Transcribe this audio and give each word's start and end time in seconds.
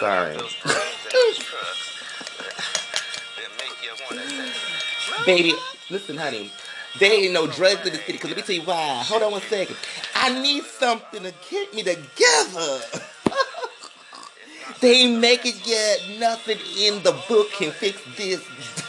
Sorry. 0.00 0.34
Baby, 5.26 5.54
listen, 5.90 6.16
honey. 6.16 6.50
There 6.98 7.12
ain't 7.12 7.34
no 7.34 7.46
drugs 7.46 7.86
in 7.86 7.92
the 7.92 7.98
city. 7.98 8.16
Cause 8.16 8.30
let 8.30 8.36
me 8.38 8.42
tell 8.42 8.56
you 8.56 8.62
why. 8.62 9.02
Hold 9.04 9.22
on 9.22 9.32
one 9.32 9.42
second. 9.42 9.76
I 10.14 10.40
need 10.40 10.64
something 10.64 11.22
to 11.22 11.34
get 11.50 11.74
me 11.74 11.82
together. 11.82 12.80
they 14.80 15.02
ain't 15.02 15.20
make 15.20 15.44
it 15.44 15.66
yet. 15.66 16.18
Nothing 16.18 16.58
in 16.78 17.02
the 17.02 17.12
book 17.28 17.50
can 17.52 17.70
fix 17.70 18.00
this. 18.16 18.42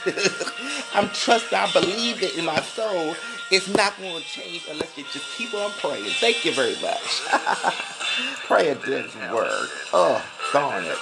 I'm 0.96 1.10
trusting. 1.10 1.58
I 1.58 1.70
believe 1.74 2.24
it 2.24 2.38
in 2.38 2.46
my 2.46 2.62
soul. 2.62 3.16
It's 3.52 3.68
not 3.68 3.98
going 4.00 4.16
to 4.16 4.28
change 4.28 4.66
unless 4.72 4.98
you 4.98 5.04
just 5.12 5.26
keep 5.38 5.54
on 5.54 5.72
praying. 5.72 6.06
Thank 6.06 6.46
you 6.46 6.54
very 6.54 6.76
much. 6.82 7.22
Prayer 8.46 8.76
doesn't 8.76 9.34
work. 9.34 9.70
Oh, 9.92 10.24
darn 10.52 10.84
it. 10.86 10.98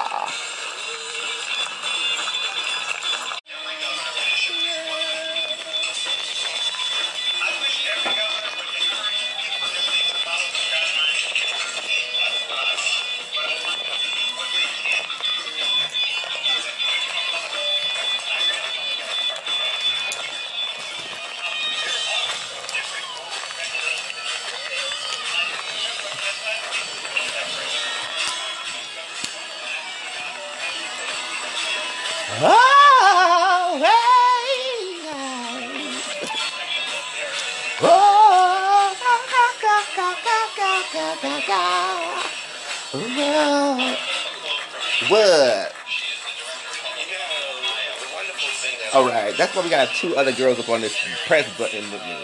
got 49.71 49.87
two 49.95 50.15
other 50.17 50.33
girls 50.33 50.59
up 50.59 50.69
on 50.69 50.81
this 50.81 50.95
press 51.25 51.47
button 51.57 51.81
with 51.91 52.01
me. 52.05 52.17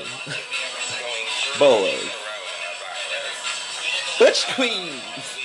Boys. 1.57 2.11
Butch 4.19 4.45
Queens. 4.53 5.01
Queens. 5.01 5.36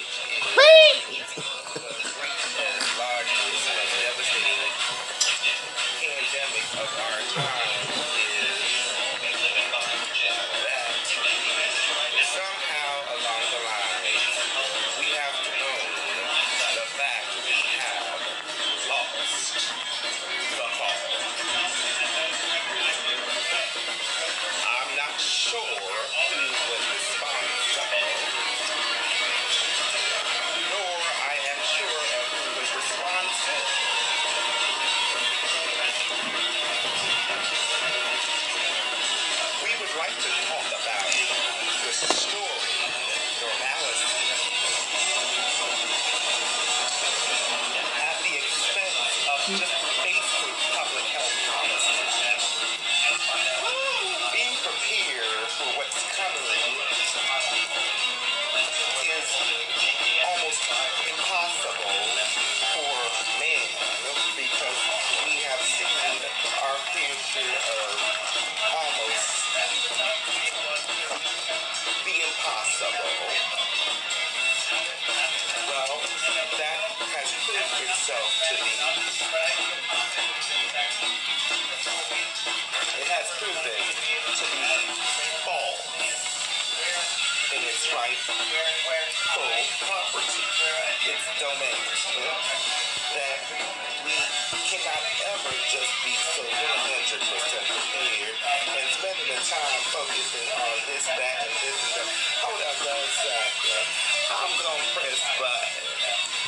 I'm 104.13 104.53
gonna 104.61 104.87
press 104.95 105.21
button. 105.39 105.87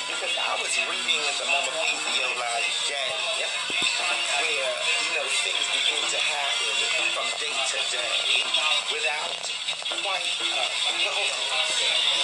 Because 0.08 0.36
I 0.36 0.52
was 0.60 0.74
reading 0.88 1.20
in 1.20 1.34
the 1.40 1.46
Momophysio-like 1.48 2.76
game 2.88 3.48
where, 4.40 4.72
you 5.00 5.12
know, 5.16 5.26
things 5.44 5.66
begin 5.72 6.04
to 6.12 6.20
happen 6.20 6.74
from 7.16 7.28
day 7.40 7.56
to 7.72 7.78
day 7.88 8.44
without 8.92 9.40
quite, 10.02 10.28
uh, 10.44 10.68
one 11.08 11.28
second. 11.72 12.14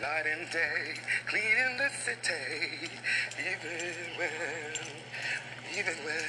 Night 0.00 0.26
and 0.26 0.50
day, 0.50 0.94
cleaning 1.26 1.76
the 1.78 1.90
city, 1.90 2.90
even 3.38 3.94
when, 4.16 4.74
even 5.76 5.96
when 6.04 6.24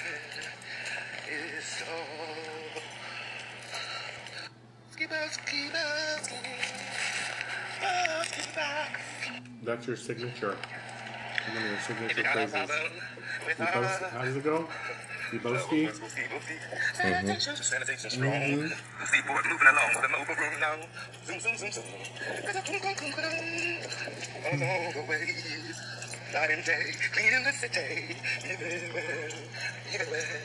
it's 1.28 1.82
all. 1.90 2.91
That's 9.64 9.88
your 9.88 9.96
signature. 9.96 10.56
One 11.48 11.58
of 11.58 11.64
your 11.64 11.74
If 11.74 11.84
signature 11.86 12.18
you 12.18 12.24
got 12.24 12.38
a 12.38 12.48
phrases. 12.48 12.52
problem 12.52 12.92
with 13.48 13.60
You 13.60 13.66
both, 13.66 14.12
how 14.12 14.22
does 14.24 14.36
it 14.36 14.44
go? 14.44 14.68
You 15.34 15.40
boasty? 15.40 15.90
Sanitation, 16.94 17.56
sanitation 17.56 18.10
strong. 18.12 18.32
Seaboard 19.06 19.46
moving 19.50 19.68
along 19.68 19.90
with 19.96 20.06
a 20.06 20.10
mobile 20.10 20.36
room 20.36 20.60
now. 20.60 20.76
Zoom, 21.26 21.40
zoom, 21.40 21.58
zoom, 21.58 21.72
zoom. 21.72 21.84
Along 24.52 24.92
the 24.94 25.06
ways, 25.10 25.82
night 26.34 26.52
and 26.52 26.64
day, 26.66 26.94
cleaning 27.14 27.44
the 27.44 27.52
city. 27.54 28.16
Everywhere, 28.46 29.30
everywhere, 29.94 30.42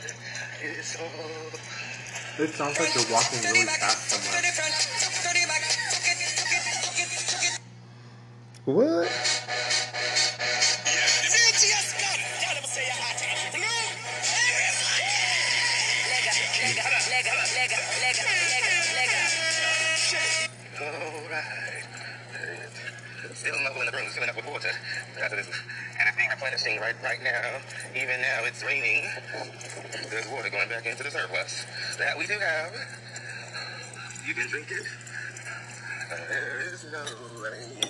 it's 0.62 0.97
all. 1.00 1.96
It 2.39 2.51
sounds 2.53 2.79
like 2.79 2.95
you're 2.95 3.05
walking 3.11 3.41
really 3.49 3.65
fast 3.65 4.11
somewhere. 4.11 4.43
What? 8.66 9.09
Alright. 20.78 21.84
Still 23.33 23.60
knuckle 23.63 23.81
in 23.81 23.87
the 23.87 23.93
room, 23.97 24.09
filling 24.10 24.28
up 24.28 24.37
with 24.37 24.47
water. 24.47 24.71
It's 26.42 26.66
right 26.66 26.97
right 27.03 27.22
now. 27.22 27.60
Even 27.94 28.21
now 28.21 28.44
it's 28.44 28.65
raining. 28.65 29.04
There's 30.10 30.28
water 30.30 30.50
going 30.50 30.68
back 30.68 30.86
into 30.86 31.03
the 31.03 31.10
surplus 31.10 31.66
that 31.98 32.16
we 32.18 32.27
do 32.27 32.34
have. 32.34 32.72
You 34.27 34.34
can 34.34 34.48
drink 34.48 34.71
it. 34.71 34.86
There 36.28 36.60
is 36.72 36.86
no 36.92 37.03
rain. 37.41 37.80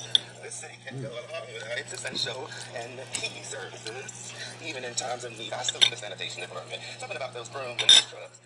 The 0.43 0.50
city 0.50 0.75
can 0.87 1.02
go 1.02 1.08
along 1.08 1.46
with 1.52 1.78
its 1.78 1.93
essential 1.93 2.48
and 2.76 2.98
the 2.98 3.04
key 3.12 3.43
services, 3.43 4.32
even 4.64 4.84
in 4.84 4.94
times 4.94 5.25
of 5.25 5.37
need. 5.38 5.52
I 5.52 5.62
salute 5.62 5.90
the 5.90 5.96
sanitation 5.96 6.43
department. 6.43 6.81
Something 6.98 7.16
about 7.16 7.34
those 7.34 7.48
brooms 7.48 7.81
and 7.81 7.90
those 7.90 8.06
trucks. 8.10 8.40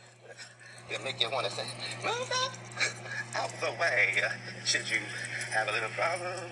It 0.90 1.04
make 1.04 1.20
you 1.20 1.30
want 1.30 1.46
to 1.46 1.52
say, 1.52 1.64
move 2.02 2.30
up, 2.44 2.52
out 3.36 3.52
the 3.60 3.70
way. 3.80 4.22
Should 4.64 4.90
you 4.90 4.98
have 5.52 5.68
a 5.68 5.72
little 5.72 5.90
problem, 5.90 6.50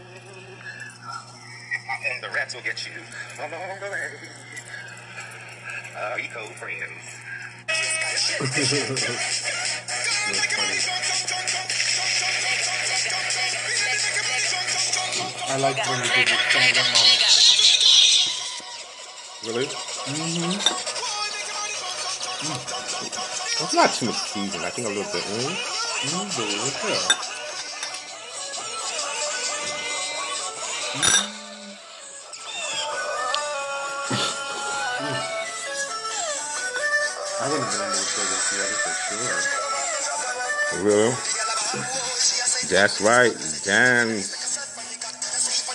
and 1.88 2.22
the 2.22 2.28
rats 2.30 2.54
will 2.54 2.62
get 2.62 2.86
you 2.86 2.92
along 3.38 3.80
the 3.80 3.90
way. 3.90 4.10
Uh, 5.96 6.16
eco 6.20 6.46
friends. 6.54 7.18
I 15.50 15.56
like 15.60 15.76
when 15.88 15.98
you 15.98 16.10
do 16.12 16.24
the 16.24 16.36
stand 16.48 16.78
up 16.78 16.86
moment. 16.92 17.22
Really? 19.46 19.66
Mm-hmm. 19.66 20.88
That's 23.58 23.74
not 23.74 23.92
too 23.94 24.06
much 24.06 24.16
season. 24.16 24.60
I 24.62 24.70
think 24.70 24.86
a 24.86 24.90
little 24.90 25.12
bit. 25.12 25.22
Mm? 25.22 25.78
Mm, 26.06 26.36
delicious. 26.36 27.37
I 37.48 37.50
would 37.50 37.60
have 37.62 37.72
been 37.72 37.80
able 37.80 37.96
to 37.96 38.04
play 38.12 38.26
this 38.28 38.44
together 38.50 38.76
for 38.84 38.92
sure. 39.08 39.40
Really? 40.84 41.16
That's 42.68 43.00
right. 43.00 43.32
Dance. 43.64 44.36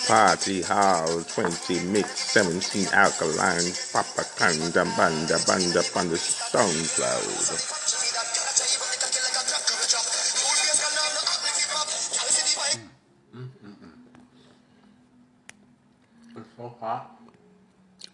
Party 0.06 0.62
hall, 0.62 1.22
20 1.22 1.80
mix, 1.86 2.10
17 2.30 2.86
alkaline, 2.92 3.72
papa 3.92 4.24
kanda 4.36 4.84
banda 4.96 5.38
banda 5.48 5.82
banda 5.92 6.16
stone 6.16 6.84
cloud. 6.94 7.24
It's 16.36 16.50
so 16.56 16.68
hot. 16.78 17.18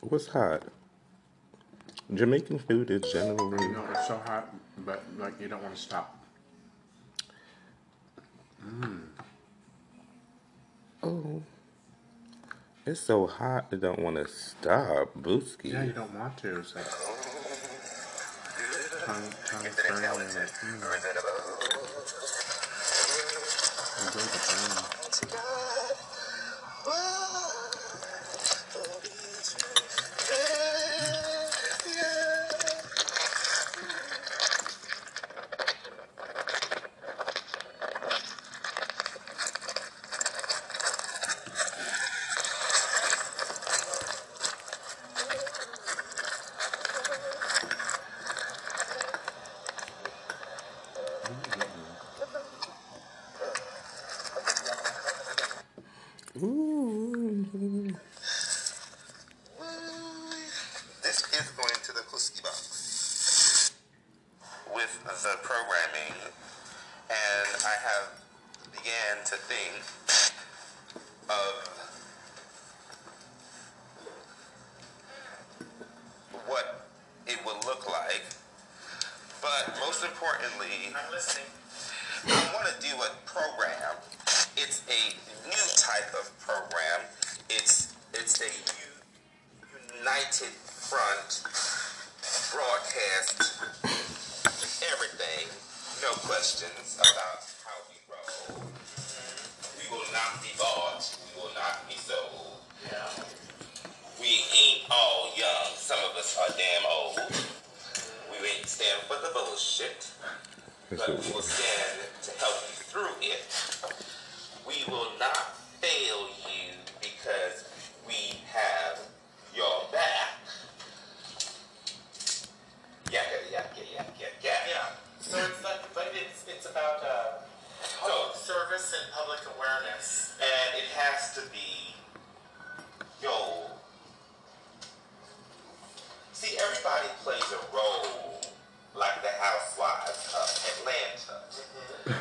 What's 0.00 0.28
hot? 0.28 0.62
Jamaican 2.14 2.58
food 2.58 2.90
is 2.90 3.02
generally. 3.12 3.62
You 3.64 3.72
know, 3.72 3.84
it's 3.92 4.08
so 4.08 4.20
hot, 4.26 4.52
but 4.78 5.02
like 5.18 5.40
you 5.40 5.48
don't 5.48 5.62
want 5.62 5.74
to 5.74 5.80
stop. 5.80 6.16
Oh. 11.02 11.42
It's 12.86 13.00
so 13.00 13.26
hot, 13.26 13.66
I 13.72 13.76
don't 13.76 14.00
want 14.00 14.16
to 14.16 14.26
stop. 14.26 15.14
Booski. 15.16 15.72
Yeah, 15.72 15.84
you 15.84 15.92
don't 15.92 16.12
want 16.14 16.36
to. 16.38 16.58
It's 16.58 16.74
like 16.74 16.84
tongue, 19.06 19.22
tongue 19.46 19.62
burning. 19.62 20.34
like, 20.34 20.50
mm, 20.50 20.74
enjoy 24.06 24.20
the 24.20 24.49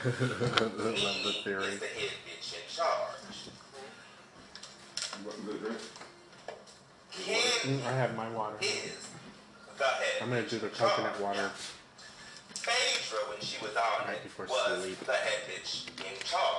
Love 0.06 0.14
the 1.24 1.34
theory. 1.44 1.64
is 1.66 1.80
the 1.80 1.86
head 1.88 2.12
bitch 2.26 2.54
in 2.54 2.62
charge. 2.74 3.50
Ken 7.12 7.80
Mm, 7.80 7.86
I 7.86 7.92
have 7.92 8.16
my 8.16 8.30
water. 8.30 8.56
is 8.62 9.08
the 9.78 9.84
head. 9.84 10.22
I'm 10.22 10.30
gonna 10.30 10.44
do 10.44 10.60
the 10.60 10.70
coconut 10.70 11.12
charge. 11.14 11.22
water. 11.22 11.52
Phaedra, 12.54 13.20
when 13.30 13.40
she 13.42 13.58
was 13.62 13.76
on 13.76 14.08
Right 14.08 14.16
it, 14.18 14.24
before 14.24 14.46
was 14.46 14.84
sleep. 14.84 15.00
the 15.00 15.14
head 15.14 15.40
bitch 15.50 15.88
in 16.00 16.18
charge. 16.24 16.59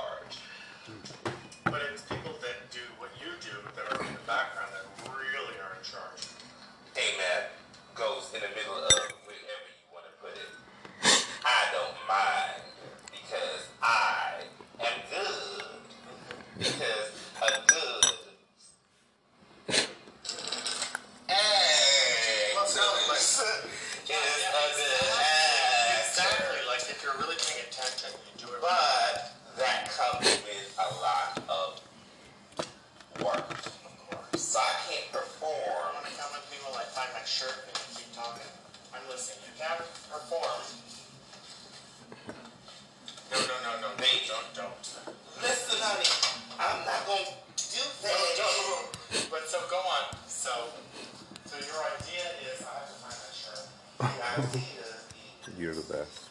You're 55.58 55.74
the 55.74 55.82
best. 55.92 56.28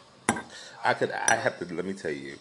I 0.84 0.94
could. 0.94 1.12
I 1.12 1.36
have 1.36 1.60
to. 1.60 1.74
Let 1.74 1.86
me 1.86 1.94
tell 1.94 2.12
you. 2.12 2.36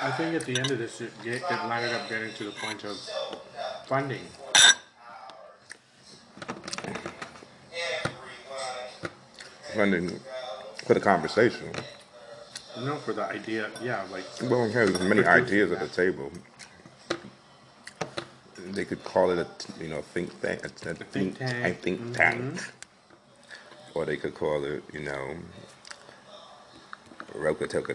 I 0.00 0.10
think 0.12 0.34
at 0.34 0.44
the 0.44 0.58
end 0.58 0.70
of 0.70 0.78
this, 0.78 1.00
it, 1.00 1.12
it 1.24 1.42
landed 1.50 1.94
up 1.94 2.08
getting 2.08 2.32
to 2.34 2.44
the 2.44 2.50
point 2.52 2.84
of 2.84 2.96
funding. 3.86 4.22
funding 9.74 10.18
for 10.84 10.94
the 10.94 11.00
conversation. 11.00 11.70
No, 12.80 12.96
for 12.96 13.12
the 13.12 13.22
idea, 13.24 13.70
yeah, 13.82 14.04
like 14.10 14.24
Well, 14.42 14.64
it 14.64 14.72
has 14.72 14.98
many 15.00 15.24
ideas 15.24 15.70
at 15.72 15.80
the 15.80 15.88
table. 15.88 16.32
They 18.78 18.84
could 18.84 19.02
call 19.02 19.32
it 19.32 19.38
a 19.40 19.48
you 19.82 19.88
know 19.88 20.02
think 20.02 20.40
tank, 20.40 20.60
a, 20.62 20.66
a 20.66 20.94
think, 20.94 21.36
tank. 21.36 21.66
a 21.66 21.74
think 21.74 22.14
tank, 22.16 22.62
or 23.92 24.04
they 24.04 24.16
could 24.16 24.34
call 24.36 24.62
it 24.62 24.84
you 24.92 25.00
know 25.00 25.34
Toka 27.34 27.94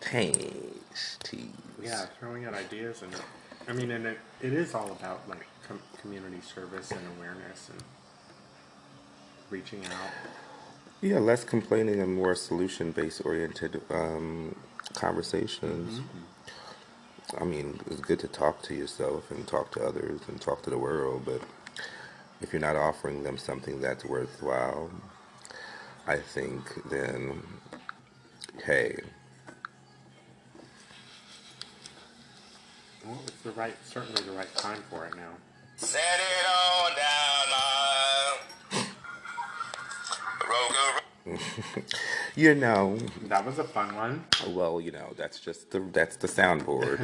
Tasty. 0.00 1.50
yeah, 1.82 2.06
throwing 2.18 2.46
out 2.46 2.54
ideas 2.54 3.02
and 3.02 3.12
I 3.68 3.74
mean, 3.74 3.90
and 3.90 4.06
it, 4.06 4.18
it 4.40 4.54
is 4.54 4.74
all 4.74 4.90
about 4.92 5.28
like 5.28 5.46
com- 5.68 5.82
community 6.00 6.40
service 6.40 6.90
and 6.92 7.02
awareness 7.18 7.68
and 7.68 7.82
reaching 9.50 9.84
out. 9.84 10.12
Yeah, 11.02 11.18
less 11.18 11.44
complaining 11.44 12.00
and 12.00 12.14
more 12.14 12.34
solution 12.34 12.92
based 12.92 13.20
oriented 13.26 13.82
um, 13.90 14.54
conversations. 14.94 16.00
I 17.38 17.44
mean, 17.44 17.80
it's 17.86 18.00
good 18.00 18.18
to 18.20 18.28
talk 18.28 18.62
to 18.62 18.74
yourself 18.74 19.30
and 19.30 19.46
talk 19.46 19.72
to 19.72 19.84
others 19.84 20.20
and 20.28 20.40
talk 20.40 20.62
to 20.62 20.70
the 20.70 20.78
world, 20.78 21.22
but 21.24 21.40
if 22.40 22.52
you're 22.52 22.60
not 22.60 22.76
offering 22.76 23.22
them 23.22 23.38
something 23.38 23.80
that's 23.80 24.04
worthwhile, 24.04 24.90
I 26.06 26.16
think 26.18 26.90
then, 26.90 27.42
hey, 28.64 28.96
Well, 33.04 33.18
it's 33.26 33.42
the 33.42 33.50
right, 33.52 33.74
certainly 33.84 34.22
the 34.22 34.30
right 34.32 34.54
time 34.54 34.82
for 34.88 35.06
it 35.06 35.16
now. 35.16 35.32
Send 35.76 36.04
it 36.20 36.46
on 36.46 36.90
down 36.96 37.46
uh, 37.52 38.36
my 38.72 40.46
Roga. 40.46 41.11
you 42.36 42.54
know, 42.54 42.98
That 43.28 43.44
was 43.46 43.58
a 43.58 43.64
fun 43.64 43.94
one. 43.94 44.24
well, 44.48 44.80
you 44.80 44.90
know, 44.92 45.12
that's 45.16 45.38
just 45.40 45.70
the 45.70 45.80
that's 45.92 46.16
the 46.16 46.28
soundboard. 46.28 46.98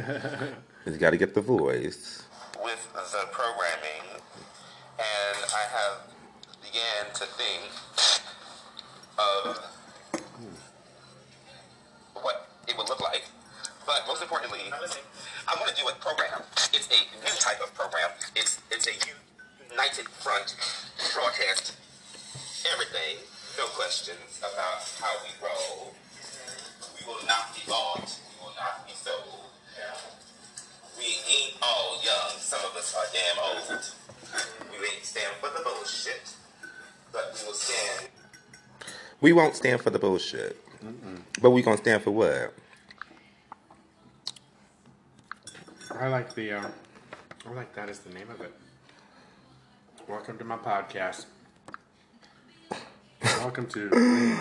you 0.85 0.97
got 0.97 1.11
to 1.11 1.17
get 1.17 1.33
the 1.33 1.41
voice. 1.41 2.23
with 2.63 2.81
the 2.93 3.25
programming, 3.31 4.21
and 4.99 5.37
I 5.55 5.63
have 5.71 6.01
began 6.61 7.13
to 7.15 7.25
think 7.25 7.71
of 9.17 9.59
what 12.21 12.47
it 12.67 12.77
would 12.77 12.89
look 12.89 13.01
like. 13.01 13.23
But 13.85 14.03
most 14.07 14.21
importantly, 14.21 14.59
I 14.71 15.55
want 15.55 15.69
to 15.75 15.81
do 15.81 15.87
a 15.87 15.93
program. 15.93 16.43
It's 16.73 16.87
a 16.91 16.99
new 17.25 17.35
type 17.39 17.61
of 17.61 17.73
program. 17.73 18.09
It's 18.35 18.59
it's 18.71 18.87
a 18.87 18.93
united 19.71 20.07
front 20.09 20.55
broadcast. 21.15 21.75
Everything, 22.73 23.17
no 23.59 23.65
questions 23.75 24.39
about 24.39 24.79
how 25.01 25.13
we 25.21 25.31
roll. 25.45 25.93
We 26.97 27.05
will 27.05 27.25
not 27.27 27.53
be 27.53 27.61
bought. 27.67 28.07
We 28.31 28.45
will 28.45 28.55
not 28.55 28.87
be 28.87 28.93
sold. 28.93 29.51
We 30.97 31.03
ain't 31.03 31.55
all 31.61 31.99
young. 32.01 32.39
Some 32.39 32.61
of 32.61 32.73
us 32.77 32.95
are 32.95 33.03
damn 33.11 33.43
old. 33.43 33.83
We 34.71 34.87
ain't 34.87 35.03
stand 35.03 35.33
for 35.41 35.49
the 35.49 35.61
bullshit, 35.61 36.35
but 37.11 37.35
we 37.35 37.47
will 37.47 37.53
stand. 37.53 38.07
We 39.19 39.33
won't 39.33 39.57
stand 39.57 39.81
for 39.81 39.89
the 39.89 39.99
bullshit, 39.99 40.55
but 41.41 41.49
we 41.49 41.61
gonna 41.61 41.75
stand 41.75 42.01
for 42.03 42.11
what? 42.11 42.53
I 45.99 46.07
like 46.07 46.33
the, 46.33 46.53
uh, 46.53 46.67
I 47.45 47.53
like 47.53 47.75
that 47.75 47.89
as 47.89 47.99
the 47.99 48.13
name 48.13 48.29
of 48.29 48.39
it. 48.39 48.53
Welcome 50.07 50.37
to 50.37 50.45
my 50.45 50.55
podcast. 50.55 51.25
Welcome 53.21 53.67
to 53.67 53.89
We 53.89 54.33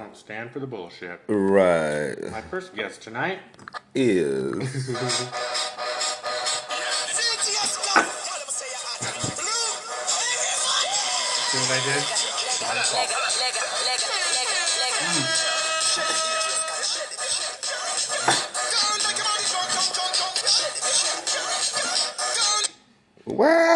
Won't 0.00 0.16
Stand 0.16 0.52
for 0.52 0.60
the 0.60 0.66
Bullshit. 0.68 1.20
Right 1.26 2.14
My 2.30 2.40
first 2.42 2.76
guest 2.76 3.02
tonight, 3.02 3.40
is 3.94 4.52
see 4.86 4.92
what 11.58 11.70
I 11.70 11.80
did? 11.84 12.04
what? 23.24 23.67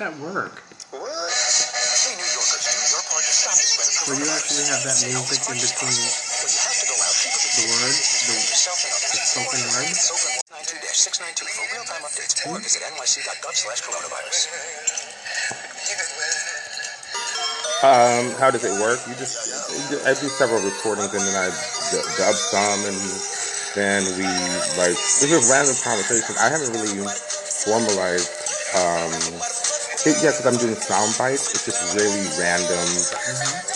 How 0.00 0.08
does 0.08 0.16
that 0.16 0.32
work? 0.32 0.64
Where 0.96 1.04
you 4.16 4.32
actually 4.32 4.64
have 4.72 4.80
that 4.80 4.96
music 5.04 5.44
in 5.44 5.60
between 5.60 5.92
the 5.92 7.68
word, 7.68 7.92
the, 7.92 8.32
the 8.32 9.20
spoken 9.28 9.60
word? 9.60 9.92
692 9.92 11.44
for 11.52 11.68
real-time 11.76 12.00
updates 12.08 12.32
or 12.48 12.56
visit 12.64 12.80
nyc.gov 12.80 13.52
slash 13.52 13.84
coronavirus. 13.84 14.48
Um, 17.84 18.32
how 18.40 18.48
does 18.48 18.64
it 18.64 18.72
work? 18.80 19.04
You 19.04 19.12
just 19.20 19.36
I 20.08 20.16
do 20.16 20.32
several 20.32 20.64
recordings 20.64 21.12
and 21.12 21.28
then 21.28 21.36
I 21.36 21.52
d- 21.52 22.00
dub 22.16 22.40
some 22.40 22.88
and 22.88 22.96
then 23.76 24.08
we 24.16 24.24
like 24.80 24.96
it's 24.96 25.28
just 25.28 25.52
random 25.52 25.76
conversations. 25.84 26.40
I 26.40 26.48
haven't 26.48 26.72
really 26.72 27.04
formalized. 27.68 28.32
Um, 28.70 29.59
it, 30.06 30.16
yeah, 30.22 30.30
because 30.32 30.46
I'm 30.46 30.56
doing 30.56 30.74
sound 30.76 31.12
bites. 31.18 31.52
It's 31.54 31.64
just 31.64 31.80
really 31.96 32.24
random, 32.40 32.88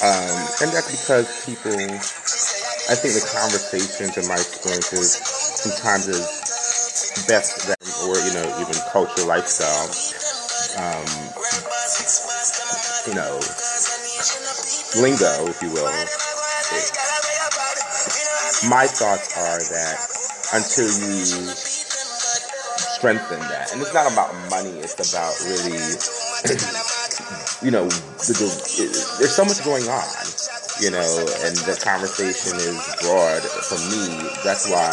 um, 0.03 0.37
and 0.63 0.69
that's 0.73 0.91
because 0.91 1.27
people. 1.45 1.77
I 2.91 2.95
think 2.97 3.17
the 3.17 3.25
conversations 3.33 4.17
and 4.19 4.29
my 4.29 4.37
experiences 4.37 5.17
sometimes 5.17 6.09
is 6.09 6.25
best 7.27 7.67
that, 7.69 7.81
or 8.05 8.17
you 8.21 8.33
know, 8.37 8.45
even 8.61 8.77
culture, 8.93 9.25
lifestyle. 9.25 9.89
Um, 10.77 11.07
you 13.09 13.15
know, 13.15 13.41
lingo, 15.01 15.49
if 15.49 15.61
you 15.63 15.71
will. 15.73 15.91
My 18.69 18.87
thoughts 18.87 19.37
are 19.37 19.61
that 19.61 19.97
until 20.55 20.89
you 20.89 21.84
strengthen 23.05 23.41
that, 23.53 23.69
and 23.69 23.85
it's 23.85 23.93
not 23.93 24.09
about 24.09 24.33
money, 24.49 24.81
it's 24.81 24.97
about 24.97 25.29
really, 25.45 25.77
you 27.61 27.69
know, 27.69 27.85
the, 27.85 28.33
the, 28.33 28.49
it, 28.81 28.97
there's 29.21 29.37
so 29.37 29.45
much 29.45 29.61
going 29.61 29.85
on, 29.93 30.09
you 30.81 30.89
know, 30.89 31.05
and 31.45 31.53
the 31.69 31.77
conversation 31.85 32.57
is 32.57 32.81
broad 33.05 33.45
for 33.45 33.77
me. 33.93 34.09
That's 34.41 34.73
why 34.73 34.89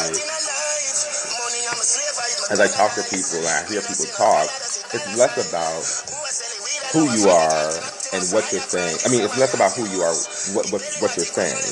as 2.51 2.59
I 2.59 2.67
talk 2.67 2.91
to 2.99 3.03
people 3.07 3.39
and 3.39 3.47
I 3.47 3.63
hear 3.71 3.79
people 3.79 4.03
talk, 4.11 4.43
it's 4.91 5.07
less 5.15 5.39
about 5.47 5.87
who 6.91 7.07
you 7.15 7.31
are 7.31 7.71
and 8.11 8.27
what 8.35 8.51
you're 8.51 8.59
saying. 8.59 8.99
I 9.05 9.07
mean, 9.07 9.23
it's 9.23 9.39
less 9.39 9.55
about 9.55 9.71
who 9.71 9.87
you 9.87 10.03
are, 10.03 10.11
what 10.51 10.67
what, 10.75 10.83
what 10.99 11.15
you're 11.15 11.31
saying. 11.31 11.63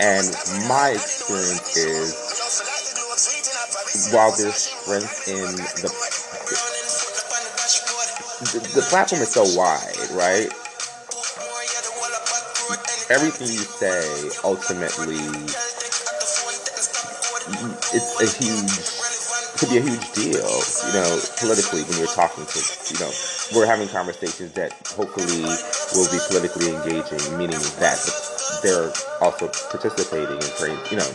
And 0.00 0.24
my 0.64 0.96
experience 0.96 1.76
is, 1.76 2.16
while 4.10 4.34
there's 4.36 4.56
strength 4.56 5.28
in 5.28 5.54
the 5.82 5.90
the, 8.42 8.58
the 8.74 8.82
platform 8.90 9.22
is 9.22 9.30
so 9.30 9.44
wide, 9.56 9.96
right? 10.12 10.50
Everything 13.10 13.48
you 13.48 13.62
say 13.62 14.02
ultimately 14.42 15.22
it's 17.94 18.18
a 18.18 18.26
huge 18.42 19.02
could 19.58 19.70
be 19.70 19.78
a 19.78 19.82
huge 19.82 20.12
deal, 20.12 20.50
you 20.88 20.92
know, 20.98 21.20
politically 21.38 21.82
when 21.84 21.98
you're 21.98 22.10
talking 22.10 22.44
to, 22.46 22.58
you 22.90 22.98
know, 22.98 23.10
we're 23.54 23.66
having 23.66 23.86
conversations 23.86 24.50
that 24.54 24.72
hopefully 24.96 25.46
will 25.94 26.10
be 26.10 26.18
politically 26.26 26.74
engaging, 26.74 27.22
meaning 27.38 27.60
that 27.78 28.00
they're 28.62 28.90
also 29.20 29.46
participating 29.70 30.40
creating, 30.58 30.82
you 30.90 30.96
know, 30.96 31.10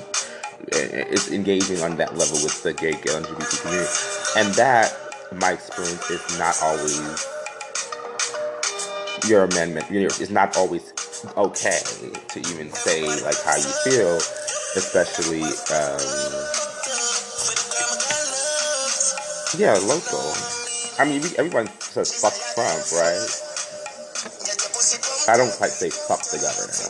it's 0.67 1.31
engaging 1.31 1.81
on 1.81 1.97
that 1.97 2.17
level 2.17 2.37
with 2.43 2.63
the 2.63 2.73
gay, 2.73 2.91
gay 2.91 3.13
LGBT 3.13 3.61
community, 3.61 3.91
and 4.37 4.53
that, 4.55 4.93
my 5.39 5.53
experience, 5.53 6.09
is 6.09 6.39
not 6.39 6.55
always 6.61 7.25
your 9.27 9.43
amendment. 9.43 9.85
It's 9.89 10.29
not 10.29 10.57
always 10.57 10.93
okay 11.35 11.79
to 12.29 12.39
even 12.51 12.71
say 12.71 13.05
like 13.23 13.37
how 13.43 13.55
you 13.55 13.71
feel, 13.83 14.15
especially. 14.75 15.43
Um, 15.73 16.57
yeah, 19.57 19.73
local. 19.87 20.33
I 20.99 21.05
mean, 21.05 21.21
everyone 21.37 21.67
says 21.79 22.19
fuck 22.19 22.33
Trump, 22.53 22.83
right? 22.93 23.47
I 25.29 25.37
don't 25.37 25.51
quite 25.57 25.71
say 25.71 25.89
fuck 25.89 26.23
the 26.31 26.39
governor. 26.39 26.87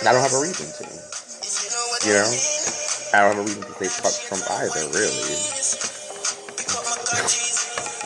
And 0.00 0.08
I 0.08 0.12
don't 0.12 0.22
have 0.22 0.34
a 0.34 0.42
reason 0.42 0.66
to. 0.76 1.16
You 2.06 2.12
know? 2.12 2.55
I 3.14 3.22
don't 3.22 3.36
have 3.36 3.38
a 3.38 3.46
reason 3.46 3.62
to 3.62 3.74
say 3.78 3.88
fuck 3.88 4.16
Trump 4.26 4.44
either, 4.50 4.84
really. 4.94 5.36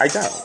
I 0.00 0.08
don't. 0.08 0.40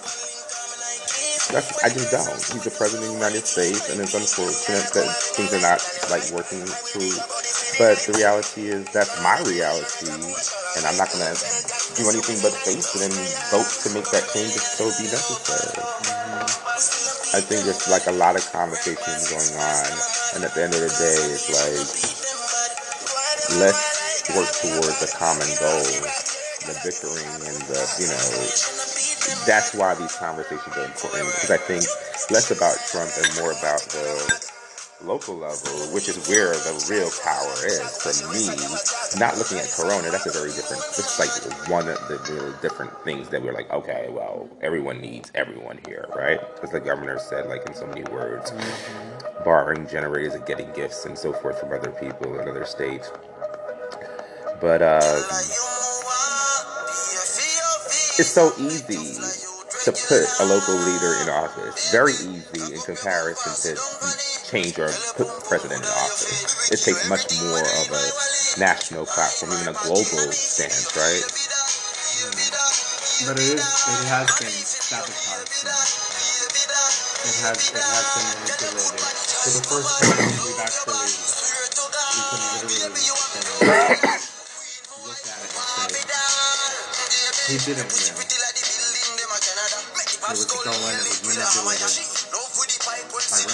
That's, 1.53 1.71
I 1.85 1.89
just 1.93 2.11
don't. 2.11 2.39
He's 2.51 2.65
the 2.67 2.75
president 2.75 3.07
of 3.07 3.15
the 3.15 3.21
United 3.23 3.45
States, 3.47 3.87
and 3.93 4.01
it's 4.03 4.15
unfortunate 4.17 4.91
that 4.97 5.07
things 5.37 5.53
are 5.55 5.63
not 5.63 5.79
like 6.11 6.27
working 6.35 6.65
through. 6.65 7.15
But 7.79 8.01
the 8.03 8.19
reality 8.19 8.67
is 8.73 8.89
that's 8.91 9.15
my 9.23 9.39
reality, 9.47 10.11
and 10.11 10.83
I'm 10.83 10.97
not 10.97 11.11
gonna 11.13 11.31
do 11.95 12.03
anything 12.11 12.39
but 12.43 12.51
face 12.51 12.95
it 12.97 13.07
and 13.07 13.15
vote 13.53 13.69
to 13.85 13.87
make 13.95 14.09
that 14.11 14.27
change 14.33 14.51
if 14.57 14.65
so 14.75 14.91
be 14.99 15.07
necessary. 15.07 15.79
I 17.37 17.41
think 17.43 17.63
there's 17.63 17.87
like 17.87 18.07
a 18.07 18.15
lot 18.17 18.35
of 18.35 18.43
conversations 18.51 19.29
going 19.29 19.53
on, 19.55 19.87
and 20.35 20.41
at 20.43 20.51
the 20.55 20.63
end 20.63 20.73
of 20.75 20.81
the 20.81 20.91
day, 20.91 21.19
it's 21.31 21.47
like 21.53 21.87
let's 23.61 23.84
work 24.33 24.49
towards 24.57 25.03
a 25.05 25.09
common 25.17 25.49
goal. 25.61 25.85
The 26.65 26.73
bickering 26.81 27.29
and 27.45 27.61
the 27.69 27.81
you 28.01 28.07
know 28.09 28.25
that's 29.45 29.73
why 29.75 29.93
these 29.95 30.15
conversations 30.15 30.75
are 30.77 30.85
important 30.85 31.29
because 31.35 31.51
I 31.51 31.57
think 31.57 31.83
less 32.31 32.49
about 32.49 32.77
Trump 32.89 33.11
and 33.17 33.29
more 33.37 33.51
about 33.51 33.81
the 33.93 34.49
local 35.03 35.35
level, 35.35 35.93
which 35.93 36.07
is 36.09 36.27
where 36.27 36.53
the 36.53 36.73
real 36.89 37.09
power 37.23 37.53
is 37.65 37.97
for 38.01 38.13
me. 38.33 38.47
Not 39.19 39.37
looking 39.37 39.59
at 39.59 39.69
Corona, 39.75 40.09
that's 40.09 40.25
a 40.25 40.31
very 40.31 40.51
different. 40.51 40.81
It's 40.97 41.19
like 41.19 41.69
one 41.69 41.87
of 41.87 41.99
the 42.07 42.17
real 42.31 42.51
different 42.61 42.91
things 43.03 43.29
that 43.29 43.41
we're 43.43 43.53
like, 43.53 43.71
okay, 43.71 44.07
well, 44.09 44.49
everyone 44.61 44.99
needs 44.99 45.31
everyone 45.35 45.79
here, 45.87 46.05
right? 46.15 46.39
As 46.63 46.71
the 46.71 46.79
governor 46.79 47.19
said, 47.19 47.47
like 47.47 47.65
in 47.67 47.73
so 47.73 47.87
many 47.87 48.03
words, 48.03 48.51
mm-hmm. 48.51 49.43
borrowing 49.43 49.87
generators 49.87 50.33
and 50.33 50.45
getting 50.45 50.71
gifts 50.73 51.05
and 51.05 51.17
so 51.17 51.33
forth 51.33 51.59
from 51.59 51.71
other 51.73 51.91
people 51.91 52.39
in 52.39 52.47
other 52.47 52.65
states. 52.65 53.11
But 54.61 54.81
uh, 54.81 55.01
it's 58.17 58.31
so 58.31 58.51
easy 58.57 58.95
to 59.85 59.91
put 59.91 60.25
a 60.39 60.45
local 60.45 60.75
leader 60.75 61.13
in 61.21 61.29
office. 61.29 61.91
Very 61.91 62.13
easy 62.13 62.73
in 62.73 62.81
comparison 62.81 63.53
to 63.53 63.77
change 64.49 64.79
or 64.79 64.89
put 65.17 65.27
the 65.27 65.43
president 65.47 65.81
in 65.83 65.87
office. 65.87 66.71
It 66.71 66.79
takes 66.81 67.09
much 67.09 67.27
more 67.43 67.61
of 67.61 67.87
a 67.91 68.03
national 68.59 69.05
platform, 69.05 69.53
even 69.53 69.75
a 69.75 69.77
global 69.83 70.31
stance, 70.31 70.95
right? 70.95 71.21
But 73.27 73.37
it 73.37 73.45
is. 73.53 73.61
It 73.61 74.07
has 74.09 74.27
been 74.39 74.49
sabotaged. 74.49 75.67
It 75.69 77.35
has. 77.43 77.59
It 77.69 77.83
has 77.83 78.07
been 78.15 78.27
manipulated. 78.41 79.05
For 79.45 79.51
the 79.53 79.63
first 79.69 79.91
time, 80.01 80.33
we've 80.41 80.61
actually 80.65 81.13
we 82.15 82.21
can 82.31 82.41
literally 82.65 84.24
he 87.47 87.57
didn't 87.65 87.89
win. 87.91 88.15
It 90.21 90.29
was 90.29 90.41
stolen. 90.41 90.95
It 90.95 91.25
was 91.25 91.37
manipulated 91.37 92.81
by 92.85 92.97
Russia. 93.13 93.47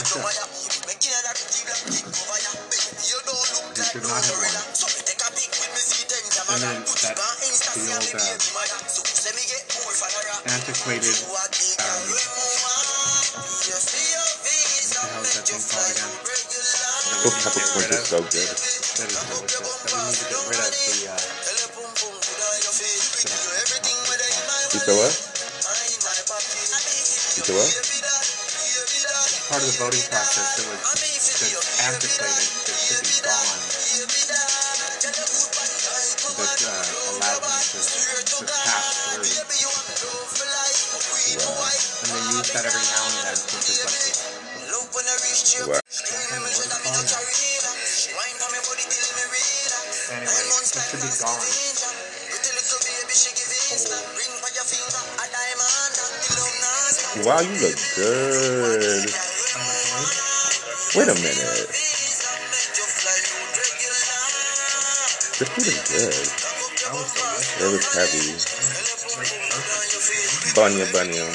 He 3.75 3.83
should 3.83 4.03
not 4.07 4.25
have 4.25 4.39
won. 4.39 4.53
And 6.49 6.61
then 6.63 6.83
that 7.03 7.17
the 7.75 7.93
old 7.93 8.15
uh, 8.15 8.37
antiquated 10.53 11.17
um, 11.79 12.03
what 14.91 15.01
the 15.01 15.07
hell 15.07 15.23
is 15.23 15.33
that 15.35 15.45
thing 15.47 15.61
called 15.71 15.91
again? 15.91 16.11
Those 17.23 17.37
type 17.43 17.57
of 17.57 17.65
points 17.73 17.91
are 17.97 18.05
so 18.05 18.19
good. 18.21 18.49
That 18.97 19.09
is 19.09 19.25
delicious. 19.27 19.73
That 19.79 19.91
we 19.93 20.01
need 20.03 20.17
to 20.17 20.25
get 20.29 20.43
rid 20.49 20.59
of 20.59 20.71
the 20.71 21.09
uh, 21.11 21.40
Pizza 24.71 24.93
what? 24.95 25.11
Pizza 27.35 27.53
what? 27.53 27.71
part 29.51 29.63
of 29.63 29.67
the 29.67 29.77
voting 29.83 29.99
process 30.07 30.55
that 30.55 30.67
was 30.71 30.79
that's 30.79 31.83
antiquated 31.91 32.47
that 32.63 32.79
should 32.79 33.03
be 33.03 33.19
gone. 33.19 33.59
That 36.39 36.61
uh, 36.63 36.71
allowed 37.11 37.43
them 37.43 37.59
to, 37.67 37.79
to 37.83 38.47
pass 38.47 39.11
through. 39.11 39.27
And 41.99 42.09
they 42.15 42.23
use 42.39 42.49
that 42.55 42.63
every 42.63 42.85
now 42.95 43.03
and 43.11 43.17
then, 43.27 43.37
which 43.51 43.67
is 43.75 43.83
like. 43.83 44.15
Wow. 45.67 45.79
I 45.79 46.15
don't 46.23 46.31
know 46.31 46.51
what 46.55 46.65
it's 46.65 46.79
called 46.83 47.07
now. 47.11 47.23
Anyway, 50.15 50.31
it 50.31 50.83
should 50.87 51.01
be 51.03 51.11
gone. 51.19 51.70
Wow, 57.23 57.39
you 57.39 57.53
look 57.61 57.77
good. 57.95 59.05
Wait 60.95 61.07
a 61.07 61.13
minute. 61.21 61.69
The 65.37 65.45
food 65.45 65.67
is 65.69 65.81
good. 65.85 66.25
It 67.61 67.69
was 67.69 67.85
heavy. 67.93 68.33
Bunya 70.57 70.85
bunya. 70.89 71.25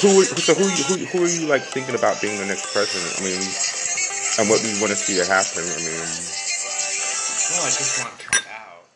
Who 0.00 0.24
so 0.24 0.54
who 0.54 0.68
who 0.68 0.94
who 1.06 1.24
are 1.24 1.28
you 1.28 1.46
like 1.48 1.62
thinking 1.62 1.94
about 1.94 2.20
being 2.20 2.38
the 2.38 2.46
next 2.46 2.72
president? 2.72 3.20
I 3.20 3.24
mean, 3.24 3.40
and 4.40 4.48
what 4.48 4.64
you 4.64 4.72
want 4.80 4.88
to 4.88 4.96
see 4.96 5.20
to 5.20 5.26
happen? 5.28 5.60
I 5.60 5.76
mean, 5.84 6.00
um, 6.00 6.08
Well, 7.52 7.60
I 7.60 7.68
just 7.76 8.00
want 8.00 8.08
out. 8.08 8.40
Out. 8.48 8.88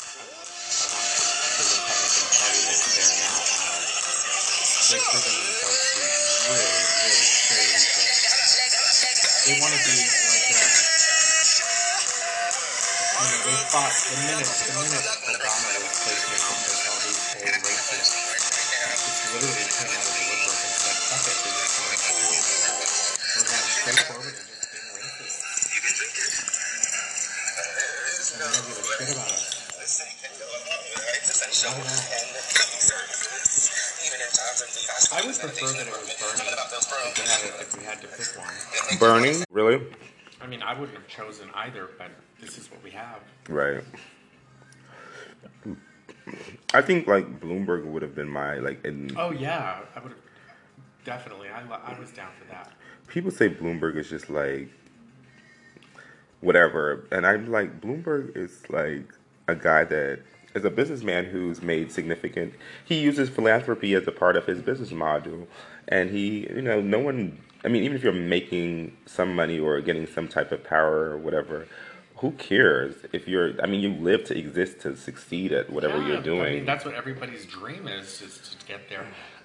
To 4.89 4.97
really 6.49 6.65
crazy. 7.45 7.93
They 9.45 9.61
want 9.61 9.77
to 9.77 9.81
be 9.85 10.01
like 10.01 10.49
a, 10.49 10.65
you 13.21 13.29
know, 13.29 13.45
they 13.45 13.57
fought 13.69 13.93
the 13.93 14.17
minute, 14.25 14.49
the 14.49 14.73
minute 14.81 15.05
Obama 15.29 15.69
was 15.77 15.93
placed 16.09 16.25
in 16.25 16.41
office, 16.41 16.89
all 16.89 17.01
these 17.05 17.21
old 17.45 17.61
racists 17.69 18.17
just 18.97 19.29
literally 19.37 19.69
came 19.69 19.93
out 19.93 20.09
of 20.09 20.09
the 20.09 20.25
woodwork 20.25 20.57
and 20.57 20.73
said, 20.73 20.97
fuck 21.05 21.29
it, 21.29 21.37
we're 21.45 21.53
just 21.53 21.77
going 21.85 22.01
to, 22.01 22.64
they 28.99 29.05
don't 29.07 29.15
give 29.15 29.35
a 29.35 29.89
shit 29.89 30.11
about 30.11 30.21
us. 30.21 31.65
Why 31.65 31.79
not? 31.79 32.35
I 35.13 35.27
would 35.27 35.37
prefer 35.39 35.67
that 35.67 35.87
it 35.87 35.93
was 35.93 36.09
Bernie 36.91 37.11
because 37.15 37.25
you 37.25 37.31
had 37.31 37.41
to, 37.41 37.61
if 37.61 37.75
you 37.75 37.83
had 37.87 38.01
to 38.03 38.09
pick 38.09 38.29
one. 38.39 38.99
Bernie, 38.99 39.45
really? 39.51 39.87
I 40.41 40.47
mean, 40.47 40.63
I 40.63 40.79
wouldn't 40.79 40.97
have 40.99 41.07
chosen 41.09 41.49
either, 41.55 41.91
but 41.99 42.11
this 42.41 42.59
is 42.59 42.71
what 42.71 42.83
we 42.83 42.91
have. 42.91 43.21
Right. 43.49 43.83
I 46.73 46.83
think 46.83 47.07
like 47.07 47.41
Bloomberg 47.41 47.85
would 47.87 48.03
have 48.03 48.15
been 48.15 48.29
my 48.29 48.57
like. 48.57 48.85
In, 48.85 49.11
Oh 49.17 49.31
yeah, 49.31 49.81
I 49.95 50.01
would 50.01 50.13
have 50.13 50.21
definitely. 51.05 51.49
I 51.49 51.61
I 51.61 51.99
was 51.99 52.11
down 52.11 52.31
for 52.39 52.47
that. 52.51 52.73
people 53.07 53.31
say 53.31 53.49
Bloomberg 53.49 53.97
is 53.97 54.09
just 54.11 54.29
like 54.31 54.69
whatever, 56.45 57.07
and 57.11 57.27
I'm 57.27 57.51
like 57.51 57.81
Bloomberg 57.81 58.37
is 58.37 58.63
like 58.69 59.13
a 59.49 59.55
guy 59.55 59.85
that 59.85 60.21
is 60.55 60.65
a 60.65 60.71
businessman 60.71 61.25
who's 61.25 61.63
made 61.63 61.91
significant. 61.91 62.55
He 62.85 63.01
uses 63.01 63.29
philanthropy 63.29 63.95
as 63.95 64.07
a 64.07 64.13
part 64.13 64.37
of 64.37 64.47
his 64.47 64.63
business 64.63 64.93
model, 64.93 65.49
and 65.89 66.11
he, 66.11 66.49
you 66.49 66.63
know, 66.63 66.81
no 66.81 66.99
one. 66.99 67.41
I 67.65 67.69
mean, 67.69 67.83
even 67.83 67.97
if 67.97 68.05
you're 68.05 68.13
making 68.13 68.97
some 69.07 69.35
money 69.35 69.59
or 69.59 69.81
getting 69.81 70.07
some 70.07 70.29
type 70.29 70.53
of 70.53 70.63
power 70.65 71.11
or 71.11 71.19
whatever. 71.19 71.67
Who 72.19 72.31
cares 72.31 72.95
if 73.13 73.27
you're? 73.27 73.61
I 73.61 73.67
mean, 73.67 73.81
you 73.81 73.93
live 73.93 74.25
to 74.27 74.39
exist 74.39 74.81
to 74.83 74.97
succeed 74.97 75.53
at 75.53 75.69
whatever 75.69 75.99
Yeah, 75.99 76.07
you're 76.07 76.23
doing. 76.23 76.41
I 76.43 76.51
mean, 76.51 76.65
that's 76.65 76.85
what 76.85 76.95
everybody's 76.95 77.45
dream 77.45 77.89
is, 77.89 78.23
is 78.23 78.57
to 78.59 78.67
get 78.67 78.89
there. 78.89 79.05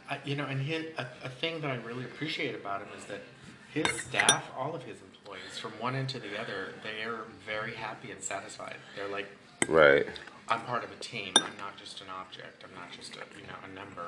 I, 0.10 0.20
you 0.24 0.36
know, 0.36 0.46
and 0.46 0.62
his, 0.62 0.86
a, 0.98 1.06
a 1.24 1.30
thing 1.30 1.62
that 1.62 1.72
I 1.72 1.76
really 1.78 2.06
appreciate 2.06 2.56
about 2.56 2.82
him 2.82 2.90
is 2.98 3.06
that 3.06 3.22
his 3.74 3.88
staff, 4.02 4.44
all 4.58 4.76
of 4.76 4.84
his 4.84 4.98
employees, 5.30 5.58
from 5.58 5.72
one 5.80 5.96
end 5.96 6.10
to 6.10 6.20
the 6.20 6.40
other, 6.40 6.74
they 6.84 7.04
are 7.04 7.22
very 7.46 7.74
happy 7.74 8.12
and 8.12 8.22
satisfied. 8.22 8.76
They're 8.96 9.08
like, 9.08 9.28
right. 9.68 10.06
I'm 10.48 10.62
part 10.62 10.84
of 10.84 10.92
a 10.92 10.96
team. 10.96 11.34
I'm 11.36 11.58
not 11.58 11.78
just 11.78 12.02
an 12.02 12.08
object. 12.10 12.64
I'm 12.68 12.74
not 12.74 12.92
just 12.92 13.16
a 13.16 13.20
you 13.38 13.46
know 13.48 13.54
a 13.72 13.76
number. 13.76 14.08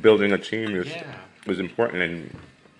Building 0.00 0.32
a 0.32 0.38
team 0.38 0.74
is 0.76 0.86
Yeah. 0.86 1.16
is 1.46 1.58
important, 1.60 2.02
and 2.02 2.34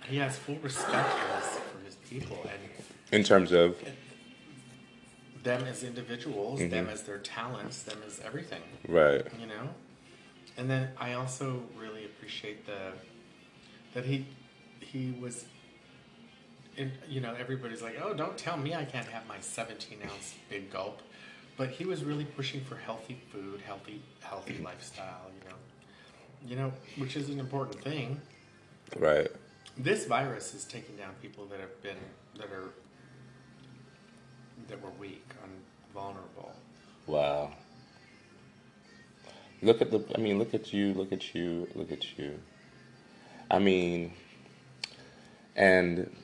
He 0.08 0.16
has 0.18 0.36
full 0.38 0.56
respect 0.62 1.08
for 1.10 1.36
his, 1.36 1.44
for 1.58 1.84
his 1.84 1.94
people 1.96 2.38
and 2.44 2.60
in 3.12 3.24
terms 3.24 3.52
of 3.52 3.76
them 5.42 5.64
as 5.64 5.82
individuals, 5.82 6.60
Mm-hmm. 6.60 6.70
them 6.70 6.88
as 6.88 7.02
their 7.02 7.18
talents, 7.18 7.82
them 7.82 7.98
as 8.06 8.20
everything. 8.24 8.62
right. 8.88 9.24
you 9.40 9.46
know 9.46 9.68
and 10.56 10.68
then 10.68 10.88
i 10.98 11.12
also 11.12 11.62
really 11.78 12.04
appreciate 12.04 12.66
the 12.66 12.92
that 13.94 14.04
he 14.04 14.26
he 14.80 15.14
was 15.20 15.44
you 17.08 17.20
know 17.20 17.34
everybody's 17.38 17.82
like 17.82 17.96
oh 18.02 18.14
don't 18.14 18.36
tell 18.38 18.56
me 18.56 18.74
i 18.74 18.84
can't 18.84 19.06
have 19.08 19.26
my 19.26 19.38
17 19.40 19.98
ounce 20.04 20.34
big 20.48 20.70
gulp 20.70 21.00
but 21.56 21.70
he 21.70 21.84
was 21.84 22.04
really 22.04 22.24
pushing 22.24 22.60
for 22.62 22.76
healthy 22.76 23.18
food 23.30 23.60
healthy 23.66 24.00
healthy 24.20 24.58
lifestyle 24.64 25.30
you 25.42 25.50
know 25.50 25.56
you 26.46 26.56
know 26.56 26.72
which 26.98 27.16
is 27.16 27.28
an 27.28 27.40
important 27.40 27.80
thing 27.82 28.20
Right. 28.96 29.28
this 29.76 30.06
virus 30.06 30.54
is 30.54 30.64
taking 30.64 30.96
down 30.96 31.10
people 31.20 31.44
that 31.46 31.60
have 31.60 31.82
been 31.82 31.96
that 32.36 32.46
are 32.46 32.70
that 34.68 34.82
were 34.82 34.90
weak 34.98 35.24
and 35.42 35.52
vulnerable 35.92 36.52
Wow. 37.08 37.52
Look 39.62 39.80
at 39.80 39.90
the. 39.90 40.04
I 40.14 40.20
mean, 40.20 40.38
look 40.38 40.52
at 40.52 40.74
you. 40.74 40.92
Look 40.92 41.10
at 41.10 41.34
you. 41.34 41.66
Look 41.74 41.90
at 41.90 42.18
you. 42.18 42.38
I 43.50 43.58
mean, 43.58 44.12
and 45.56 46.14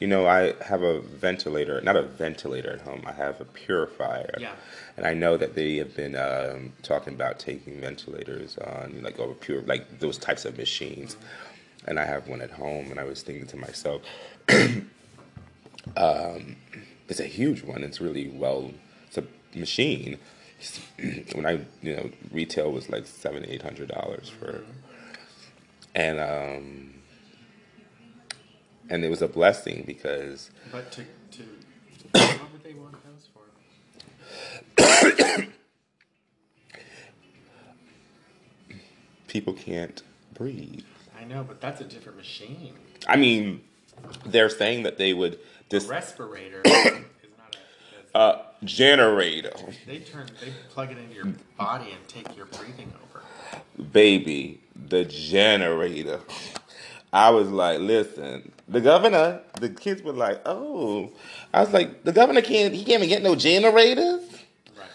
you 0.00 0.06
know, 0.06 0.26
I 0.26 0.54
have 0.62 0.82
a 0.82 1.00
ventilator. 1.00 1.80
Not 1.80 1.96
a 1.96 2.02
ventilator 2.02 2.72
at 2.72 2.82
home. 2.82 3.02
I 3.06 3.12
have 3.12 3.40
a 3.40 3.44
purifier. 3.44 4.34
Yeah. 4.38 4.52
And 4.96 5.06
I 5.06 5.14
know 5.14 5.36
that 5.36 5.54
they 5.54 5.76
have 5.76 5.96
been 5.96 6.16
um, 6.16 6.72
talking 6.82 7.14
about 7.14 7.38
taking 7.38 7.80
ventilators 7.80 8.58
on, 8.58 9.00
like, 9.02 9.18
over 9.18 9.34
pure, 9.34 9.62
like 9.62 10.00
those 10.00 10.18
types 10.18 10.44
of 10.44 10.58
machines. 10.58 11.16
And 11.86 11.98
I 11.98 12.04
have 12.04 12.28
one 12.28 12.40
at 12.42 12.50
home, 12.50 12.90
and 12.90 13.00
I 13.00 13.04
was 13.04 13.22
thinking 13.22 13.46
to 13.46 13.56
myself, 13.56 14.02
um, 15.96 16.56
it's 17.08 17.20
a 17.20 17.26
huge 17.26 17.62
one. 17.62 17.82
It's 17.82 18.00
really 18.00 18.28
well. 18.28 18.72
It's 19.06 19.18
a 19.18 19.24
machine. 19.56 20.18
when 21.34 21.46
I, 21.46 21.60
you 21.82 21.94
know, 21.94 22.10
retail 22.30 22.72
was 22.72 22.88
like 22.88 23.06
seven, 23.06 23.44
eight 23.46 23.62
hundred 23.62 23.88
dollars 23.88 24.28
for, 24.28 24.64
and 25.94 26.18
um, 26.18 26.94
and 28.90 29.04
it 29.04 29.08
was 29.10 29.22
a 29.22 29.28
blessing 29.28 29.84
because 29.86 30.50
but 30.72 30.90
to 30.92 31.02
to 31.32 31.42
what 32.38 32.52
would 32.52 32.62
they 32.64 32.74
want 32.74 32.94
those 33.04 33.28
for 33.32 33.42
people 39.28 39.52
can't 39.52 40.02
breathe. 40.34 40.84
I 41.18 41.24
know, 41.24 41.44
but 41.44 41.60
that's 41.60 41.80
a 41.80 41.84
different 41.84 42.18
machine. 42.18 42.74
I 43.08 43.16
mean, 43.16 43.62
they're 44.24 44.48
saying 44.48 44.84
that 44.84 44.98
they 44.98 45.12
would 45.12 45.38
A 45.72 45.80
respirator 45.80 46.62
is 46.64 46.84
not 47.36 47.56
a. 48.14 48.16
uh, 48.16 48.42
generator, 48.64 49.52
They 49.86 49.98
turn, 49.98 50.26
they 50.40 50.52
plug 50.70 50.90
it 50.92 50.98
into 50.98 51.14
your 51.14 51.26
body 51.58 51.90
and 51.92 52.08
take 52.08 52.36
your 52.36 52.46
breathing 52.46 52.92
over. 53.02 53.22
baby, 53.92 54.60
the 54.74 55.04
generator. 55.04 56.20
I 57.12 57.30
was 57.30 57.48
like, 57.48 57.80
listen, 57.80 58.52
the 58.68 58.80
governor, 58.80 59.40
the 59.60 59.68
kids 59.70 60.02
were 60.02 60.12
like, 60.12 60.40
oh, 60.44 61.10
I 61.54 61.60
was 61.60 61.72
like, 61.72 62.02
the 62.04 62.12
governor 62.12 62.42
can't, 62.42 62.74
he 62.74 62.84
can't 62.84 63.02
even 63.02 63.08
get 63.08 63.22
no 63.22 63.36
generators. 63.36 64.22
Right. 64.76 64.88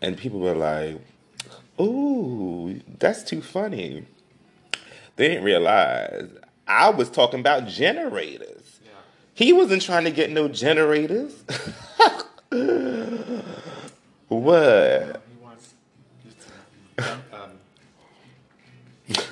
And 0.00 0.16
people 0.16 0.40
were 0.40 0.54
like, 0.54 0.98
ooh, 1.80 2.80
that's 2.98 3.22
too 3.22 3.42
funny. 3.42 4.06
They 5.16 5.28
didn't 5.28 5.44
realize 5.44 6.28
I 6.66 6.90
was 6.90 7.10
talking 7.10 7.40
about 7.40 7.68
generators. 7.68 8.80
Yeah. 8.82 8.92
He 9.34 9.52
wasn't 9.52 9.82
trying 9.82 10.04
to 10.04 10.10
get 10.10 10.30
no 10.30 10.48
generators. 10.48 11.34
what? 14.28 15.22
He 15.28 15.42
wants 15.42 15.74
just, 16.24 16.48
um, 17.34 17.50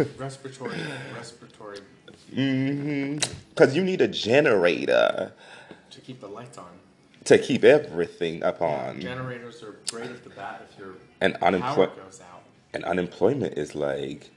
respiratory, 0.19 0.77
respiratory 1.17 1.79
hmm 2.35 3.19
Because 3.51 3.75
you 3.77 3.83
need 3.85 4.01
a 4.01 4.09
generator 4.09 5.33
to 5.91 6.01
keep 6.01 6.21
the 6.21 6.29
lights 6.29 6.59
on. 6.59 6.67
to 7.25 7.39
keep 7.39 7.65
everything 7.65 8.43
up 8.43 8.61
on. 8.63 9.01
Generators 9.01 9.63
are 9.63 9.77
great 9.91 10.11
at 10.11 10.23
the 10.25 10.31
bat 10.31 10.67
if 10.71 10.79
your 10.79 10.95
And 11.21 11.35
power 11.35 11.47
unemployment. 11.47 11.97
goes 11.97 12.21
out. 12.21 12.43
and 12.75 12.85
unemployment 12.85 13.57
is 13.59 13.75
like 13.75 14.31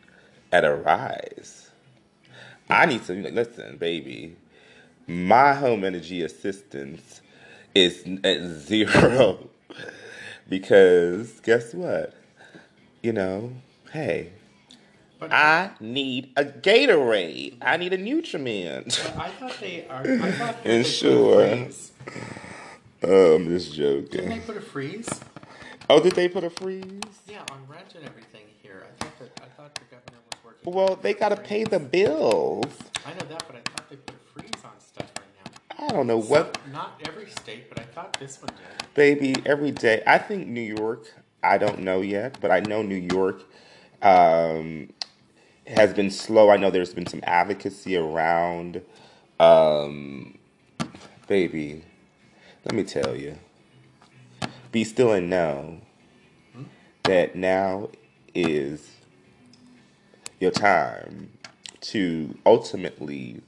at 0.51 0.63
a 0.65 0.73
rise. 0.73 1.69
I 2.69 2.85
need 2.85 3.03
to 3.05 3.13
listen, 3.13 3.77
baby. 3.77 4.35
My 5.07 5.53
home 5.53 5.83
energy 5.83 6.21
assistance 6.21 7.21
is 7.75 8.05
at 8.23 8.41
zero 8.43 9.49
because 10.49 11.39
guess 11.41 11.73
what? 11.73 12.13
You 13.01 13.13
know, 13.13 13.53
hey, 13.91 14.29
But 15.21 15.31
I 15.31 15.69
need 15.79 16.31
a 16.35 16.43
Gatorade. 16.43 17.57
I 17.61 17.77
need 17.77 17.93
a 17.93 17.97
Nutrament. 17.99 18.99
I 19.15 19.29
thought 19.29 19.55
they 19.61 19.85
are. 19.87 20.01
I 20.01 20.31
thought. 20.31 20.63
They 20.63 20.81
put 20.83 21.03
a. 21.03 21.69
Oh, 23.03 23.35
I'm 23.35 23.47
just 23.47 23.75
joking. 23.75 24.07
Didn't 24.09 24.29
they 24.29 24.39
put 24.39 24.57
a 24.57 24.61
freeze? 24.61 25.07
Oh, 25.91 26.01
did 26.01 26.13
they 26.13 26.27
put 26.27 26.43
a 26.43 26.49
freeze? 26.49 26.83
Yeah, 27.27 27.41
on 27.51 27.59
rent 27.67 27.93
and 27.95 28.03
everything 28.03 28.41
here. 28.63 28.83
I 28.83 29.03
thought 29.03 29.19
that 29.19 29.41
I 29.43 29.61
thought 29.61 29.75
the 29.75 29.81
governor 29.95 30.17
was 30.31 30.43
working. 30.43 30.73
Well, 30.73 30.95
they 30.99 31.13
gotta 31.13 31.37
pay 31.37 31.65
the 31.65 31.79
bills. 31.79 32.65
I 33.05 33.11
know 33.11 33.25
that, 33.29 33.43
but 33.47 33.57
I 33.57 33.61
thought 33.69 33.89
they 33.91 33.97
put 33.97 34.15
a 34.15 34.39
freeze 34.41 34.63
on 34.65 34.71
stuff 34.79 35.11
right 35.17 35.79
now. 35.79 35.85
I 35.85 35.91
don't 35.91 36.07
know 36.07 36.17
what. 36.19 36.57
Not 36.73 36.99
every 37.07 37.29
state, 37.29 37.69
but 37.69 37.79
I 37.79 37.83
thought 37.83 38.17
this 38.19 38.41
one 38.41 38.49
did. 38.55 38.93
baby 38.95 39.35
every 39.45 39.71
day 39.71 40.01
i 40.07 40.17
think 40.17 40.47
new 40.47 40.61
york 40.61 41.13
i 41.43 41.57
don't 41.57 41.79
know 41.79 42.01
yet 42.01 42.37
but 42.41 42.51
i 42.51 42.59
know 42.61 42.81
new 42.81 42.95
york 43.13 43.43
um, 44.01 44.89
has 45.75 45.93
been 45.93 46.11
slow. 46.11 46.49
I 46.49 46.57
know 46.57 46.71
there's 46.71 46.93
been 46.93 47.07
some 47.07 47.21
advocacy 47.23 47.97
around 47.97 48.81
um, 49.39 50.37
baby 51.27 51.83
let 52.63 52.75
me 52.75 52.83
tell 52.83 53.15
you. 53.15 53.37
Be 54.71 54.83
still 54.83 55.11
and 55.11 55.29
know 55.29 55.81
that 57.03 57.35
now 57.35 57.89
is 58.35 58.91
your 60.39 60.51
time 60.51 61.31
to 61.81 62.37
ultimately 62.45 63.41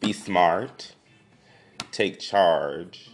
be 0.00 0.12
smart 0.12 0.94
take 1.92 2.20
charge 2.20 3.10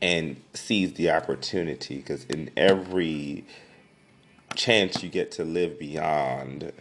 and 0.00 0.40
seize 0.52 0.94
the 0.94 1.10
opportunity 1.10 1.98
because 1.98 2.24
in 2.24 2.50
every 2.56 3.44
chance 4.54 5.02
you 5.02 5.08
get 5.08 5.30
to 5.32 5.44
live 5.44 5.78
beyond 5.78 6.72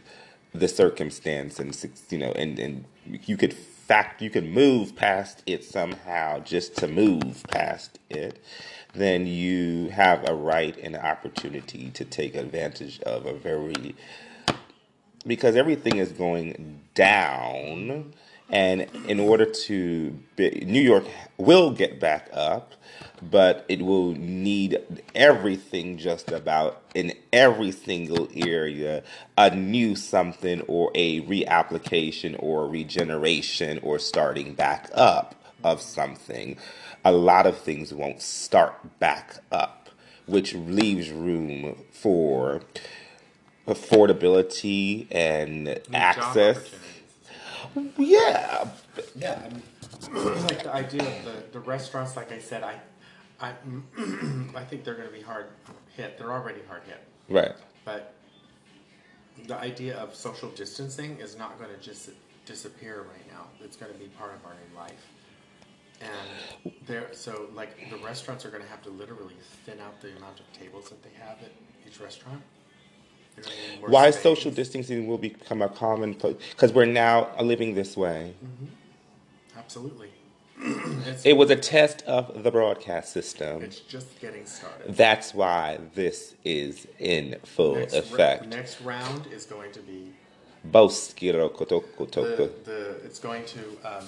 the 0.53 0.67
circumstance 0.67 1.59
and 1.59 1.77
you 2.09 2.17
know 2.17 2.31
and 2.33 2.59
and 2.59 2.85
you 3.05 3.37
could 3.37 3.53
fact 3.53 4.21
you 4.21 4.29
could 4.29 4.45
move 4.45 4.95
past 4.95 5.43
it 5.45 5.63
somehow 5.63 6.39
just 6.39 6.77
to 6.77 6.87
move 6.87 7.43
past 7.49 7.99
it 8.09 8.43
then 8.93 9.25
you 9.25 9.89
have 9.89 10.27
a 10.27 10.35
right 10.35 10.77
and 10.77 10.95
an 10.95 11.01
opportunity 11.01 11.89
to 11.91 12.05
take 12.05 12.35
advantage 12.35 12.99
of 13.01 13.25
a 13.25 13.33
very 13.33 13.95
because 15.25 15.55
everything 15.55 15.97
is 15.97 16.11
going 16.11 16.81
down, 16.93 18.13
and 18.49 18.81
in 19.07 19.19
order 19.19 19.45
to 19.45 20.11
be, 20.35 20.63
New 20.65 20.81
York 20.81 21.05
will 21.37 21.71
get 21.71 21.99
back 21.99 22.29
up, 22.33 22.73
but 23.21 23.65
it 23.69 23.81
will 23.81 24.13
need 24.13 24.79
everything 25.13 25.97
just 25.97 26.31
about 26.31 26.81
in 26.95 27.13
every 27.31 27.71
single 27.71 28.27
area 28.35 29.03
a 29.37 29.55
new 29.55 29.95
something 29.95 30.61
or 30.61 30.91
a 30.95 31.21
reapplication 31.21 32.35
or 32.39 32.67
regeneration 32.67 33.79
or 33.83 33.99
starting 33.99 34.53
back 34.53 34.89
up 34.93 35.35
of 35.63 35.81
something. 35.81 36.57
A 37.05 37.11
lot 37.11 37.45
of 37.45 37.57
things 37.57 37.93
won't 37.93 38.21
start 38.21 38.99
back 38.99 39.37
up, 39.51 39.89
which 40.25 40.53
leaves 40.55 41.09
room 41.11 41.75
for 41.91 42.61
affordability 43.67 45.07
and 45.11 45.65
New 45.65 45.81
access. 45.93 46.57
Yeah, 47.97 48.67
Yeah, 49.15 49.41
I 49.45 49.49
mean, 49.53 49.63
like 50.43 50.63
the 50.63 50.73
idea 50.73 51.03
of 51.03 51.25
the, 51.25 51.43
the 51.53 51.59
restaurants, 51.59 52.15
like 52.15 52.31
I 52.31 52.39
said, 52.39 52.63
I, 52.63 52.79
I, 53.41 53.49
I 54.55 54.63
think 54.63 54.83
they're 54.83 54.95
going 54.95 55.07
to 55.07 55.13
be 55.13 55.21
hard 55.21 55.47
hit. 55.95 56.17
They're 56.17 56.31
already 56.31 56.61
hard 56.67 56.83
hit, 56.83 57.03
right. 57.29 57.53
but 57.83 58.13
the 59.47 59.57
idea 59.57 59.97
of 59.97 60.15
social 60.15 60.49
distancing 60.49 61.17
is 61.19 61.37
not 61.37 61.57
going 61.59 61.71
to 61.71 61.81
just 61.81 62.11
disappear 62.45 63.05
right 63.11 63.27
now. 63.31 63.47
It's 63.63 63.75
going 63.75 63.91
to 63.91 63.97
be 63.97 64.05
part 64.05 64.33
of 64.33 64.45
our 64.45 64.53
new 64.53 64.77
life. 64.77 65.07
And 66.01 66.73
there, 66.87 67.09
so 67.13 67.47
like 67.53 67.89
the 67.89 67.97
restaurants 67.97 68.45
are 68.45 68.49
going 68.49 68.63
to 68.63 68.69
have 68.69 68.81
to 68.83 68.89
literally 68.89 69.35
thin 69.65 69.79
out 69.79 70.01
the 70.01 70.15
amount 70.17 70.39
of 70.39 70.51
tables 70.53 70.89
that 70.89 71.01
they 71.03 71.11
have 71.19 71.37
at 71.43 71.51
each 71.87 71.99
restaurant. 71.99 72.41
They're 73.35 73.45
gonna 73.45 73.55
need 73.71 73.79
more 73.81 73.89
Why 73.89 74.09
space. 74.11 74.23
social 74.23 74.51
distancing 74.51 75.07
will 75.07 75.17
become 75.17 75.61
a 75.61 75.69
commonplace? 75.69 76.35
Because 76.51 76.73
we're 76.73 76.85
now 76.85 77.29
living 77.39 77.75
this 77.75 77.95
way. 77.95 78.33
Mm-hmm. 78.43 79.57
Absolutely. 79.57 80.09
It 81.23 81.37
was 81.37 81.49
a 81.49 81.55
test 81.55 82.03
of 82.03 82.43
the 82.43 82.51
broadcast 82.51 83.11
system. 83.11 83.63
it's 83.63 83.79
just 83.79 84.19
getting 84.19 84.45
started. 84.45 84.95
That's 84.95 85.33
why 85.33 85.79
this 85.95 86.35
is 86.43 86.87
in 86.99 87.37
full 87.43 87.75
next, 87.75 87.93
ra- 87.93 87.99
effect. 87.99 88.47
next 88.47 88.81
round 88.81 89.27
is 89.27 89.45
going 89.45 89.71
to 89.71 89.79
be 89.79 90.13
Boskiro 90.69 91.51
the, 91.57 92.51
the 92.63 92.89
it's 93.03 93.17
going 93.17 93.45
to 93.45 93.59
um, 93.83 94.05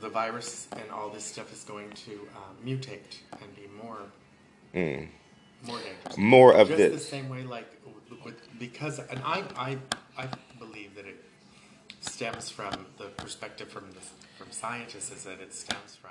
the 0.00 0.08
virus 0.08 0.68
and 0.72 0.90
all 0.90 1.08
this 1.08 1.24
stuff 1.24 1.52
is 1.52 1.62
going 1.64 1.90
to 1.90 2.12
um, 2.36 2.56
mutate 2.64 3.18
and 3.40 3.54
be 3.54 3.68
more 3.80 3.98
more 4.74 5.78
dangerous. 5.78 6.16
Mm. 6.16 6.18
More 6.18 6.52
of 6.52 6.68
Just 6.68 6.78
this. 6.78 6.92
the 6.92 6.98
same 6.98 7.28
way, 7.28 7.42
like 7.42 7.70
with 8.24 8.34
because 8.58 8.98
and 8.98 9.20
I 9.24 9.44
I 9.56 9.78
I 10.16 10.28
believe 10.58 10.94
that 10.96 11.06
it 11.06 11.24
stems 12.00 12.50
from 12.50 12.86
the 12.98 13.06
perspective 13.06 13.68
from 13.68 13.90
the 13.92 14.00
from 14.48 14.52
scientists 14.54 15.12
is 15.12 15.24
that 15.24 15.40
it 15.40 15.52
stems 15.52 15.96
from 16.00 16.10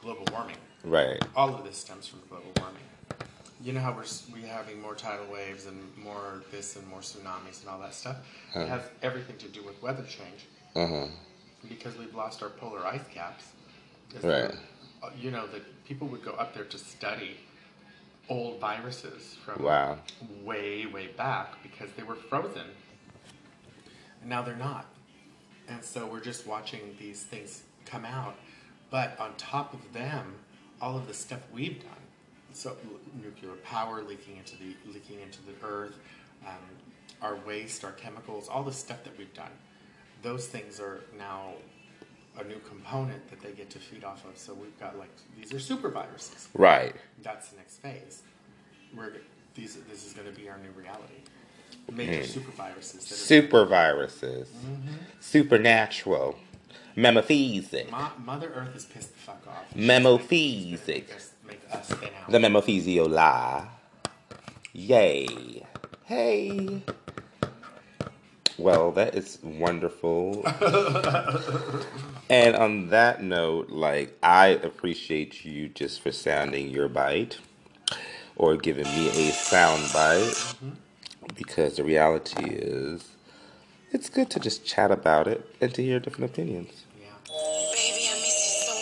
global 0.00 0.24
warming. 0.32 0.56
Right. 0.82 1.20
all 1.34 1.52
of 1.54 1.64
this 1.64 1.76
stems 1.76 2.06
from 2.06 2.20
global 2.30 2.50
warming. 2.58 2.80
You 3.62 3.72
know 3.74 3.80
how 3.80 3.92
we're 3.92 4.04
we 4.32 4.46
having 4.46 4.80
more 4.80 4.94
tidal 4.94 5.26
waves 5.30 5.66
and 5.66 5.76
more 6.02 6.42
this 6.50 6.76
and 6.76 6.86
more 6.88 7.00
tsunamis 7.00 7.60
and 7.60 7.68
all 7.70 7.80
that 7.80 7.92
stuff. 7.94 8.16
It 8.54 8.68
has 8.68 8.82
everything 9.02 9.36
to 9.38 9.48
do 9.48 9.62
with 9.62 9.82
weather 9.82 10.04
change 10.04 10.46
Uh 10.74 10.86
huh. 10.86 11.06
because 11.68 11.98
we've 11.98 12.14
lost 12.14 12.42
our 12.42 12.48
polar 12.50 12.86
ice 12.86 13.06
caps. 13.12 13.44
Right. 14.14 14.22
that, 14.22 14.54
uh, 15.02 15.10
You 15.20 15.30
know 15.32 15.46
that 15.48 15.84
people 15.84 16.06
would 16.08 16.24
go 16.24 16.32
up 16.32 16.54
there 16.54 16.64
to 16.64 16.78
study 16.78 17.36
old 18.30 18.58
viruses 18.60 19.36
from 19.44 19.62
Wow. 19.64 19.98
way 20.44 20.86
way 20.86 21.08
back 21.08 21.62
because 21.62 21.90
they 21.96 22.04
were 22.04 22.16
frozen, 22.16 22.68
and 24.20 24.30
now 24.30 24.40
they're 24.42 24.56
not. 24.56 24.86
And 25.68 25.82
so 25.82 26.06
we're 26.06 26.20
just 26.20 26.46
watching 26.46 26.96
these 26.98 27.22
things 27.22 27.62
come 27.84 28.04
out. 28.04 28.36
But 28.90 29.18
on 29.18 29.34
top 29.36 29.74
of 29.74 29.92
them, 29.92 30.36
all 30.80 30.96
of 30.96 31.08
the 31.08 31.14
stuff 31.14 31.40
we've 31.52 31.80
done, 31.80 31.90
so 32.52 32.76
nuclear 33.22 33.54
power 33.64 34.02
leaking 34.02 34.36
into 34.36 34.56
the 34.56 34.74
leaking 34.92 35.20
into 35.20 35.38
the 35.42 35.66
earth, 35.66 35.98
um, 36.46 36.54
our 37.20 37.36
waste, 37.46 37.84
our 37.84 37.92
chemicals, 37.92 38.48
all 38.48 38.62
the 38.62 38.72
stuff 38.72 39.02
that 39.04 39.16
we've 39.18 39.34
done, 39.34 39.50
those 40.22 40.46
things 40.46 40.80
are 40.80 41.00
now 41.18 41.52
a 42.38 42.44
new 42.44 42.58
component 42.68 43.28
that 43.30 43.40
they 43.40 43.52
get 43.52 43.70
to 43.70 43.78
feed 43.78 44.04
off 44.04 44.24
of. 44.26 44.36
So 44.36 44.54
we've 44.54 44.78
got 44.78 44.98
like 44.98 45.10
these 45.38 45.52
are 45.52 45.60
super 45.60 45.88
viruses. 45.90 46.48
Right. 46.54 46.94
That's 47.22 47.48
the 47.48 47.56
next 47.56 47.78
phase. 47.78 48.22
We're 48.94 49.14
these 49.54 49.76
this 49.90 50.06
is 50.06 50.12
going 50.12 50.32
to 50.32 50.38
be 50.38 50.48
our 50.48 50.58
new 50.58 50.70
reality. 50.70 51.22
Major 51.92 52.24
super 52.24 52.50
viruses. 52.52 53.02
Super 53.02 53.64
viruses. 53.64 54.48
Mm-hmm. 54.48 54.92
Supernatural. 55.20 56.38
Memophesic. 56.96 57.90
Mo- 57.90 58.10
Mother 58.24 58.50
Earth 58.54 58.74
is 58.74 58.84
pissed 58.86 59.12
the 59.12 59.18
fuck 59.18 59.42
off. 59.46 59.74
Memophesic. 59.74 60.88
Make 60.88 61.14
us, 61.14 61.30
make 61.46 61.60
us 61.70 61.88
thin 61.88 62.08
out. 62.22 62.30
The 62.30 62.38
Memophesioli. 62.38 63.68
Yay. 64.72 65.66
Hey. 66.04 66.82
Well, 68.58 68.92
that 68.92 69.14
is 69.14 69.38
wonderful. 69.42 70.42
and 72.30 72.56
on 72.56 72.88
that 72.88 73.22
note, 73.22 73.68
like, 73.68 74.16
I 74.22 74.46
appreciate 74.48 75.44
you 75.44 75.68
just 75.68 76.00
for 76.00 76.10
sounding 76.10 76.70
your 76.70 76.88
bite 76.88 77.38
or 78.36 78.56
giving 78.56 78.84
me 78.86 79.08
a 79.28 79.32
sound 79.32 79.92
bite 79.92 80.54
because 81.34 81.76
the 81.76 81.84
reality 81.84 82.44
is 82.46 83.08
it's 83.92 84.08
good 84.10 84.30
to 84.30 84.40
just 84.40 84.64
chat 84.66 84.90
about 84.90 85.26
it 85.26 85.46
and 85.60 85.72
to 85.74 85.82
hear 85.82 85.98
different 86.00 86.30
opinions. 86.30 86.84
yeah. 87.00 87.06
Baby, 87.72 88.08
I 88.10 88.14
miss 88.22 88.38
you 88.68 88.72
so 88.72 88.74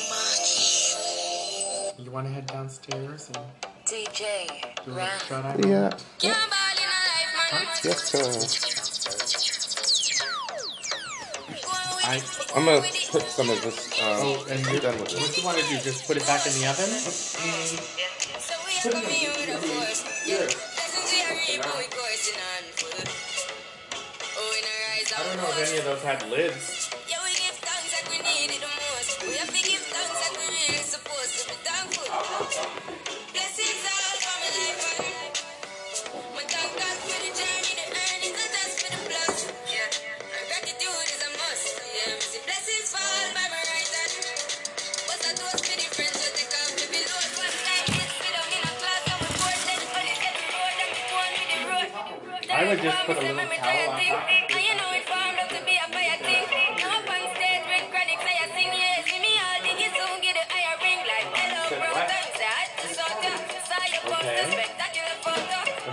much. 1.95 2.07
You 2.07 2.11
want 2.11 2.27
to 2.27 2.33
head 2.33 2.47
downstairs 2.47 3.31
and 3.35 3.45
DJ, 3.87 4.47
do 4.85 4.93
a 4.93 4.95
Ram. 4.95 5.21
shut 5.29 5.45
eye? 5.45 5.57
Yeah. 5.61 5.91
You're 6.23 6.33
a 6.33 6.37
ball 6.51 6.79
in 6.79 7.59
a. 7.59 7.67
Yes, 7.85 8.05
sir. 8.05 8.71
I, 12.05 12.21
I'm 12.57 12.65
gonna 12.67 12.83
put 13.11 13.23
some 13.23 13.51
of 13.51 13.63
this. 13.63 13.87
Um, 14.01 14.03
oh, 14.03 14.47
and 14.51 14.67
I'm 14.67 14.75
you, 14.75 14.81
done 14.81 14.95
with 15.01 15.03
what 15.03 15.11
this. 15.13 15.35
do 15.35 15.41
you 15.41 15.47
want 15.47 15.59
to 15.59 15.65
do? 15.69 15.77
Just 15.81 16.07
put 16.07 16.17
it 16.17 16.27
back 16.27 16.47
in 16.47 16.53
the 16.55 16.67
oven? 16.69 16.87
So 16.87 18.55
we 18.67 18.79
are 18.79 18.93
coming 18.93 19.11
here 19.11 19.31
with 19.31 19.49
a 19.51 19.59
force. 19.59 20.05
Yeah. 20.27 20.49
Lessons 22.25 22.37
we 22.37 22.89
are 22.89 22.97
reap, 22.97 23.05
we 23.05 23.05
coursing 23.05 23.93
on 23.93 23.93
full. 23.93 24.39
Oh, 24.39 24.57
in 24.59 24.65
a 24.65 24.75
rise 24.89 25.13
I 25.13 25.25
don't 25.25 25.37
know 25.37 25.49
if 25.51 25.69
any 25.69 25.79
of 25.79 25.85
those 25.85 26.03
had 26.03 26.31
lids. 26.31 26.84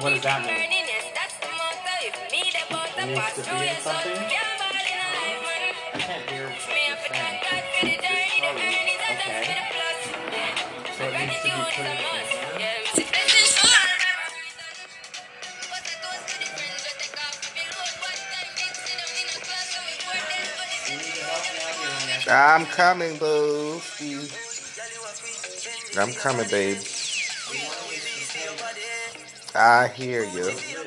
What 0.01 0.09
does 0.09 0.21
that 0.23 0.41
Keep 0.41 0.49
mean? 0.49 0.57
learning, 0.57 0.85
yes, 0.89 1.05
that's 1.13 1.35
the 1.37 1.47
motto. 1.53 1.93
If 2.01 2.17
me 2.33 2.41
the 2.49 2.65
butter 2.73 3.05
It 3.05 3.13
needs 3.13 3.33
to 3.37 3.41
be 3.45 3.69
in 3.69 3.77
something? 3.85 4.17
Yeah, 4.33 4.41
ball 4.57 4.73
in 4.73 4.97
a 4.97 5.07
life. 5.13 5.77
I 5.93 5.99
can't 6.01 6.25
hear 6.29 6.49
what 6.49 6.57
you're 6.65 6.93
up 6.93 6.99
for 7.05 7.13
thank 7.13 7.37
saying. 7.45 7.85
The 7.85 8.01
journey, 8.01 8.41
the 8.41 8.49
earnings, 8.49 9.01
and 9.05 9.21
Okay. 9.21 9.29
that's 9.29 9.45
for 9.45 9.53
the 9.53 9.65
plus. 9.77 10.01
So 10.97 11.03
it 11.05 11.13
needs 11.21 11.37
to 11.37 11.45
be 11.45 11.61
put 11.69 11.85
in. 11.85 12.80
I'm 22.31 22.65
coming, 22.65 23.17
boo. 23.17 23.81
I'm 25.97 26.13
coming, 26.13 26.47
babe. 26.49 26.77
I 29.53 29.89
hear 29.89 30.23
you. 30.23 30.80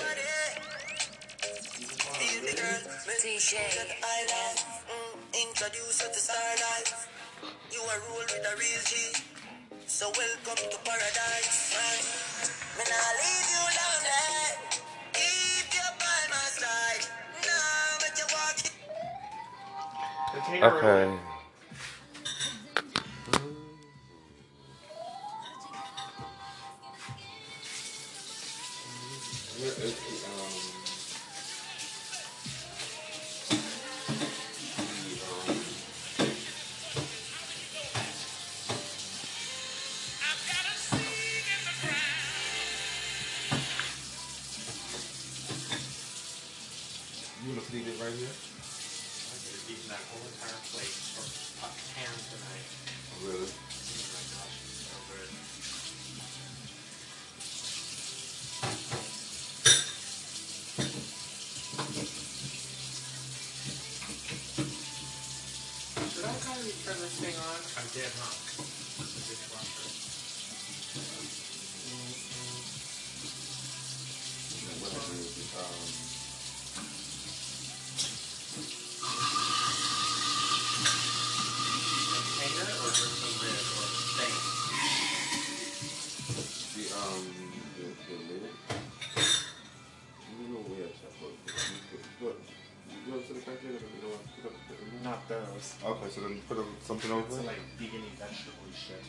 Something 96.85 97.11
over 97.11 97.27
It's 97.27 97.39
it? 97.39 97.47
like 97.47 97.59
vegan 97.79 98.03
vegetable 98.19 98.71
shit. 98.75 99.03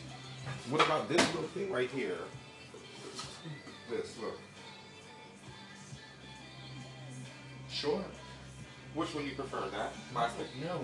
What 0.70 0.84
about 0.84 1.08
this 1.08 1.24
little 1.34 1.48
thing 1.50 1.70
right 1.70 1.90
here? 1.90 2.18
This, 3.90 4.18
look. 4.20 4.38
Sure. 7.70 8.02
Which 8.94 9.14
one 9.14 9.26
you 9.26 9.32
prefer, 9.32 9.68
that? 9.72 9.92
Plastic? 10.12 10.46
No. 10.64 10.80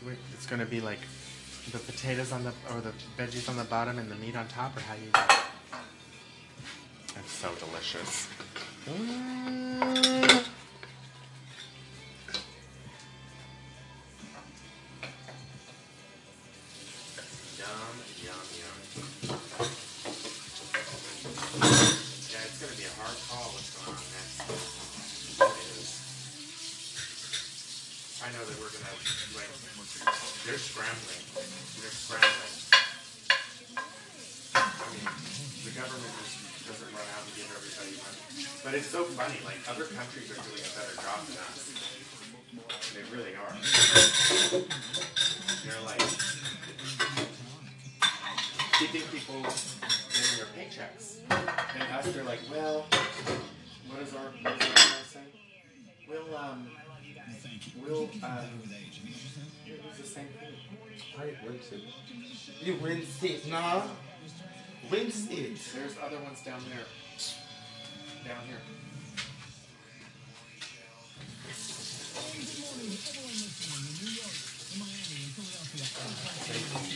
So 0.00 0.06
wait, 0.06 0.18
it's 0.34 0.46
gonna 0.46 0.66
be 0.66 0.80
like 0.80 1.00
the 1.70 1.78
potatoes 1.78 2.32
on 2.32 2.44
the 2.44 2.52
or 2.74 2.80
the 2.80 2.92
veggies 3.16 3.48
on 3.48 3.56
the 3.56 3.64
bottom 3.64 3.98
and 3.98 4.10
the 4.10 4.16
meat 4.16 4.36
on 4.36 4.46
top, 4.48 4.76
or 4.76 4.80
how 4.80 4.94
you? 4.94 5.10
That's 7.14 7.30
so 7.30 7.50
delicious. 7.54 8.28
Mm. 8.86 10.11
Gonna 28.72 28.88
like 29.36 29.52
they're 30.46 30.58
scrambling. 30.58 31.22
They're 31.78 31.94
scrambling. 31.94 32.54
I 34.54 34.86
mean, 34.92 35.06
the 35.64 35.72
government 35.76 36.12
just 36.18 36.66
doesn't 36.66 36.90
run 36.90 37.06
out 37.12 37.22
and 37.22 37.34
give 37.36 37.48
everybody 37.52 37.94
money. 38.02 38.20
But 38.64 38.74
it's 38.74 38.86
so 38.86 39.04
funny, 39.04 39.38
like 39.44 39.60
other 39.68 39.84
countries 39.84 40.30
are 40.32 40.40
doing 40.42 40.64
a 40.64 40.72
better 40.74 40.96
job 40.98 41.20
than 41.28 41.38
us. 41.46 41.72
They 42.94 43.04
really 43.14 43.34
are. 43.36 43.54
They're 45.64 45.84
like 45.86 46.02
keeping 48.78 49.06
people 49.12 49.40
getting 50.10 50.36
their 50.36 50.50
paychecks. 50.56 51.22
And 51.30 51.82
us, 51.92 52.12
they're 52.12 52.24
like, 52.24 52.40
well, 52.50 52.86
what 53.88 54.00
is 54.02 54.14
our, 54.14 54.32
what 54.42 54.60
is 54.60 55.16
our? 55.16 55.22
We'll, 56.08 56.36
um, 56.36 56.68
we'll, 57.80 58.10
um, 58.22 58.62
it's 59.66 59.98
the 59.98 60.06
same 60.06 60.26
thing. 60.26 60.54
Right, 61.18 61.36
rinse 61.46 61.72
it. 61.72 61.80
You 62.62 62.74
rinse 62.74 63.22
it, 63.22 63.46
nah. 63.48 63.82
Rinse 64.90 65.28
it. 65.30 65.58
There's 65.74 65.96
other 66.04 66.18
ones 66.20 66.42
down 66.42 66.60
there. 66.68 66.86
Down 68.24 68.44
here. 68.46 68.60
Mm, 76.22 76.91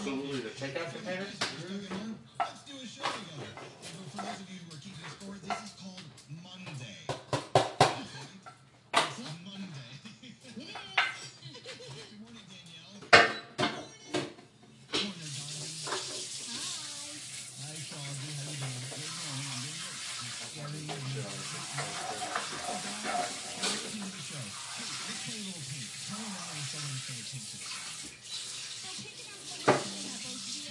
absolutely. 0.00 0.40
The 0.40 0.48
takeout 0.50 0.92
containers? 0.94 2.40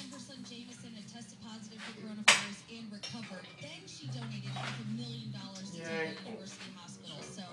Her 0.09 0.17
son 0.17 0.41
Jameson 0.49 0.91
had 0.97 1.05
tested 1.07 1.37
positive 1.45 1.77
for 1.83 2.01
coronavirus 2.01 2.59
and 2.73 2.85
recovered. 2.91 3.45
Then 3.61 3.81
she 3.85 4.07
donated 4.07 4.49
half 4.55 4.73
a 4.81 4.87
million 4.97 5.29
dollars 5.31 5.69
to 5.71 5.77
Yay. 5.77 6.17
Temple 6.17 6.33
University 6.33 6.71
Hospital. 6.75 7.17
So 7.21 7.43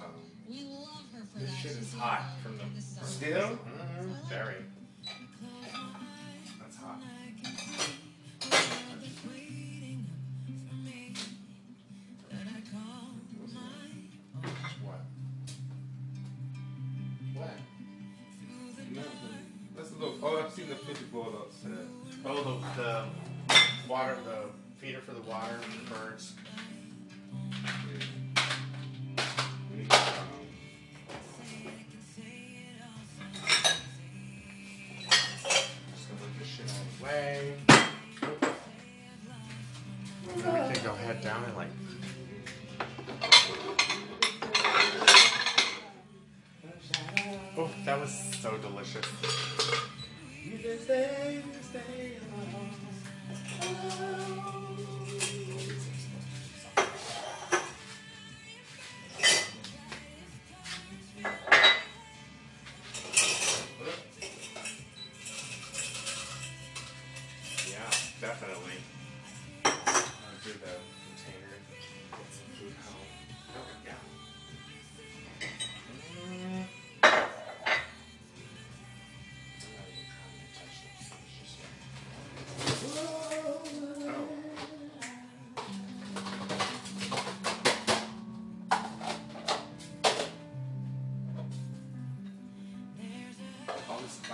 we 0.48 0.64
love 0.64 1.04
her 1.12 1.24
for 1.28 1.38
This 1.40 1.50
that. 1.50 1.60
shit 1.60 1.72
She's 1.76 1.76
is 1.76 1.76
doing 1.76 1.86
hot 1.98 2.22
from 2.42 2.56
the- 2.59 2.64
and 2.64 2.76
this 2.76 2.92
is 2.92 2.98
our- 2.98 3.04
Still? 3.04 3.48
Mm-hmm. 3.59 4.28
Very. 4.28 4.54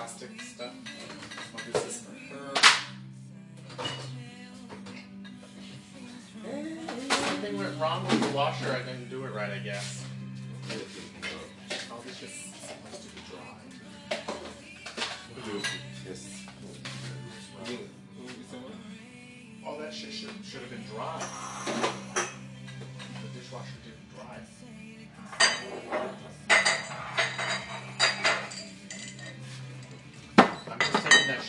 Plastic 0.03 0.43
stuff. 0.43 0.75
I'll 1.55 1.65
use 1.65 1.85
this 1.85 1.99
for 2.01 2.11
her. 2.35 2.51
Something 7.09 7.57
went 7.57 7.81
wrong 7.81 8.03
with 8.09 8.21
the 8.21 8.37
washer. 8.37 8.73
I 8.73 8.81
didn't 8.81 9.11
do 9.11 9.25
it 9.25 9.33
right, 9.33 9.53
I 9.53 9.59
guess. 9.59 10.05
Just 10.69 12.67
supposed 12.67 13.03
to 13.03 13.09
be 13.15 13.21
dry. 13.31 13.61
Yes. 16.05 16.23
All 19.65 19.79
that 19.79 19.95
shit 19.95 20.13
should, 20.13 20.31
should 20.45 20.63
have 20.63 20.71
been 20.71 20.85
dry. 20.93 21.23
The 22.17 23.39
dishwasher 23.39 23.79
didn't 23.85 24.02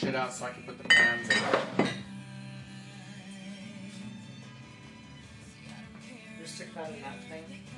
shit 0.03 0.15
out 0.15 0.33
so 0.33 0.45
I 0.45 0.49
can 0.49 0.63
put 0.63 0.77
the 0.77 0.83
pans 0.83 1.29
in. 1.29 1.35
That 6.75 7.23
thing? 7.29 7.72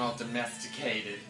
All 0.00 0.14
domesticated. 0.16 1.20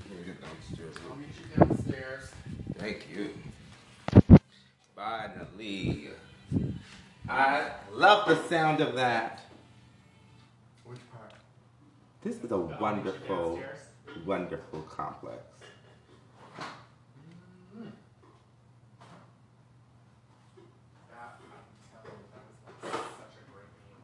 Let 0.09 0.19
me 0.19 0.23
get 0.25 0.37
downstairs. 0.41 0.95
I'll 1.09 1.15
meet 1.17 1.35
you 1.37 1.45
downstairs. 1.65 2.25
Thank 2.77 2.99
you. 3.13 3.23
Finally. 4.95 6.09
I 7.29 7.71
love 7.93 8.27
the 8.27 8.35
sound 8.49 8.81
of 8.81 8.95
that. 8.95 9.41
Which 10.85 10.99
part? 11.11 11.33
This 12.23 12.35
is 12.43 12.51
a 12.51 12.55
oh, 12.55 12.69
you 12.69 12.75
wonderful, 12.81 13.59
wonderful 14.25 14.81
complex. 14.81 15.37
That, 21.09 21.39
I'm 21.39 21.51
telling 22.03 22.17
you, 22.19 22.27
that 22.33 22.43
was 22.43 22.91
like 22.93 23.05
such 23.17 23.35
a 23.37 23.43
great 23.51 23.71
meal. 23.79 24.01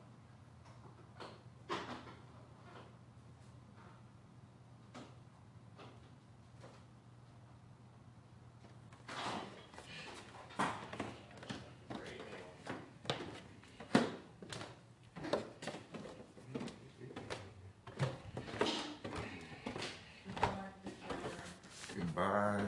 Great 11.90 12.22
meal. 12.24 12.48
Goodbye. 21.96 22.62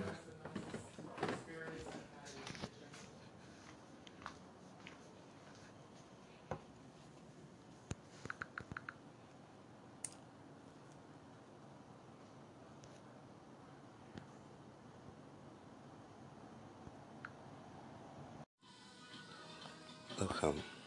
Welcome. 20.19 20.78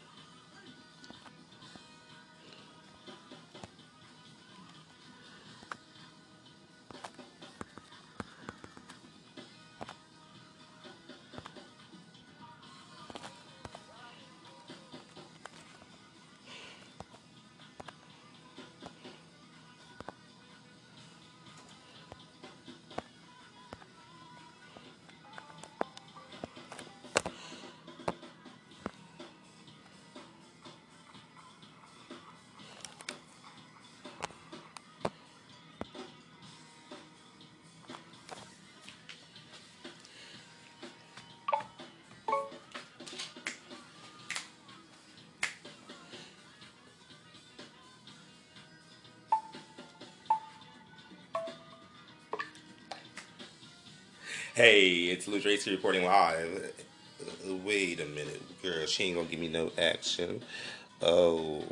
Hey, 54.54 55.04
it's 55.04 55.26
Lew 55.28 55.40
Dresky 55.40 55.70
reporting 55.70 56.04
live. 56.04 56.74
Wait 57.64 58.00
a 58.00 58.04
minute, 58.04 58.42
girl. 58.62 58.84
She 58.84 59.04
ain't 59.04 59.16
gonna 59.16 59.26
give 59.26 59.40
me 59.40 59.48
no 59.48 59.72
action. 59.78 60.42
Oh, 61.00 61.64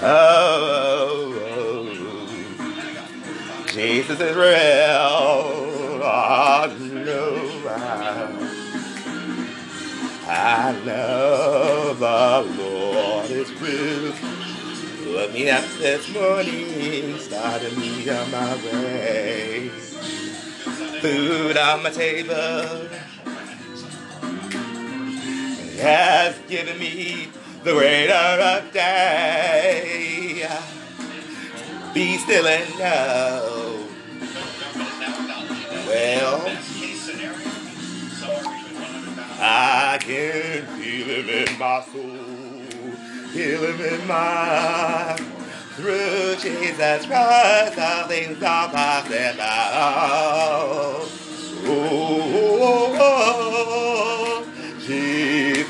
Oh, 0.00 1.34
oh, 1.50 2.46
Jesus 3.66 4.20
is 4.20 4.36
real. 4.36 6.02
I 6.04 6.76
know 6.92 7.62
I, 7.68 8.54
I 10.26 10.72
know 10.84 11.94
the 11.94 12.62
Lord 12.62 13.30
is 13.30 13.52
real. 13.60 14.14
Look 15.12 15.32
me 15.32 15.50
up 15.50 15.64
this 15.78 16.12
morning, 16.14 17.18
started 17.18 17.76
me 17.78 18.08
on 18.10 18.30
my 18.30 18.54
way. 18.56 19.70
Food 21.00 21.56
on 21.56 21.82
my 21.82 21.90
table 21.90 22.87
has 25.78 26.38
given 26.48 26.78
me 26.78 27.28
the 27.64 27.72
greater 27.72 28.12
of 28.12 28.72
day. 28.72 30.48
Be 31.94 32.18
still 32.18 32.46
and 32.46 32.78
know. 32.78 33.86
Well, 35.86 36.44
best 36.44 36.80
case 36.80 37.00
scenario, 37.02 37.48
somewhere 38.10 38.42
between 38.42 39.16
100,000 39.16 39.40
I 39.40 39.98
can 40.00 40.66
feel 40.76 41.06
him 41.06 41.28
in 41.28 41.58
my 41.58 41.80
soul, 41.82 42.92
feel 43.32 43.62
him 43.64 43.80
in 43.80 44.06
my 44.06 45.16
through 45.78 46.34
Jesus 46.42 47.06
Christ, 47.06 47.78
all 47.78 48.08
things 48.08 48.42
are 48.42 48.68
possible. 48.68 49.16
Oh, 50.60 51.08
oh, 51.64 52.96
oh, 53.00 53.47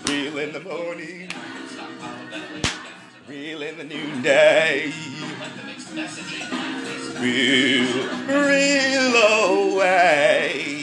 Real 0.06 0.36
in 0.38 0.52
the 0.52 0.60
morning, 0.60 1.30
real 3.26 3.62
in 3.62 3.78
the 3.78 3.84
noonday, 3.84 4.92
real, 7.20 8.08
real 8.28 9.16
away. 9.16 10.75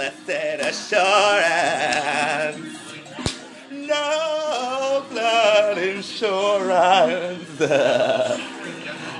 Blessed 0.00 0.64
assurance, 0.64 2.56
no 3.70 5.04
blood 5.10 5.76
insurance. 5.76 7.60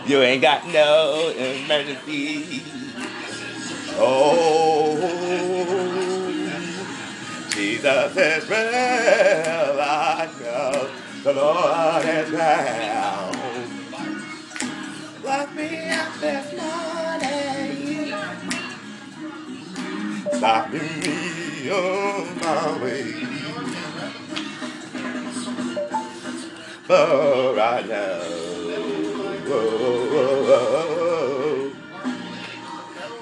You 0.07 0.23
ain't 0.23 0.41
got 0.41 0.67
no 0.69 1.35
emergency. 1.37 2.63
Oh, 3.99 4.97
Jesus 7.51 8.17
is 8.17 8.49
real. 8.49 9.81
I 9.83 10.31
know 10.41 10.89
the 11.25 11.33
Lord 11.35 12.07
is 12.07 12.31
real. 12.31 13.33
Lock 15.23 15.55
me 15.55 15.91
up 15.91 16.15
this 16.21 16.59
morning. 16.59 17.10
Stopping 20.33 21.01
me 21.01 21.71
on 21.71 22.39
my 22.41 22.83
way. 22.83 23.13
For 26.87 27.61
I 27.61 27.83
know. 27.87 28.51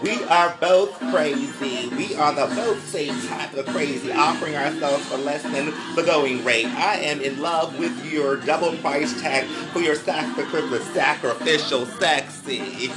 We 0.02 0.24
are 0.24 0.56
both 0.60 0.98
crazy. 1.10 1.88
We 1.88 2.14
are 2.14 2.32
the 2.32 2.46
both 2.54 2.86
same 2.88 3.20
type 3.28 3.54
of 3.54 3.66
crazy, 3.66 4.12
offering 4.12 4.54
ourselves 4.54 5.04
for 5.06 5.16
less 5.18 5.42
than 5.42 5.72
the 5.96 6.02
going 6.02 6.44
rate. 6.44 6.66
I 6.66 6.96
am 6.96 7.20
in 7.20 7.42
love 7.42 7.78
with 7.78 8.10
your 8.10 8.36
double 8.36 8.76
price 8.76 9.20
tag 9.20 9.46
for 9.72 9.80
your 9.80 9.96
sacrificial, 9.96 10.78
sacrificial 10.94 11.86
sexy. 11.86 12.92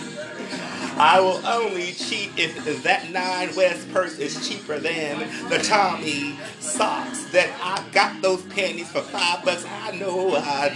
I 1.03 1.19
will 1.19 1.43
only 1.47 1.93
cheat 1.93 2.29
if 2.37 2.83
that 2.83 3.09
nine 3.09 3.55
West 3.55 3.91
purse 3.91 4.19
is 4.19 4.47
cheaper 4.47 4.77
than 4.77 5.17
the 5.49 5.57
Tommy 5.57 6.37
socks 6.59 7.23
that 7.31 7.49
I 7.59 7.83
got 7.91 8.21
those 8.21 8.43
panties 8.43 8.91
for 8.91 9.01
five 9.01 9.43
bucks. 9.43 9.65
I 9.67 9.97
know 9.97 10.35
I, 10.35 10.71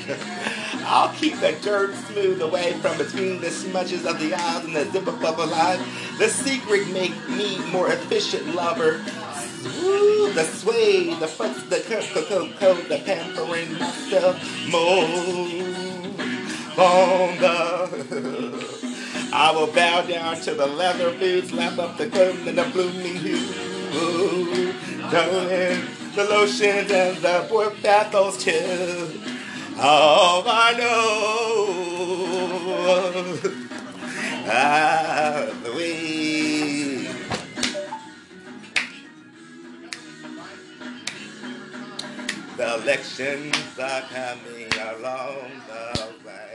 I'll 0.84 1.14
keep 1.14 1.40
the 1.40 1.56
dirt 1.62 1.94
smooth 2.08 2.42
away 2.42 2.74
from 2.74 2.98
between 2.98 3.40
the 3.40 3.52
smudges 3.52 4.08
of 4.08 4.20
the 4.20 4.34
eyes 4.34 4.66
and 4.66 4.76
the 4.76 4.86
zipper 4.86 5.12
bubble 5.12 5.46
line. 5.46 5.78
The 6.18 6.28
secret 6.28 6.88
make 6.88 7.14
me 7.30 7.60
more 7.72 7.90
efficient 7.90 8.56
lover. 8.56 9.06
Ooh, 9.84 10.34
the 10.34 10.44
sway, 10.44 11.14
the 11.20 11.28
fucks, 11.28 11.70
the 11.70 11.82
coat, 12.60 12.90
the 12.90 12.98
pampering 13.06 13.74
myself 13.78 14.42
more 14.72 15.06
on 16.84 17.38
the. 17.38 18.85
I 19.38 19.52
will 19.52 19.68
bow 19.68 20.02
down 20.04 20.40
to 20.44 20.54
the 20.54 20.66
leather 20.66 21.12
boots, 21.20 21.52
lap 21.52 21.78
up 21.78 21.98
the 21.98 22.10
coat 22.10 22.38
and 22.48 22.58
the 22.58 22.64
blooming 22.72 23.18
hue. 23.18 24.72
Darling, 25.12 25.86
the 26.16 26.24
lotions 26.24 26.90
and 26.90 27.18
the 27.18 27.46
boy 27.50 27.70
bathos 27.84 28.42
too. 28.42 29.20
Oh, 29.78 30.42
I 30.48 30.78
know. 30.78 31.66
Ah, 34.48 35.50
way. 35.76 37.10
The 42.56 42.76
elections 42.76 43.78
are 43.78 44.02
coming 44.04 44.72
along 44.80 45.52
the 45.68 46.08
way. 46.26 46.55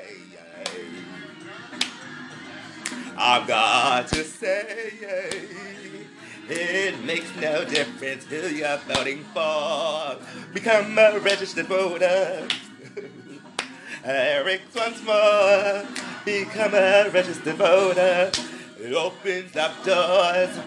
I've 3.22 3.46
got 3.46 4.08
to 4.08 4.24
say, 4.24 4.94
it 6.48 7.04
makes 7.04 7.36
no 7.36 7.66
difference 7.66 8.24
who 8.24 8.48
you're 8.48 8.78
voting 8.88 9.24
for. 9.34 10.16
Become 10.54 10.98
a 10.98 11.18
registered 11.18 11.66
voter. 11.66 12.48
Eric 14.04 14.62
once 14.74 15.04
more. 15.04 15.84
Become 16.24 16.72
a 16.72 17.10
registered 17.10 17.56
voter. 17.56 18.32
It 18.80 18.94
opens 18.94 19.54
up 19.54 19.84
doors. 19.84 20.58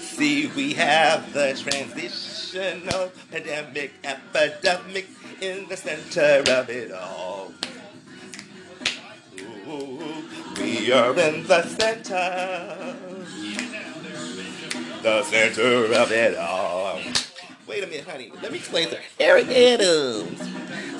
See, 0.00 0.48
we 0.56 0.74
have 0.74 1.32
the 1.32 1.54
transitional 1.54 3.12
pandemic 3.30 3.92
epidemic 4.02 5.06
in 5.40 5.68
the 5.68 5.76
center 5.76 6.42
of 6.50 6.68
it 6.68 6.90
all. 6.90 7.52
We 10.68 10.92
are 10.92 11.18
in 11.18 11.46
the 11.46 11.62
center, 11.62 12.94
the 15.02 15.22
center 15.22 15.94
of 15.94 16.12
it 16.12 16.36
all. 16.36 17.00
Wait 17.66 17.82
a 17.82 17.86
minute, 17.86 18.06
honey. 18.06 18.30
Let 18.42 18.52
me 18.52 18.58
explain 18.58 18.90
to 18.90 18.98
Eric 19.18 19.48
Adams. 19.48 20.38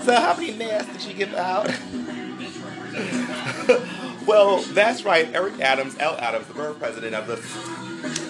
So, 0.04 0.14
how 0.14 0.34
many 0.36 0.54
masks 0.54 0.90
did 0.92 1.04
you 1.04 1.14
give 1.14 1.34
out? 1.34 1.66
well, 4.26 4.62
that's 4.72 5.04
right. 5.04 5.28
Eric 5.34 5.60
Adams, 5.60 5.96
L. 5.98 6.16
Adams, 6.18 6.46
the 6.46 6.54
borough 6.54 6.74
president 6.74 7.14
of 7.14 7.26
the 7.26 7.36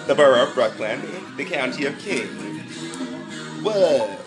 the 0.07 0.15
borough 0.15 0.47
of 0.47 0.53
Brooklyn, 0.53 1.01
the 1.37 1.45
county 1.45 1.85
of 1.85 1.97
King. 1.99 2.27
What? 3.63 4.19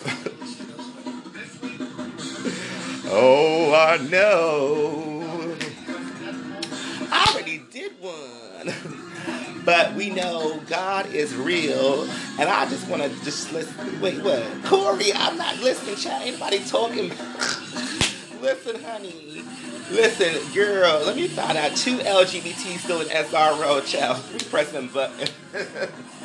oh, 3.07 3.75
I 3.75 3.99
know. 4.09 5.22
I 7.23 7.33
already 7.33 7.63
did 7.71 7.93
one. 8.01 8.75
But 9.65 9.95
we 9.95 10.11
know 10.11 10.59
God 10.67 11.15
is 11.15 11.37
real, 11.37 12.03
and 12.37 12.49
I 12.49 12.69
just 12.69 12.89
want 12.89 13.05
to 13.05 13.09
just 13.23 13.53
listen. 13.53 14.01
Wait, 14.01 14.21
what? 14.21 14.45
Corey, 14.65 15.13
I'm 15.15 15.39
not 15.39 15.57
listening, 15.61 15.95
child. 15.95 16.27
Anybody 16.27 16.59
talking? 16.65 17.11
listen, 18.41 18.83
honey. 18.83 19.45
Listen, 19.93 20.53
girl, 20.53 21.05
let 21.07 21.15
me 21.15 21.29
find 21.29 21.57
out. 21.57 21.77
Two 21.77 21.99
LGBT 21.99 22.79
still 22.79 23.03
in 23.03 23.07
SRO, 23.07 23.87
child. 23.87 24.21
Pressing 24.51 24.89
button. 24.89 25.29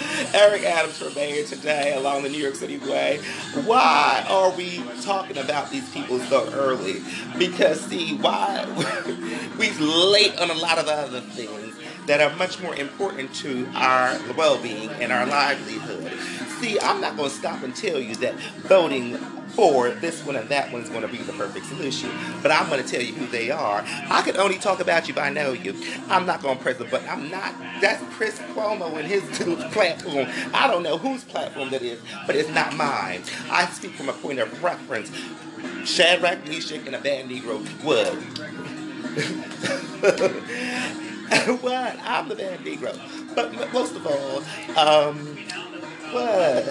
Eric 0.34 0.64
Adams 0.64 0.98
for 0.98 1.10
mayor 1.14 1.44
today 1.44 1.94
along 1.94 2.22
the 2.22 2.28
New 2.28 2.38
York 2.38 2.54
City 2.54 2.78
Way. 2.78 3.20
Why 3.64 4.24
are 4.28 4.50
we 4.50 4.82
talking 5.02 5.38
about 5.38 5.70
these 5.70 5.88
people 5.90 6.18
so 6.20 6.50
early? 6.52 7.02
Because, 7.38 7.80
see, 7.80 8.16
why 8.16 8.64
we're 9.58 9.80
late 9.80 10.38
on 10.40 10.50
a 10.50 10.54
lot 10.54 10.78
of 10.78 10.88
other 10.88 11.20
things 11.20 11.76
that 12.06 12.20
are 12.20 12.34
much 12.36 12.60
more 12.60 12.74
important 12.74 13.34
to 13.36 13.68
our 13.74 14.18
well 14.36 14.60
being 14.60 14.90
and 14.90 15.12
our 15.12 15.26
livelihood. 15.26 16.12
See, 16.60 16.78
I'm 16.80 17.00
not 17.00 17.16
going 17.16 17.30
to 17.30 17.34
stop 17.34 17.62
and 17.62 17.74
tell 17.74 17.98
you 17.98 18.14
that 18.16 18.34
voting 18.68 19.16
for 19.52 19.90
this 19.90 20.24
one 20.24 20.36
and 20.36 20.48
that 20.48 20.72
one 20.72 20.82
is 20.82 20.88
going 20.88 21.02
to 21.02 21.08
be 21.08 21.18
the 21.18 21.32
perfect 21.32 21.66
solution. 21.66 22.10
But 22.40 22.52
I'm 22.52 22.68
going 22.68 22.82
to 22.82 22.88
tell 22.88 23.02
you 23.02 23.12
who 23.12 23.26
they 23.26 23.50
are. 23.50 23.84
I 24.08 24.22
can 24.22 24.36
only 24.36 24.58
talk 24.58 24.80
about 24.80 25.08
you 25.08 25.14
if 25.14 25.20
I 25.20 25.28
know 25.30 25.52
you. 25.52 25.76
I'm 26.08 26.24
not 26.26 26.42
going 26.42 26.56
to 26.56 26.62
press 26.62 26.78
the 26.78 26.84
button. 26.84 27.08
I'm 27.08 27.30
not. 27.30 27.54
That's 27.80 28.02
Chris 28.14 28.38
Cuomo 28.54 28.96
and 28.96 29.06
his 29.06 29.22
platform. 29.72 30.26
I 30.54 30.66
don't 30.68 30.82
know 30.82 30.98
whose 30.98 31.24
platform 31.24 31.70
that 31.70 31.82
is, 31.82 32.00
but 32.26 32.36
it's 32.36 32.48
not 32.50 32.74
mine. 32.76 33.22
I 33.50 33.66
speak 33.66 33.92
from 33.92 34.08
a 34.08 34.14
point 34.14 34.38
of 34.38 34.52
preference. 34.54 35.10
Shadrach, 35.84 36.46
Meshach, 36.46 36.86
and 36.86 36.94
a 36.94 37.00
bad 37.00 37.28
Negro 37.28 37.60
would. 37.84 38.18
what? 41.62 41.98
I'm 42.02 42.28
the 42.28 42.34
bad 42.34 42.60
Negro. 42.60 42.94
But 43.34 43.72
most 43.72 43.96
of 43.96 44.06
all, 44.06 44.38
um, 44.76 45.16
what? 46.12 46.68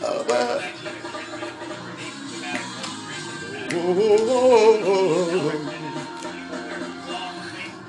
Uh, 0.00 0.22
what? 0.24 0.62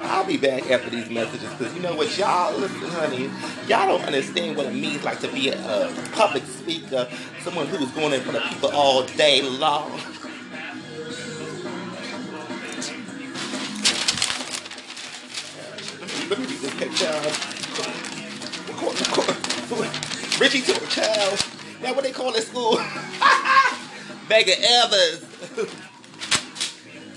I'll 0.01 0.25
be 0.25 0.37
back 0.37 0.71
after 0.71 0.89
these 0.89 1.09
messages 1.11 1.49
because 1.51 1.75
you 1.75 1.81
know 1.81 1.95
what, 1.95 2.17
y'all 2.17 2.57
listen, 2.57 2.89
honey. 2.89 3.29
Y'all 3.67 3.87
don't 3.87 4.01
understand 4.03 4.57
what 4.57 4.65
it 4.65 4.73
means 4.73 5.03
like 5.03 5.19
to 5.19 5.27
be 5.27 5.49
a, 5.49 5.87
a 5.87 5.93
public 6.13 6.43
speaker, 6.45 7.07
someone 7.43 7.67
who's 7.67 7.91
going 7.91 8.13
in 8.13 8.21
front 8.21 8.37
of 8.37 8.43
people 8.49 8.71
all 8.71 9.03
day 9.03 9.43
long. 9.43 9.99
Let 16.29 16.39
me 16.39 16.45
read 16.45 16.59
this 16.59 16.75
picture. 16.75 17.07
Richie 20.39 20.61
to 20.61 20.83
a 20.83 20.87
child. 20.87 21.45
Now 21.81 21.93
what 21.95 22.03
they 22.03 22.11
call 22.11 22.35
it 22.35 22.43
school? 22.43 22.79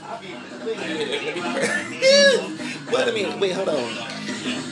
I'll 0.03 0.19
be- 0.21 0.35
wait 0.65 0.77
a 0.77 0.81
minute, 0.81 1.25
let 1.25 1.37
me 1.37 1.43
pray. 1.43 2.93
Wait 2.93 3.07
wait, 3.41 3.53
hold 3.53 3.69
on. 3.69 3.95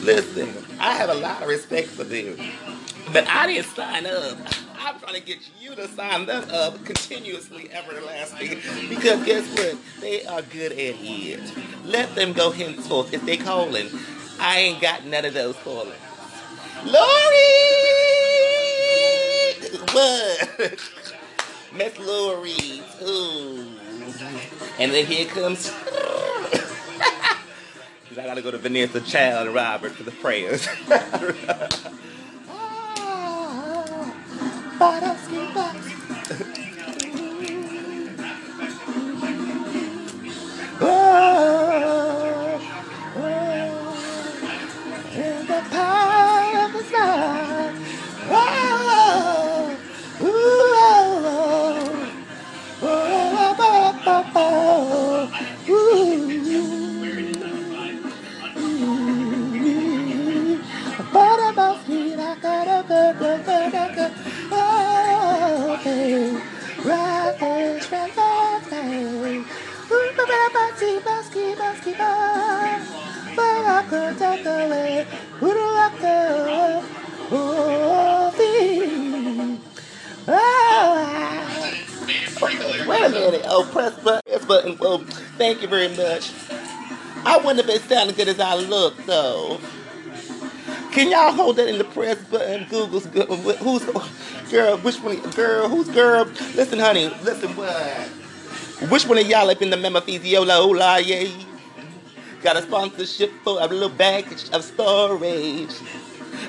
Listen, 0.05 0.53
I 0.81 0.95
have 0.95 1.11
a 1.11 1.15
lot 1.15 1.43
of 1.43 1.49
respect 1.49 1.89
for 1.89 2.05
them. 2.05 2.37
But 3.13 3.29
I 3.29 3.47
didn't 3.47 3.67
sign 3.67 4.07
up. 4.07 4.39
I'm 4.79 4.99
trying 5.01 5.15
to 5.15 5.21
get 5.21 5.39
you 5.61 5.75
to 5.75 5.87
sign 5.89 6.27
them 6.27 6.49
up 6.51 6.83
continuously, 6.85 7.71
everlasting. 7.73 8.59
Because 8.89 9.25
guess 9.27 9.47
what? 9.59 9.77
They 10.01 10.25
are 10.27 10.43
good 10.43 10.73
at 10.73 10.79
it. 10.79 11.41
Let 11.85 12.15
them 12.15 12.33
go 12.33 12.51
henceforth. 12.51 13.13
If 13.13 13.25
they 13.27 13.37
calling, 13.37 13.89
I 14.41 14.59
ain't 14.59 14.81
got 14.81 15.05
none 15.05 15.27
of 15.27 15.35
those 15.35 15.55
calling. 15.57 15.93
Lori! 16.85 16.97
What? 19.93 20.81
Miss 21.75 21.99
Lori. 21.99 22.83
Ooh. 23.03 23.67
And 24.79 24.93
then 24.93 25.05
here 25.05 25.27
comes. 25.27 25.71
I 28.11 28.25
gotta 28.27 28.43
go 28.43 28.51
to 28.51 28.59
Vanessa 28.59 29.01
Child 29.01 29.47
and 29.47 29.55
Robert 29.55 29.93
for 29.93 30.03
the 30.05 30.11
prayers. 30.11 30.67
Ah, 34.83 34.95
ah, 34.95 35.51
ah. 35.57 35.77
In 36.31 36.60
I 75.77 75.91
go? 76.01 76.85
Oh, 77.33 78.35
thee. 78.37 79.59
Oh, 80.29 81.27
Wait 82.87 83.03
a 83.03 83.09
minute. 83.09 83.43
Oh, 83.47 83.69
press 83.73 83.97
button. 83.99 84.21
Press 84.27 84.45
button. 84.45 84.77
Well, 84.79 84.99
thank 85.39 85.63
you 85.63 85.69
very 85.69 85.89
much. 85.89 86.33
I 87.25 87.37
wouldn't 87.39 87.59
have 87.59 87.67
been 87.67 87.81
sounding 87.81 88.17
good 88.17 88.29
as 88.29 88.41
I 88.41 88.55
look, 88.57 88.97
though. 89.07 89.59
Can 90.93 91.11
y'all 91.11 91.33
hold 91.33 91.57
that 91.57 91.69
in 91.69 91.79
the 91.79 91.85
press 91.85 92.19
button? 92.25 92.67
Google's 92.69 93.07
good. 93.07 93.27
Who's 93.29 93.85
girl? 94.51 94.77
Which 94.79 94.97
one? 94.97 95.21
Girl? 95.33 95.69
Who's 95.69 95.89
girl? 95.89 96.25
Listen, 96.55 96.79
honey. 96.79 97.09
Listen, 97.23 97.55
what? 97.57 98.09
Which 98.91 99.07
one 99.07 99.19
of 99.19 99.27
y'all 99.27 99.49
up 99.49 99.63
in 99.63 99.71
the 99.71 99.77
Memphis-Yola? 99.77 100.55
Hola, 100.55 101.01
yeah. 101.01 101.29
Got 102.43 102.57
a 102.57 102.63
sponsorship 102.63 103.33
for 103.45 103.61
a 103.61 103.67
little 103.67 103.91
baggage 103.91 104.49
of 104.51 104.65
storage. 104.65 105.75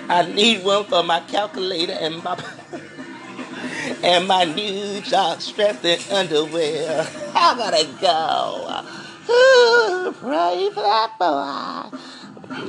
I 0.08 0.24
need 0.24 0.64
one 0.64 0.86
for 0.86 1.04
my 1.04 1.20
calculator 1.22 1.94
and 1.94 2.24
my. 2.24 2.42
and 4.04 4.28
my 4.28 4.46
new 4.46 5.02
jock 5.02 5.42
strapped 5.42 5.86
in 5.86 6.00
underwear. 6.12 7.08
I 7.36 7.56
gotta 7.58 7.88
go. 8.00 8.84
Ooh, 9.30 10.12
pray 10.14 10.70
for 10.74 10.82
that 10.82 11.12
boy. 11.20 11.98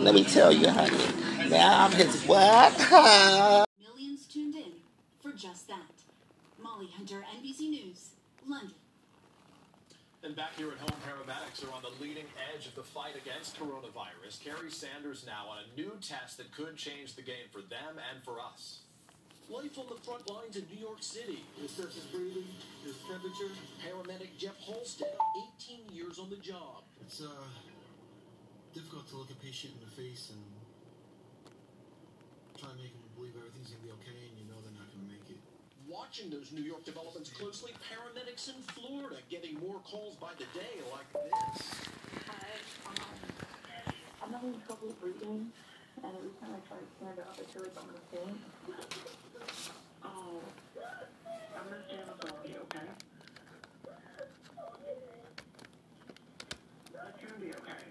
Let 0.02 0.14
me 0.14 0.24
tell 0.24 0.52
you, 0.52 0.68
honey. 0.68 1.48
Now 1.48 1.84
I'm 1.84 1.92
his 1.92 2.24
what? 2.24 2.76
Millions 3.80 4.26
tuned 4.26 4.54
in 4.54 4.72
for 5.20 5.32
just 5.32 5.68
that. 5.68 5.76
Molly 6.60 6.88
Hunter, 6.96 7.24
NBC 7.38 7.70
News, 7.70 8.10
London. 8.46 8.74
And 10.32 10.40
back 10.40 10.56
here 10.56 10.72
at 10.72 10.80
home, 10.80 10.96
paramedics 11.04 11.60
are 11.60 11.76
on 11.76 11.84
the 11.84 11.92
leading 12.00 12.24
edge 12.48 12.64
of 12.64 12.74
the 12.74 12.82
fight 12.82 13.12
against 13.20 13.60
coronavirus. 13.60 14.40
Kerry 14.40 14.72
Sanders 14.72 15.28
now 15.28 15.44
on 15.52 15.60
a 15.60 15.68
new 15.76 15.92
test 16.00 16.40
that 16.40 16.48
could 16.56 16.72
change 16.74 17.16
the 17.16 17.20
game 17.20 17.52
for 17.52 17.60
them 17.60 18.00
and 18.00 18.24
for 18.24 18.40
us. 18.40 18.80
Life 19.52 19.76
on 19.76 19.92
the 19.92 20.00
front 20.00 20.24
lines 20.32 20.56
in 20.56 20.64
New 20.72 20.80
York 20.80 21.04
City. 21.04 21.44
Your 21.60 21.68
surface 21.68 22.08
breathing, 22.08 22.48
your 22.80 22.96
temperature. 23.04 23.52
Paramedic 23.84 24.32
Jeff 24.40 24.56
Holstead, 24.56 25.12
18 25.60 25.92
years 25.92 26.18
on 26.18 26.30
the 26.30 26.40
job. 26.40 26.80
It's 27.04 27.20
uh, 27.20 27.28
difficult 28.72 29.12
to 29.12 29.20
look 29.20 29.28
a 29.28 29.36
patient 29.36 29.76
in 29.76 29.84
the 29.84 29.92
face 29.92 30.32
and 30.32 30.40
try 32.56 32.72
and 32.72 32.80
make 32.80 32.96
them 32.96 33.04
believe 33.20 33.36
everything's 33.36 33.68
gonna 33.68 33.84
be 33.84 33.92
okay, 34.00 34.32
and 34.32 34.40
you 34.40 34.48
know 34.48 34.56
they're 34.64 34.80
not 34.80 34.88
gonna 34.96 35.12
make 35.12 35.28
it. 35.28 35.36
Watching 36.02 36.30
those 36.30 36.50
New 36.50 36.62
York 36.62 36.84
developments 36.84 37.30
closely, 37.30 37.70
paramedics 37.88 38.48
in 38.48 38.60
Florida 38.74 39.16
getting 39.30 39.54
more 39.60 39.78
calls 39.84 40.16
by 40.16 40.32
the 40.36 40.44
day 40.52 40.82
like 40.90 41.06
this. 41.12 41.62
Hi, 42.26 42.34
um, 42.88 42.96
I'm 44.20 44.32
having 44.32 44.60
trouble 44.66 44.92
breathing, 45.00 45.52
and 46.02 46.16
every 46.18 46.34
time 46.42 46.58
I 46.58 46.60
try 46.66 46.78
to 46.78 46.88
stand 46.98 47.18
up, 47.20 47.38
I 47.38 47.44
feel 47.46 47.62
like 47.62 47.76
I'm 47.78 47.86
gonna 47.86 48.02
faint. 48.10 48.40
Oh, 50.04 50.42
I'm 51.56 51.70
gonna 51.70 51.86
stand 51.86 52.10
up 52.10 52.24
on 52.24 52.50
you, 52.50 52.58
okay? 52.66 52.88
It's 56.90 57.22
gonna 57.22 57.40
be 57.40 57.54
okay. 57.54 57.82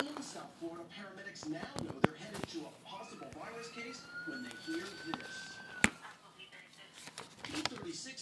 In 0.00 0.22
South 0.22 0.50
Florida, 0.58 0.84
paramedics 0.88 1.46
now 1.48 1.60
know 1.84 1.92
they're 2.02 2.14
headed 2.14 2.48
to 2.48 2.58
a 2.60 2.88
possible 2.88 3.28
virus 3.34 3.68
case 3.68 4.00
when 4.26 4.42
they 4.42 4.50
hear 4.66 4.84
this. 5.06 5.48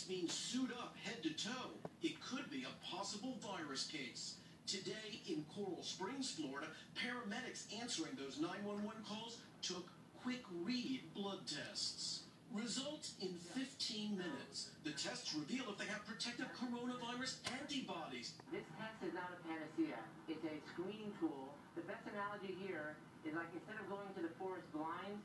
P36 0.06 0.08
means 0.08 0.32
suit 0.32 0.70
up 0.78 0.94
head 1.02 1.22
to 1.22 1.30
toe. 1.30 1.70
It 2.02 2.20
could 2.20 2.50
be 2.50 2.64
a 2.64 2.86
possible 2.86 3.36
virus 3.40 3.86
case. 3.86 4.36
Today 4.66 5.22
in 5.28 5.44
Coral 5.54 5.82
Springs, 5.82 6.30
Florida, 6.30 6.66
paramedics 6.98 7.66
answering 7.80 8.12
those 8.18 8.40
911 8.40 8.90
calls 9.06 9.38
took 9.62 9.86
quick 10.22 10.42
read 10.64 11.02
blood 11.14 11.46
tests. 11.46 12.22
Results 12.52 13.14
in 13.20 13.34
15 13.54 14.18
minutes. 14.18 14.70
The 14.84 14.94
tests 14.94 15.34
reveal 15.34 15.66
if 15.70 15.78
they 15.78 15.86
have 15.86 16.06
protective 16.06 16.46
coronavirus 16.54 17.42
antibodies. 17.50 18.34
This 18.50 18.66
test 18.78 18.98
is 19.02 19.14
not 19.14 19.34
a 19.34 19.38
panacea. 19.42 19.98
It's 20.30 20.42
a 20.46 20.54
screening 20.74 21.14
tool. 21.18 21.54
The 21.74 21.82
best 21.86 22.06
analogy 22.06 22.54
here 22.62 22.94
is 23.26 23.34
like 23.34 23.50
instead 23.54 23.78
of 23.82 23.90
going 23.90 24.10
to 24.14 24.22
the 24.22 24.34
forest 24.38 24.66
blind, 24.70 25.18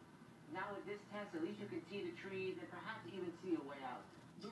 now 0.54 0.68
with 0.76 0.84
this 0.86 1.00
test, 1.14 1.32
at 1.34 1.42
least 1.46 1.62
you 1.62 1.70
can 1.70 1.82
see 1.88 2.04
the 2.04 2.16
trees 2.18 2.58
and 2.60 2.68
perhaps 2.68 3.06
even 3.14 3.32
see 3.46 3.56
a 3.56 3.64
way 3.64 3.80
out. 3.88 4.04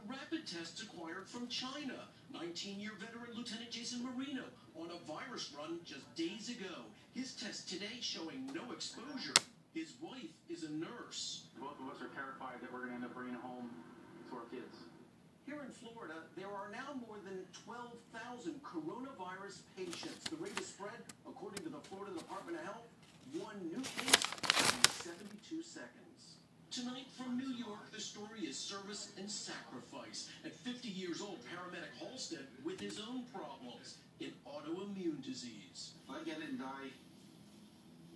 Rapid 0.10 0.48
tests 0.50 0.82
acquired 0.82 1.30
from 1.30 1.48
China. 1.54 2.10
19-year 2.34 2.98
veteran 2.98 3.30
Lieutenant 3.38 3.70
Jason 3.70 4.02
Marino 4.02 4.42
on 4.74 4.90
a 4.90 4.98
virus 5.06 5.54
run 5.54 5.78
just 5.86 6.02
days 6.18 6.50
ago. 6.50 6.90
His 7.14 7.38
test 7.38 7.70
today 7.70 8.02
showing 8.02 8.50
no 8.50 8.74
exposure. 8.74 9.38
His 9.78 9.94
wife 10.02 10.34
is 10.50 10.66
a 10.66 10.72
nurse. 10.74 11.46
Both 11.62 11.78
of 11.78 11.94
us 11.94 12.02
are 12.02 12.10
terrified 12.18 12.58
that 12.58 12.74
we're 12.74 12.90
going 12.90 12.98
to 12.98 13.06
end 13.06 13.06
up 13.06 13.14
bringing 13.14 13.38
home 13.38 13.70
to 14.34 14.42
our 14.42 14.50
kids. 14.50 14.82
Here 15.46 15.62
in 15.62 15.70
Florida, 15.70 16.26
there 16.34 16.50
are 16.50 16.74
now 16.74 16.98
more 17.06 17.22
than 17.22 17.46
12,000 17.70 18.58
coronavirus 18.66 19.62
patients. 19.78 20.26
The 20.26 20.42
rate 20.42 20.58
of 20.58 20.66
spread, 20.66 21.06
according 21.30 21.62
to 21.66 21.70
the 21.70 21.86
Florida 21.86 22.18
Department 22.18 22.58
of 22.58 22.66
Health, 22.66 22.90
one 23.38 23.62
new 23.62 23.86
case 23.86 24.26
every 24.58 25.14
72 25.14 25.62
seconds. 25.62 26.09
Tonight 26.80 27.12
from 27.18 27.38
New 27.38 27.52
York, 27.60 27.92
the 27.92 28.00
story 28.00 28.48
is 28.48 28.58
service 28.58 29.12
and 29.18 29.30
sacrifice. 29.30 30.30
At 30.46 30.56
50 30.56 30.88
years 30.88 31.20
old, 31.20 31.40
paramedic 31.44 31.92
Halstead 32.00 32.48
with 32.64 32.80
his 32.80 33.02
own 33.02 33.24
problems 33.36 33.98
in 34.22 34.32
autoimmune 34.48 35.22
disease. 35.22 35.92
If 36.08 36.16
I 36.16 36.24
get 36.24 36.38
it 36.38 36.52
and 36.52 36.60
die, 36.60 36.96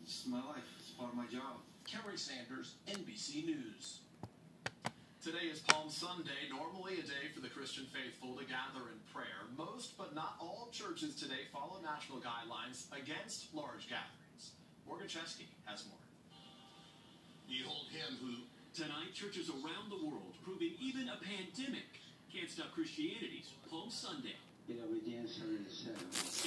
it's 0.01 0.25
my 0.27 0.37
life. 0.37 0.63
It's 0.79 0.91
part 0.91 1.11
of 1.11 1.17
my 1.17 1.25
job. 1.25 1.59
Kerry 1.83 2.15
Sanders, 2.15 2.75
NBC 2.87 3.43
News. 3.43 3.99
Today 5.21 5.51
is 5.51 5.59
Palm 5.59 5.89
Sunday, 5.89 6.47
normally 6.49 6.93
a 6.99 7.03
day 7.03 7.35
for 7.35 7.41
the 7.41 7.49
Christian 7.49 7.83
faithful 7.91 8.37
to 8.37 8.45
gather 8.45 8.87
in 8.87 8.99
prayer. 9.13 9.43
Most, 9.57 9.97
but 9.97 10.15
not 10.15 10.37
all, 10.39 10.69
churches 10.71 11.15
today 11.15 11.51
follow 11.51 11.81
national 11.83 12.19
guidelines 12.19 12.85
against 12.95 13.53
large 13.53 13.89
gatherings. 13.91 14.55
Morgan 14.87 15.07
Chesky 15.07 15.51
has 15.65 15.83
more. 15.89 15.99
Behold 17.49 17.91
him 17.91 18.15
who 18.23 18.52
Tonight, 18.73 19.13
churches 19.13 19.53
around 19.53 19.93
the 19.93 20.01
world 20.01 20.33
proving 20.41 20.73
even 20.81 21.05
a 21.05 21.21
pandemic 21.21 22.01
can't 22.33 22.49
stop 22.49 22.73
Christianity's 22.73 23.53
Palm 23.69 23.91
Sunday. 23.91 24.33
You 24.67 24.81
know, 24.81 24.89
we 24.89 24.97
dance 24.97 25.37
under 25.45 25.61
the. 25.61 25.69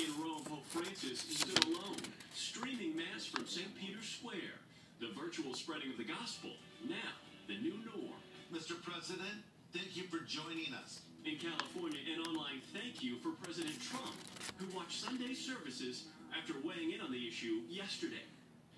In 0.02 0.10
Rome, 0.18 0.42
Pope 0.42 0.66
Francis 0.66 1.20
stood 1.22 1.62
alone, 1.70 2.02
streaming 2.34 2.96
Mass 2.96 3.26
from 3.26 3.46
St. 3.46 3.70
Peter's 3.78 4.08
Square. 4.08 4.58
The 4.98 5.14
virtual 5.14 5.54
spreading 5.54 5.92
of 5.92 5.98
the 5.98 6.10
gospel, 6.10 6.50
now 6.88 7.14
the 7.46 7.62
new 7.62 7.78
norm. 7.94 8.18
Mr. 8.52 8.74
President, 8.82 9.38
thank 9.72 9.96
you 9.96 10.02
for 10.10 10.18
joining 10.26 10.74
us. 10.82 11.06
In 11.24 11.38
California, 11.38 12.00
an 12.10 12.26
online 12.26 12.58
thank 12.74 13.04
you 13.04 13.22
for 13.22 13.38
President 13.38 13.78
Trump, 13.78 14.18
who 14.58 14.66
watched 14.76 14.98
Sunday 14.98 15.34
services 15.34 16.06
after 16.36 16.54
weighing 16.66 16.90
in 16.90 17.00
on 17.00 17.12
the 17.12 17.28
issue 17.28 17.62
yesterday. 17.70 18.26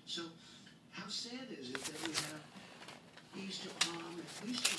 So, 0.05 0.21
how 0.91 1.09
sad 1.09 1.49
is 1.49 1.69
it 1.69 1.81
that 1.81 2.07
we 2.07 2.13
have 2.13 2.58
Easter 3.47 3.69
Palm 3.79 4.19
and 4.19 4.49
Easter? 4.49 4.75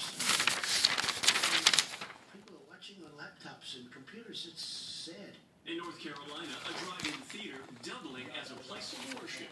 People 2.33 2.57
are 2.61 2.67
watching 2.69 2.97
on 3.05 3.13
laptops 3.17 3.77
and 3.77 3.91
computers. 3.91 4.49
It's 4.51 4.63
sad. 4.63 5.35
In 5.67 5.79
North 5.79 5.99
Carolina, 6.01 6.53
a 6.69 6.73
drive-in 6.85 7.21
theater 7.33 7.61
doubling 7.83 8.27
as 8.41 8.51
a 8.51 8.59
place 8.69 8.93
of 8.93 9.21
worship. 9.21 9.49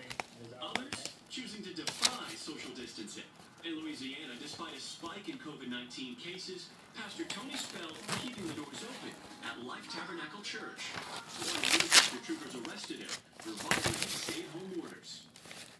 Others 0.60 1.14
choosing 1.30 1.62
to 1.62 1.72
defy 1.74 2.28
social 2.36 2.72
distancing. 2.72 3.24
In 3.64 3.80
Louisiana, 3.80 4.34
despite 4.40 4.76
a 4.76 4.80
spike 4.80 5.28
in 5.28 5.38
COVID-19 5.38 6.18
cases, 6.18 6.68
Pastor 6.96 7.24
Tony 7.24 7.56
Spell 7.56 7.92
keeping 8.22 8.46
the 8.46 8.54
doors 8.54 8.82
open 8.84 9.12
at 9.44 9.64
Life 9.64 9.88
Tabernacle 9.88 10.42
Church. 10.42 10.82
One 10.92 11.64
after 11.64 12.18
troopers 12.24 12.54
arrested 12.54 12.98
him 12.98 13.12
for 13.40 13.50
violating 13.56 14.08
stay-at-home 14.08 14.82
orders. 14.82 15.22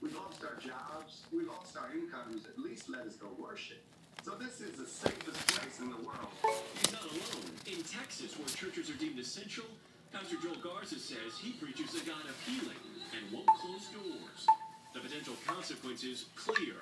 We 0.01 0.11
lost 0.11 0.45
our 0.45 0.55
jobs. 0.61 1.23
We 1.33 1.45
lost 1.45 1.77
our 1.77 1.91
incomes. 1.93 2.47
At 2.47 2.59
least 2.59 2.89
let 2.89 3.07
us 3.07 3.17
go 3.17 3.29
worship. 3.39 3.83
So 4.23 4.33
this 4.35 4.61
is 4.61 4.79
the 4.79 4.87
safest 4.87 5.47
place 5.49 5.81
in 5.81 5.91
the 5.91 5.97
world. 5.97 6.31
He's 6.43 6.93
not 6.93 7.03
alone. 7.03 7.51
In 7.67 7.83
Texas, 7.83 8.39
where 8.39 8.47
churches 8.47 8.91
are 8.91 8.99
deemed 8.99 9.19
essential, 9.19 9.65
Pastor 10.13 10.37
Joel 10.43 10.57
Garza 10.63 10.99
says 10.99 11.39
he 11.41 11.53
preaches 11.53 11.95
a 11.95 12.05
God 12.07 12.23
of 12.25 12.37
healing 12.47 12.79
and 13.15 13.33
won't 13.33 13.49
close 13.59 13.89
doors. 13.89 14.47
The 14.95 15.01
potential 15.01 15.35
consequences 15.47 16.27
clear. 16.37 16.77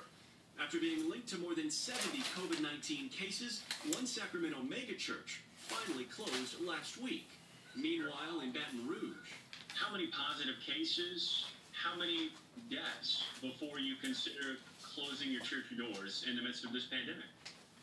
After 0.61 0.79
being 0.79 1.09
linked 1.09 1.29
to 1.29 1.37
more 1.37 1.53
than 1.55 1.69
70 1.69 2.19
COVID 2.35 2.61
19 2.61 3.09
cases, 3.09 3.61
one 3.93 4.05
Sacramento 4.05 4.57
megachurch 4.61 5.41
finally 5.57 6.05
closed 6.05 6.61
last 6.65 7.01
week. 7.01 7.29
Meanwhile, 7.75 8.41
in 8.43 8.51
Baton 8.51 8.87
Rouge, 8.87 9.31
How 9.75 9.91
many 9.91 10.07
positive 10.07 10.55
cases? 10.65 11.45
How 11.71 11.97
many 11.97 12.31
deaths 12.69 13.23
before 13.41 13.79
you 13.79 13.95
consider 13.95 14.57
closing 14.81 15.31
your 15.31 15.41
church 15.41 15.65
doors 15.77 16.25
in 16.29 16.35
the 16.35 16.41
midst 16.41 16.65
of 16.65 16.73
this 16.73 16.85
pandemic? 16.85 17.29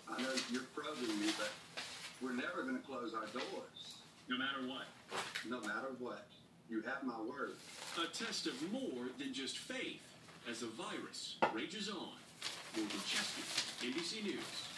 I 0.08 0.20
know 0.20 0.30
you're 0.52 0.68
probing 0.74 1.08
me, 1.20 1.32
but 1.38 1.50
we're 2.20 2.34
never 2.34 2.62
going 2.62 2.76
to 2.76 2.86
close 2.86 3.14
our 3.14 3.26
doors. 3.32 3.98
No 4.28 4.38
matter 4.38 4.66
what. 4.66 4.86
No 5.48 5.60
matter 5.60 5.88
what. 5.98 6.26
You 6.70 6.82
have 6.82 7.04
my 7.04 7.20
word. 7.20 7.54
a 8.02 8.06
test 8.12 8.46
of 8.46 8.72
more 8.72 9.08
than 9.18 9.32
just 9.32 9.58
faith 9.58 10.00
as 10.50 10.60
the 10.60 10.66
virus 10.66 11.36
rages 11.52 11.88
on. 11.88 12.16
Morgan 12.76 12.98
Chesky, 13.06 13.92
NBC 13.92 14.24
News. 14.24 14.73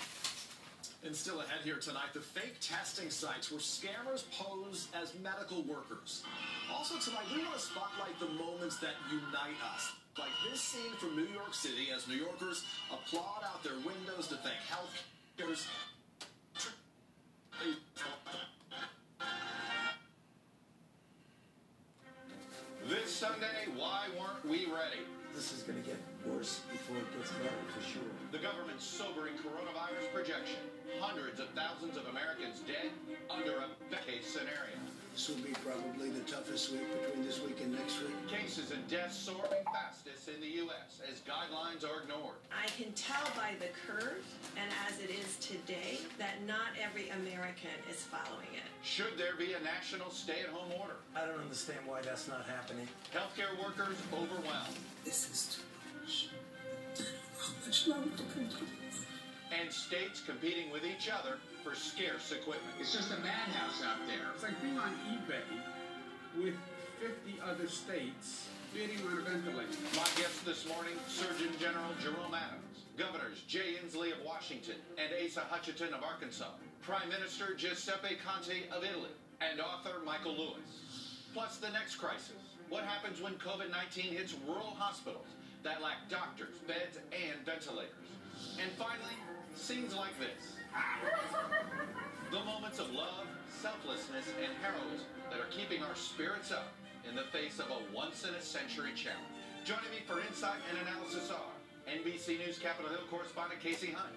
And 1.06 1.14
still 1.14 1.40
ahead 1.40 1.60
here 1.62 1.76
tonight, 1.76 2.12
the 2.14 2.20
fake 2.20 2.56
testing 2.60 3.10
sites 3.10 3.52
where 3.52 3.60
scammers 3.60 4.24
pose 4.36 4.88
as 5.00 5.12
medical 5.22 5.62
workers. 5.62 6.24
Also 6.72 6.98
tonight, 6.98 7.26
we 7.32 7.42
want 7.44 7.54
to 7.54 7.60
spotlight 7.60 8.18
the 8.18 8.26
moments 8.26 8.78
that 8.80 8.94
unite 9.08 9.54
us. 9.72 9.92
Like 10.18 10.32
this 10.50 10.60
scene 10.60 10.90
from 10.98 11.14
New 11.14 11.28
York 11.32 11.54
City 11.54 11.92
as 11.94 12.08
New 12.08 12.16
Yorkers 12.16 12.64
applaud 12.90 13.44
out 13.44 13.62
their 13.62 13.78
windows 13.86 14.26
to 14.28 14.36
thank 14.38 14.56
health 14.68 14.90
cares. 15.38 15.68
This 22.88 23.14
Sunday, 23.14 23.68
why 23.76 24.08
weren't 24.18 24.44
we 24.44 24.66
ready? 24.66 25.06
This 25.36 25.52
is 25.52 25.68
going 25.68 25.76
to 25.76 25.84
get 25.84 26.00
worse 26.24 26.64
before 26.72 26.96
it 26.96 27.04
gets 27.12 27.28
gets 27.28 27.44
better 27.44 27.68
for 27.68 27.84
sure. 27.84 28.08
The 28.32 28.40
government's 28.40 28.88
sobering 28.88 29.36
coronavirus 29.36 30.08
projection. 30.08 30.64
Hundreds 30.96 31.40
of 31.40 31.52
thousands 31.52 32.00
of 32.00 32.08
Americans 32.08 32.64
dead 32.64 32.88
under 33.28 33.52
a 33.60 34.00
case 34.08 34.24
scenario. 34.24 34.80
This 35.12 35.28
will 35.28 35.44
be 35.44 35.52
probably 35.60 36.08
the 36.08 36.24
toughest 36.24 36.72
week 36.72 36.88
between 36.88 37.20
this 37.20 37.44
week 37.44 37.60
and 37.60 37.76
next 37.76 38.00
week. 38.00 38.16
Cases 38.32 38.72
and 38.72 38.80
deaths 38.88 39.16
soaring 39.16 39.60
fastest 39.76 40.24
in 40.32 40.40
the 40.40 40.64
U.S. 40.64 41.04
as 41.04 41.20
guidelines 41.28 41.84
are 41.84 42.00
ignored. 42.00 42.40
I 42.48 42.72
can 42.72 42.88
tell 42.96 43.28
by 43.36 43.60
the 43.60 43.68
curve 43.84 44.24
and 44.56 44.72
as 44.88 44.96
it 45.04 45.12
is 45.12 45.36
today 45.36 46.00
that 46.16 46.40
not 46.48 46.72
every 46.80 47.12
American 47.12 47.76
is 47.92 48.00
following 48.08 48.56
it. 48.56 48.64
Should 48.80 49.20
there 49.20 49.36
be 49.36 49.52
a 49.52 49.60
national 49.60 50.08
stay-at-home 50.08 50.80
order? 50.80 50.96
I 51.12 51.28
don't 51.28 51.44
understand 51.44 51.84
why 51.84 52.00
that's 52.00 52.24
not 52.24 52.48
happening. 52.48 52.88
Healthcare 53.12 53.52
workers 53.60 54.00
overwhelmed. 54.16 54.80
This 55.06 55.30
is 55.30 55.54
too 55.54 55.62
much. 56.02 56.28
How 57.38 57.52
much 57.64 57.86
longer 57.86 58.10
to 58.10 58.24
continue? 58.34 58.74
And 59.54 59.72
states 59.72 60.20
competing 60.26 60.72
with 60.72 60.82
each 60.82 61.08
other 61.08 61.38
for 61.62 61.76
scarce 61.76 62.32
equipment. 62.32 62.74
It's 62.80 62.92
just 62.92 63.12
a 63.12 63.20
madhouse 63.22 63.86
out 63.86 64.02
there. 64.08 64.34
It's 64.34 64.42
like 64.42 64.60
being 64.60 64.76
on 64.76 64.90
eBay 65.06 65.46
with 66.42 66.56
50 66.98 67.38
other 67.38 67.68
states 67.68 68.48
bidding 68.74 68.98
on 69.06 69.18
a 69.18 69.20
ventilator. 69.22 69.78
My 69.94 70.10
guest 70.18 70.44
this 70.44 70.66
morning, 70.66 70.98
Surgeon 71.06 71.54
General 71.60 71.94
Jerome 72.02 72.34
Adams, 72.34 72.90
Governors 72.98 73.42
Jay 73.46 73.78
Inslee 73.78 74.10
of 74.10 74.26
Washington 74.26 74.82
and 74.98 75.14
Asa 75.24 75.46
Hutchinson 75.48 75.94
of 75.94 76.02
Arkansas, 76.02 76.50
Prime 76.82 77.08
Minister 77.08 77.54
Giuseppe 77.54 78.18
Conte 78.26 78.66
of 78.74 78.82
Italy, 78.82 79.14
and 79.40 79.60
author 79.60 80.02
Michael 80.04 80.34
Lewis. 80.34 81.22
Plus 81.32 81.58
the 81.58 81.70
next 81.70 81.94
crisis. 81.94 82.45
What 82.68 82.84
happens 82.84 83.20
when 83.20 83.34
COVID-19 83.34 84.16
hits 84.16 84.34
rural 84.46 84.74
hospitals 84.76 85.26
that 85.62 85.82
lack 85.82 86.08
doctors, 86.10 86.56
beds, 86.66 86.98
and 87.12 87.38
ventilators? 87.46 88.10
And 88.60 88.70
finally, 88.72 89.14
scenes 89.54 89.94
like 89.94 90.18
this. 90.18 90.56
The 92.32 92.42
moments 92.42 92.80
of 92.80 92.90
love, 92.90 93.22
selflessness, 93.62 94.26
and 94.42 94.50
heroism 94.58 95.06
that 95.30 95.38
are 95.38 95.46
keeping 95.54 95.80
our 95.86 95.94
spirits 95.94 96.50
up 96.50 96.74
in 97.08 97.14
the 97.14 97.22
face 97.30 97.60
of 97.62 97.70
a 97.70 97.78
once-in-a-century 97.94 98.98
challenge. 98.98 99.30
Joining 99.64 99.94
me 99.94 100.02
for 100.10 100.18
insight 100.18 100.58
and 100.66 100.76
analysis 100.82 101.30
are 101.30 101.54
NBC 101.86 102.42
News 102.42 102.58
Capitol 102.58 102.90
Hill 102.90 103.06
correspondent 103.08 103.62
Kasie 103.62 103.94
Hunt, 103.94 104.10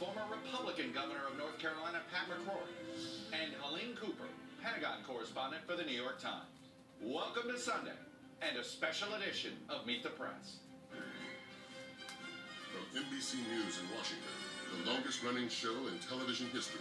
former 0.00 0.24
Republican 0.32 0.96
governor 0.96 1.28
of 1.28 1.36
North 1.36 1.58
Carolina 1.60 2.00
Pat 2.08 2.24
McCrory, 2.32 2.72
and 3.36 3.52
Helene 3.60 3.94
Cooper, 4.00 4.32
Pentagon 4.64 5.04
correspondent 5.06 5.60
for 5.68 5.76
the 5.76 5.84
New 5.84 5.94
York 5.94 6.22
Times. 6.22 6.61
Welcome 7.04 7.50
to 7.50 7.58
Sunday 7.58 7.98
and 8.42 8.56
a 8.56 8.62
special 8.62 9.12
edition 9.14 9.50
of 9.68 9.84
Meet 9.86 10.04
the 10.04 10.10
Press. 10.10 10.62
From 12.70 12.86
NBC 12.94 13.42
News 13.50 13.80
in 13.82 13.90
Washington, 13.90 14.30
the 14.70 14.88
longest 14.88 15.24
running 15.24 15.48
show 15.48 15.74
in 15.90 15.98
television 16.08 16.46
history. 16.54 16.80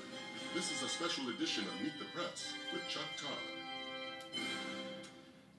This 0.54 0.72
is 0.72 0.84
a 0.84 0.90
special 0.90 1.30
edition 1.30 1.64
of 1.64 1.82
Meet 1.82 1.98
the 1.98 2.06
Press 2.14 2.54
with 2.72 2.88
Chuck 2.88 3.10
Todd. 3.18 3.34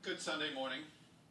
Good 0.03 0.21
Sunday 0.21 0.55
morning. 0.55 0.83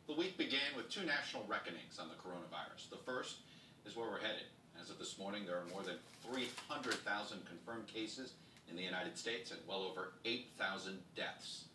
The 0.07 0.13
week 0.13 0.37
began 0.37 0.75
with 0.75 0.89
two 0.89 1.05
national 1.05 1.45
reckonings 1.47 1.99
on 2.01 2.09
the 2.09 2.15
coronavirus. 2.15 2.89
The 2.89 2.99
first 3.05 3.37
is 3.85 3.95
where 3.95 4.09
we're 4.09 4.19
headed. 4.19 4.51
As 4.81 4.89
of 4.89 4.99
this 4.99 5.17
morning, 5.17 5.43
there 5.45 5.55
are 5.55 5.71
more 5.71 5.83
than 5.83 5.95
300,000 6.29 6.99
confirmed 7.47 7.87
cases 7.87 8.33
in 8.69 8.75
the 8.75 8.83
United 8.83 9.17
States 9.17 9.51
and 9.51 9.61
well 9.69 9.83
over 9.83 10.11
8,000 10.25 10.99
deaths. 11.15 11.70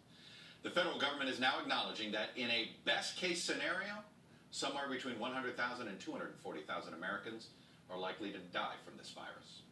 The 0.66 0.72
federal 0.72 0.98
government 0.98 1.30
is 1.30 1.38
now 1.38 1.60
acknowledging 1.60 2.10
that 2.10 2.30
in 2.34 2.50
a 2.50 2.72
best 2.84 3.16
case 3.16 3.40
scenario, 3.40 4.02
somewhere 4.50 4.88
between 4.90 5.16
100,000 5.16 5.86
and 5.86 6.00
240,000 6.00 6.92
Americans 6.92 7.50
are 7.88 7.96
likely 7.96 8.32
to 8.32 8.38
die 8.52 8.74
from 8.84 8.98
this 8.98 9.10
virus. 9.10 9.62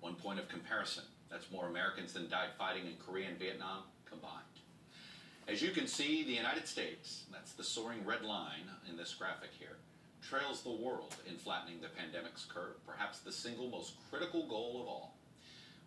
One 0.00 0.14
point 0.14 0.38
of 0.38 0.50
comparison 0.50 1.04
that's 1.30 1.50
more 1.50 1.68
Americans 1.68 2.12
than 2.12 2.28
died 2.28 2.50
fighting 2.58 2.84
in 2.84 2.96
Korea 3.02 3.28
and 3.28 3.38
Vietnam 3.38 3.84
combined. 4.04 4.44
As 5.48 5.62
you 5.62 5.70
can 5.70 5.86
see, 5.86 6.22
the 6.22 6.34
United 6.34 6.68
States, 6.68 7.24
that's 7.32 7.54
the 7.54 7.64
soaring 7.64 8.04
red 8.04 8.20
line 8.20 8.68
in 8.90 8.98
this 8.98 9.14
graphic 9.14 9.52
here, 9.58 9.78
trails 10.20 10.60
the 10.60 10.70
world 10.70 11.16
in 11.26 11.38
flattening 11.38 11.80
the 11.80 11.88
pandemic's 11.88 12.44
curve, 12.44 12.76
perhaps 12.86 13.20
the 13.20 13.32
single 13.32 13.70
most 13.70 13.94
critical 14.10 14.46
goal 14.46 14.82
of 14.82 14.86
all. 14.86 15.16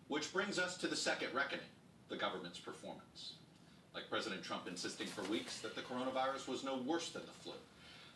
Which 0.08 0.32
brings 0.32 0.58
us 0.58 0.76
to 0.78 0.88
the 0.88 0.96
second 0.96 1.28
reckoning 1.34 1.70
the 2.08 2.16
government's 2.16 2.58
performance. 2.58 3.34
Like 3.96 4.10
President 4.10 4.44
Trump 4.44 4.68
insisting 4.68 5.06
for 5.06 5.22
weeks 5.22 5.60
that 5.60 5.74
the 5.74 5.80
coronavirus 5.80 6.48
was 6.48 6.62
no 6.62 6.76
worse 6.76 7.08
than 7.08 7.22
the 7.22 7.32
flu. 7.42 7.54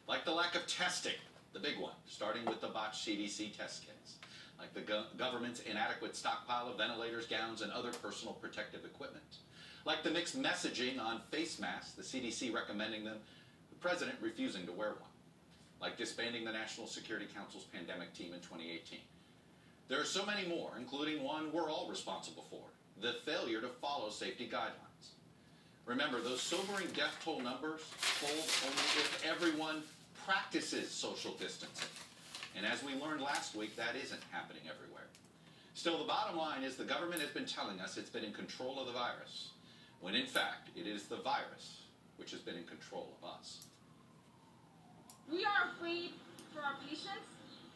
Like 0.07 0.27
the 0.27 0.31
lack 0.31 0.55
of 0.55 0.67
testing, 0.67 1.15
the 1.55 1.59
big 1.59 1.81
one, 1.81 1.95
starting 2.07 2.45
with 2.45 2.61
the 2.61 2.69
botched 2.69 3.07
CDC 3.07 3.57
test 3.57 3.87
kits. 3.87 4.17
Like 4.59 4.75
the 4.75 4.83
go- 4.83 5.07
government's 5.17 5.61
inadequate 5.61 6.15
stockpile 6.15 6.69
of 6.69 6.77
ventilators, 6.77 7.27
gowns, 7.27 7.63
and 7.63 7.73
other 7.73 7.93
personal 7.93 8.35
protective 8.35 8.85
equipment. 8.85 9.25
Like 9.87 10.03
the 10.03 10.11
mixed 10.11 10.41
messaging 10.41 11.01
on 11.01 11.23
face 11.31 11.59
masks, 11.59 11.93
the 11.93 12.03
CDC 12.03 12.53
recommending 12.53 13.03
them, 13.03 13.17
the 13.71 13.77
president 13.77 14.19
refusing 14.21 14.67
to 14.67 14.73
wear 14.73 14.91
one. 14.91 15.11
Like 15.81 15.97
disbanding 15.97 16.45
the 16.45 16.53
National 16.53 16.89
Security 16.89 17.27
Council's 17.35 17.65
pandemic 17.73 18.13
team 18.13 18.35
in 18.35 18.41
2018. 18.41 18.99
There 19.89 19.99
are 19.99 20.05
so 20.05 20.27
many 20.27 20.47
more, 20.47 20.73
including 20.79 21.25
one 21.25 21.51
we're 21.55 21.71
all 21.71 21.89
responsible 21.89 22.45
for 22.51 22.65
the 23.01 23.15
failure 23.25 23.63
to 23.63 23.69
follow 23.81 24.11
safety 24.11 24.47
guidelines. 24.47 24.90
Remember, 25.91 26.21
those 26.21 26.41
sobering 26.41 26.87
death 26.95 27.19
toll 27.25 27.41
numbers 27.41 27.81
hold 28.23 28.47
only 28.63 28.87
if 29.03 29.27
everyone 29.27 29.83
practices 30.25 30.89
social 30.89 31.33
distancing. 31.33 31.89
And 32.57 32.65
as 32.65 32.85
we 32.85 32.95
learned 32.95 33.21
last 33.21 33.57
week, 33.57 33.75
that 33.75 33.97
isn't 33.97 34.23
happening 34.31 34.63
everywhere. 34.71 35.11
Still, 35.75 35.99
the 35.99 36.05
bottom 36.05 36.39
line 36.39 36.63
is 36.63 36.77
the 36.77 36.85
government 36.85 37.21
has 37.23 37.31
been 37.31 37.45
telling 37.45 37.81
us 37.81 37.97
it's 37.97 38.09
been 38.09 38.23
in 38.23 38.33
control 38.33 38.79
of 38.79 38.87
the 38.87 38.93
virus, 38.93 39.51
when 40.01 40.15
in 40.15 40.27
fact, 40.27 40.71
it 40.77 40.87
is 40.87 41.07
the 41.07 41.17
virus 41.17 41.83
which 42.19 42.31
has 42.31 42.41
been 42.41 42.55
in 42.55 42.65
control 42.71 43.11
of 43.21 43.29
us. 43.29 43.67
We 45.29 45.45
are 45.45 45.75
afraid 45.75 46.11
for 46.55 46.61
our 46.61 46.77
patients. 46.89 47.27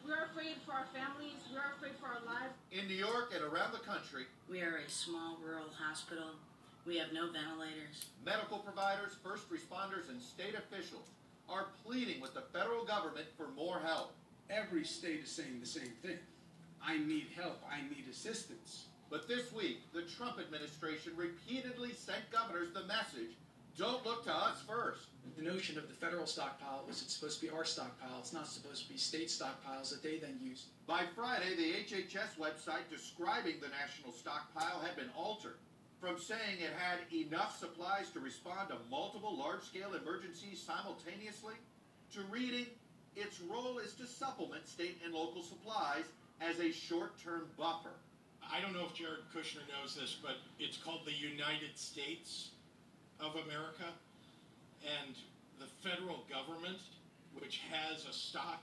We 0.07 0.13
are 0.13 0.31
afraid 0.31 0.55
for 0.65 0.71
our 0.71 0.87
families. 0.95 1.43
We 1.51 1.57
are 1.57 1.75
afraid 1.75 1.99
for 1.99 2.07
our 2.07 2.23
lives. 2.25 2.55
In 2.71 2.87
New 2.87 2.95
York 2.95 3.33
and 3.35 3.43
around 3.43 3.73
the 3.73 3.83
country, 3.83 4.23
We 4.49 4.61
are 4.61 4.77
a 4.77 4.89
small 4.89 5.37
rural 5.43 5.67
hospital. 5.77 6.39
We 6.85 6.97
have 6.97 7.13
no 7.13 7.31
ventilators. 7.31 8.05
medical 8.23 8.59
providers, 8.59 9.15
first 9.23 9.49
responders, 9.49 10.09
and 10.09 10.21
state 10.21 10.53
officials 10.53 11.09
are 11.49 11.67
pleading 11.83 12.21
with 12.21 12.35
the 12.35 12.43
federal 12.53 12.85
government 12.85 13.25
for 13.35 13.47
more 13.55 13.79
help. 13.79 14.13
Every 14.51 14.85
state 14.85 15.21
is 15.23 15.31
saying 15.31 15.59
the 15.59 15.65
same 15.65 15.93
thing. 16.03 16.19
I 16.83 16.99
need 16.99 17.27
help. 17.35 17.63
I 17.67 17.81
need 17.81 18.05
assistance. 18.09 18.85
But 19.09 19.27
this 19.27 19.51
week, 19.51 19.91
the 19.93 20.03
Trump 20.03 20.39
administration 20.39 21.13
repeatedly 21.15 21.93
sent 21.93 22.29
governors 22.31 22.71
the 22.73 22.83
message 22.85 23.33
don't 23.77 24.05
look 24.05 24.23
to 24.23 24.33
us 24.33 24.61
first. 24.65 25.07
The 25.35 25.43
notion 25.43 25.77
of 25.77 25.89
the 25.89 25.93
federal 25.93 26.25
stockpile 26.25 26.85
is 26.89 27.01
it's 27.01 27.13
supposed 27.13 27.41
to 27.41 27.45
be 27.45 27.51
our 27.51 27.65
stockpile. 27.65 28.19
It's 28.19 28.31
not 28.31 28.47
supposed 28.47 28.83
to 28.83 28.89
be 28.93 28.97
state 28.97 29.27
stockpiles 29.27 29.89
that 29.89 30.01
they 30.01 30.17
then 30.17 30.39
use. 30.41 30.67
By 30.87 31.01
Friday, 31.13 31.55
the 31.55 31.73
HHS 31.83 32.39
website 32.39 32.87
describing 32.89 33.55
the 33.59 33.67
national 33.67 34.13
stockpile 34.13 34.79
had 34.79 34.95
been 34.95 35.09
altered 35.17 35.57
from 36.05 36.19
saying 36.19 36.61
it 36.61 36.73
had 36.77 36.99
enough 37.11 37.57
supplies 37.57 38.11
to 38.11 38.19
respond 38.19 38.69
to 38.69 38.75
multiple 38.91 39.35
large 39.35 39.63
scale 39.63 39.89
emergencies 39.99 40.61
simultaneously 40.61 41.55
to 42.13 42.21
reading 42.29 42.67
its 43.15 43.39
role 43.41 43.79
is 43.79 43.93
to 43.93 44.05
supplement 44.05 44.67
state 44.67 44.99
and 45.03 45.15
local 45.15 45.41
supplies 45.41 46.03
as 46.41 46.59
a 46.59 46.71
short 46.71 47.13
term 47.23 47.47
buffer. 47.57 47.95
I 48.43 48.61
don't 48.61 48.73
know 48.73 48.85
if 48.85 48.93
Jared 48.93 49.25
Kushner 49.33 49.65
knows 49.73 49.95
this, 49.95 50.15
but 50.21 50.35
it's 50.59 50.77
called 50.77 51.01
the 51.05 51.13
United 51.13 51.75
States 51.75 52.49
of 53.19 53.31
America. 53.47 53.89
And 54.85 55.15
the 55.57 55.89
federal 55.89 56.23
government, 56.29 56.77
which 57.33 57.61
has 57.71 58.05
a 58.05 58.13
stock, 58.13 58.61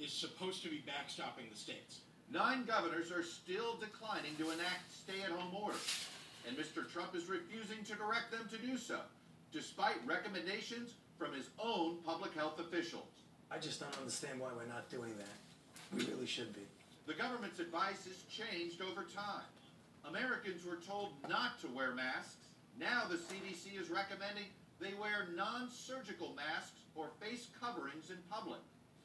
is 0.00 0.10
supposed 0.10 0.62
to 0.62 0.70
be 0.70 0.82
backstopping 0.88 1.50
the 1.50 1.58
states. 1.58 2.00
Nine 2.32 2.64
governors 2.64 3.12
are 3.12 3.24
still 3.24 3.76
declining 3.76 4.36
to 4.38 4.50
enact 4.52 4.90
stay 4.92 5.20
at 5.22 5.30
home 5.30 5.54
orders, 5.54 6.08
and 6.48 6.56
Mr. 6.56 6.90
Trump 6.90 7.14
is 7.14 7.28
refusing 7.28 7.84
to 7.84 7.94
direct 7.94 8.32
them 8.32 8.48
to 8.50 8.56
do 8.58 8.78
so, 8.78 9.00
despite 9.52 9.96
recommendations 10.06 10.94
from 11.18 11.32
his 11.34 11.50
own 11.58 11.98
public 12.06 12.34
health 12.34 12.58
officials. 12.58 13.04
I 13.50 13.58
just 13.58 13.80
don't 13.80 13.96
understand 13.98 14.40
why 14.40 14.48
we're 14.56 14.72
not 14.72 14.88
doing 14.90 15.12
that. 15.18 15.96
We 15.96 16.04
really 16.10 16.26
should 16.26 16.54
be. 16.54 16.62
The 17.06 17.14
government's 17.14 17.58
advice 17.60 18.04
has 18.04 18.22
changed 18.30 18.80
over 18.80 19.02
time. 19.02 19.44
Americans 20.08 20.64
were 20.64 20.78
told 20.86 21.12
not 21.28 21.60
to 21.60 21.68
wear 21.68 21.94
masks. 21.94 22.48
Now 22.78 23.02
the 23.08 23.16
CDC 23.16 23.80
is 23.80 23.90
recommending 23.90 24.44
they 24.80 24.94
wear 25.00 25.28
non 25.34 25.68
surgical 25.70 26.34
masks 26.34 26.78
or 26.94 27.08
face 27.20 27.48
coverings 27.60 28.10
in 28.10 28.16
public. 28.30 28.60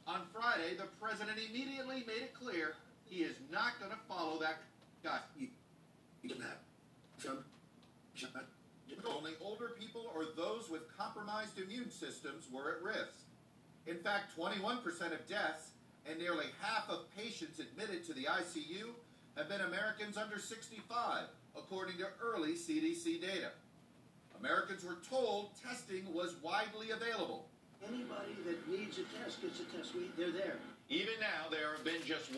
On 0.06 0.22
Friday, 0.34 0.76
the 0.78 0.88
president 1.02 1.38
immediately 1.50 2.04
made 2.06 2.24
it 2.24 2.34
clear 2.34 2.76
he 3.06 3.24
is 3.24 3.36
not 3.52 3.80
going 3.80 3.92
to 3.92 3.98
follow 4.08 4.40
that 4.40 4.60
guide. 5.04 5.22
Only 9.06 9.32
older 9.42 9.72
people 9.80 10.12
or 10.16 10.26
those 10.36 10.70
with 10.70 10.96
compromised 10.98 11.60
immune 11.60 11.92
systems 11.92 12.46
were 12.52 12.76
at 12.76 12.84
risk. 12.84 13.24
In 13.88 13.98
fact, 13.98 14.38
21% 14.38 14.84
of 15.12 15.28
deaths 15.28 15.72
and 16.06 16.20
nearly 16.20 16.46
half 16.62 16.90
of 16.90 17.06
patients 17.18 17.60
admitted 17.60 18.06
to 18.06 18.14
the 18.14 18.24
ICU 18.24 18.92
have 19.38 19.50
been 19.50 19.62
Americans 19.62 20.18
under 20.18 20.40
65, 20.40 21.24
according 21.58 21.98
to 21.98 22.08
early 22.22 22.54
CDC 22.54 23.22
data. 23.22 23.52
Americans 24.40 24.84
were 24.84 24.98
told 25.10 25.50
testing 25.62 26.04
was 26.14 26.36
widely 26.42 26.92
available. 26.92 27.48
Anybody 27.88 28.36
that 28.46 28.68
needs 28.70 29.00
a 29.00 29.04
test 29.24 29.42
gets 29.42 29.60
a 29.60 29.64
test. 29.76 29.96
We, 29.96 30.12
they're 30.18 30.32
there. 30.32 30.60
Even 30.90 31.14
now, 31.20 31.50
there 31.50 31.72
have 31.76 31.84
been 31.84 32.04
just 32.06 32.32
1.6 32.34 32.36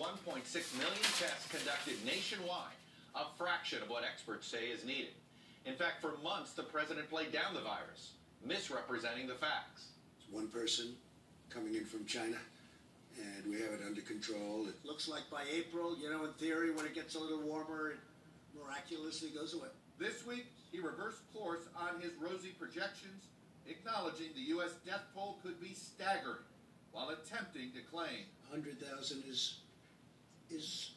million 0.78 1.10
tests 1.20 1.48
conducted 1.50 1.96
nationwide, 2.06 2.75
a 3.16 3.26
fraction 3.38 3.82
of 3.82 3.89
what 3.89 4.03
experts 4.03 4.47
say 4.47 4.68
is 4.68 4.86
needed. 4.86 5.13
In 5.66 5.76
fact, 5.76 6.01
for 6.01 6.13
months, 6.24 6.53
the 6.53 6.63
president 6.63 7.09
played 7.09 7.32
down 7.32 7.53
the 7.53 7.61
virus, 7.61 8.11
misrepresenting 8.45 9.28
the 9.28 9.36
facts. 9.36 9.88
It's 10.20 10.32
one 10.32 10.47
person 10.47 10.95
coming 11.49 11.76
in 11.76 11.86
from 11.86 12.05
China, 12.05 12.38
and 13.18 13.51
we 13.51 13.59
have 13.61 13.72
it 13.72 13.82
under 13.86 14.01
control. 14.01 14.68
It 14.68 14.76
looks 14.86 15.07
like 15.07 15.30
by 15.32 15.43
April, 15.51 15.97
you 15.97 16.09
know, 16.09 16.26
in 16.26 16.34
theory, 16.34 16.72
when 16.72 16.86
it 16.86 16.93
gets 16.93 17.16
a 17.16 17.20
little 17.20 17.41
warmer, 17.41 17.91
it 17.91 17.97
miraculously 18.55 19.30
goes 19.30 19.53
away. 19.53 19.70
This 19.97 20.26
week, 20.26 20.47
he 20.72 20.80
reversed 20.80 21.22
course 21.34 21.61
on 21.76 22.01
his 22.01 22.11
rosy 22.20 22.49
projections, 22.49 23.24
acknowledging 23.68 24.28
the 24.36 24.41
U.S. 24.41 24.74
death 24.86 25.03
toll 25.13 25.39
could 25.41 25.59
be 25.61 25.74
staggering 25.74 26.43
while 26.91 27.09
attempting 27.09 27.72
to 27.72 27.82
claim 27.91 28.26
100,000 28.49 29.24
is, 29.28 29.59
is, 30.49 30.91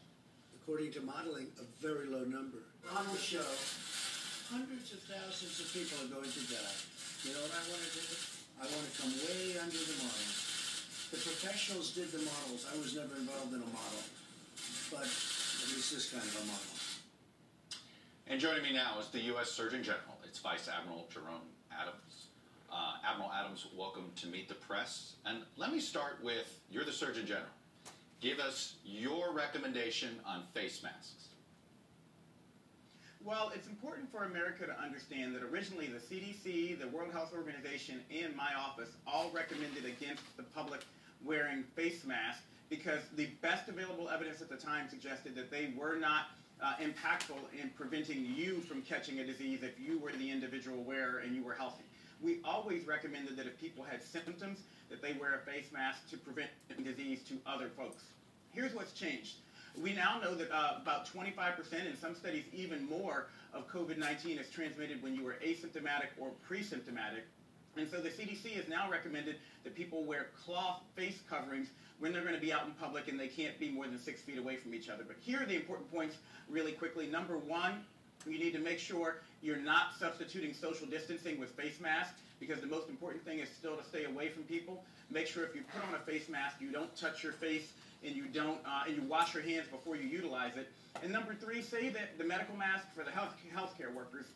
according 0.68 0.92
to 0.92 1.00
modeling, 1.00 1.46
a 1.56 1.64
very 1.80 2.04
low 2.12 2.28
number. 2.28 2.60
On 2.92 3.06
the 3.08 3.16
show, 3.16 3.48
hundreds 4.52 4.92
of 4.92 5.00
thousands 5.08 5.56
of 5.64 5.72
people 5.72 5.96
are 5.96 6.12
going 6.12 6.28
to 6.28 6.44
die. 6.44 6.76
You 7.24 7.32
know 7.32 7.40
what 7.40 7.56
I 7.56 7.64
want 7.72 7.80
to 7.88 7.92
do? 7.96 8.04
I 8.60 8.68
want 8.68 8.84
to 8.84 8.92
come 9.00 9.08
way 9.16 9.56
under 9.56 9.80
the 9.80 9.96
model. 10.04 10.28
The 11.08 11.24
professionals 11.24 11.96
did 11.96 12.12
the 12.12 12.20
models. 12.20 12.68
I 12.68 12.76
was 12.76 12.92
never 12.92 13.16
involved 13.16 13.56
in 13.56 13.64
a 13.64 13.72
model, 13.72 14.04
but 14.92 15.08
at 15.08 15.68
least 15.72 15.88
this 15.88 16.12
kind 16.12 16.28
of 16.28 16.36
a 16.36 16.44
model. 16.44 16.76
And 18.28 18.36
joining 18.36 18.60
me 18.60 18.76
now 18.76 19.00
is 19.00 19.08
the 19.08 19.24
U.S. 19.32 19.48
Surgeon 19.48 19.80
General. 19.80 20.20
It's 20.28 20.38
Vice 20.38 20.68
Admiral 20.68 21.08
Jerome 21.08 21.48
Adams. 21.72 22.28
Uh, 22.68 23.00
Admiral 23.08 23.32
Adams, 23.32 23.64
welcome 23.72 24.12
to 24.20 24.26
Meet 24.26 24.52
the 24.52 24.60
Press. 24.68 25.16
And 25.24 25.48
let 25.56 25.72
me 25.72 25.80
start 25.80 26.20
with 26.22 26.60
you're 26.68 26.84
the 26.84 26.92
Surgeon 26.92 27.24
General. 27.24 27.56
Give 28.20 28.40
us 28.40 28.74
your 28.84 29.32
recommendation 29.32 30.18
on 30.26 30.42
face 30.52 30.82
masks. 30.82 31.28
Well, 33.24 33.52
it's 33.54 33.68
important 33.68 34.10
for 34.10 34.24
America 34.24 34.66
to 34.66 34.80
understand 34.80 35.34
that 35.34 35.42
originally 35.42 35.86
the 35.86 35.98
CDC, 35.98 36.80
the 36.80 36.88
World 36.88 37.12
Health 37.12 37.32
Organization, 37.36 38.00
and 38.10 38.34
my 38.34 38.50
office 38.58 38.90
all 39.06 39.30
recommended 39.32 39.84
against 39.84 40.22
the 40.36 40.42
public 40.42 40.80
wearing 41.24 41.64
face 41.76 42.04
masks 42.04 42.42
because 42.70 43.00
the 43.16 43.26
best 43.40 43.68
available 43.68 44.08
evidence 44.08 44.40
at 44.40 44.48
the 44.48 44.56
time 44.56 44.88
suggested 44.88 45.34
that 45.34 45.50
they 45.50 45.72
were 45.76 45.96
not 45.96 46.26
uh, 46.62 46.74
impactful 46.80 47.38
in 47.60 47.70
preventing 47.70 48.24
you 48.36 48.60
from 48.60 48.82
catching 48.82 49.20
a 49.20 49.24
disease 49.24 49.62
if 49.62 49.78
you 49.78 49.98
were 49.98 50.12
the 50.12 50.30
individual 50.30 50.82
wearer 50.82 51.18
and 51.18 51.34
you 51.34 51.42
were 51.42 51.54
healthy. 51.54 51.84
We 52.20 52.38
always 52.44 52.86
recommended 52.86 53.36
that 53.36 53.46
if 53.46 53.60
people 53.60 53.84
had 53.84 54.02
symptoms, 54.02 54.60
that 54.90 55.02
they 55.02 55.12
wear 55.14 55.34
a 55.34 55.50
face 55.50 55.66
mask 55.72 56.08
to 56.10 56.16
prevent 56.16 56.50
disease 56.84 57.20
to 57.28 57.34
other 57.46 57.68
folks. 57.76 58.02
Here's 58.52 58.74
what's 58.74 58.92
changed. 58.92 59.36
We 59.80 59.92
now 59.92 60.20
know 60.22 60.34
that 60.34 60.50
uh, 60.50 60.78
about 60.82 61.06
25%, 61.06 61.86
in 61.86 61.96
some 62.00 62.14
studies 62.14 62.44
even 62.52 62.88
more, 62.88 63.26
of 63.54 63.68
COVID-19 63.68 64.40
is 64.40 64.48
transmitted 64.50 65.02
when 65.02 65.14
you 65.14 65.26
are 65.28 65.36
asymptomatic 65.44 66.08
or 66.18 66.30
pre-symptomatic. 66.46 67.24
And 67.76 67.88
so 67.88 68.00
the 68.00 68.08
CDC 68.08 68.54
has 68.56 68.68
now 68.68 68.90
recommended 68.90 69.36
that 69.64 69.74
people 69.74 70.04
wear 70.04 70.26
cloth 70.44 70.82
face 70.96 71.18
coverings 71.28 71.68
when 72.00 72.12
they're 72.12 72.22
going 72.22 72.34
to 72.34 72.40
be 72.40 72.52
out 72.52 72.66
in 72.66 72.72
public 72.72 73.08
and 73.08 73.18
they 73.18 73.28
can't 73.28 73.58
be 73.58 73.70
more 73.70 73.86
than 73.86 73.98
six 73.98 74.20
feet 74.20 74.38
away 74.38 74.56
from 74.56 74.74
each 74.74 74.88
other. 74.88 75.04
But 75.06 75.16
here 75.20 75.42
are 75.42 75.46
the 75.46 75.56
important 75.56 75.92
points 75.92 76.16
really 76.48 76.72
quickly. 76.72 77.06
Number 77.06 77.38
one, 77.38 77.84
you 78.26 78.38
need 78.38 78.52
to 78.52 78.58
make 78.58 78.78
sure 78.78 79.18
you're 79.42 79.56
not 79.56 79.94
substituting 79.98 80.52
social 80.52 80.86
distancing 80.86 81.38
with 81.38 81.50
face 81.50 81.80
masks 81.80 82.20
because 82.40 82.60
the 82.60 82.66
most 82.66 82.88
important 82.88 83.24
thing 83.24 83.38
is 83.38 83.48
still 83.48 83.76
to 83.76 83.84
stay 83.84 84.04
away 84.04 84.28
from 84.28 84.42
people. 84.44 84.82
Make 85.10 85.26
sure 85.26 85.44
if 85.44 85.54
you 85.54 85.62
put 85.72 85.86
on 85.88 85.94
a 85.94 85.98
face 86.04 86.28
mask, 86.28 86.56
you 86.60 86.70
don't 86.70 86.94
touch 86.96 87.22
your 87.22 87.32
face 87.32 87.72
and 88.04 88.14
you 88.14 88.26
don't 88.26 88.58
uh, 88.66 88.84
and 88.86 88.96
you 88.96 89.02
wash 89.02 89.34
your 89.34 89.42
hands 89.42 89.66
before 89.68 89.96
you 89.96 90.06
utilize 90.08 90.56
it. 90.56 90.68
And 91.02 91.12
number 91.12 91.34
three, 91.34 91.62
say 91.62 91.88
that 91.90 92.18
the 92.18 92.24
medical 92.24 92.56
mask 92.56 92.84
for 92.94 93.04
the 93.04 93.10
health 93.10 93.34
healthcare 93.54 93.94
workers, 93.94 94.26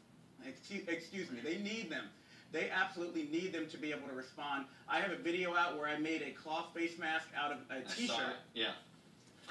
excuse, 0.46 0.86
excuse 0.88 1.30
me, 1.30 1.38
they 1.42 1.58
need 1.58 1.90
them. 1.90 2.04
They 2.52 2.70
absolutely 2.70 3.28
need 3.32 3.52
them 3.52 3.66
to 3.70 3.78
be 3.78 3.90
able 3.92 4.08
to 4.08 4.14
respond. 4.14 4.66
I 4.88 5.00
have 5.00 5.10
a 5.10 5.16
video 5.16 5.56
out 5.56 5.78
where 5.78 5.88
I 5.88 5.98
made 5.98 6.22
a 6.22 6.30
cloth 6.32 6.66
face 6.74 6.98
mask 6.98 7.26
out 7.36 7.50
of 7.50 7.58
a 7.70 7.80
t-shirt 7.94 8.36
Yeah. 8.54 8.72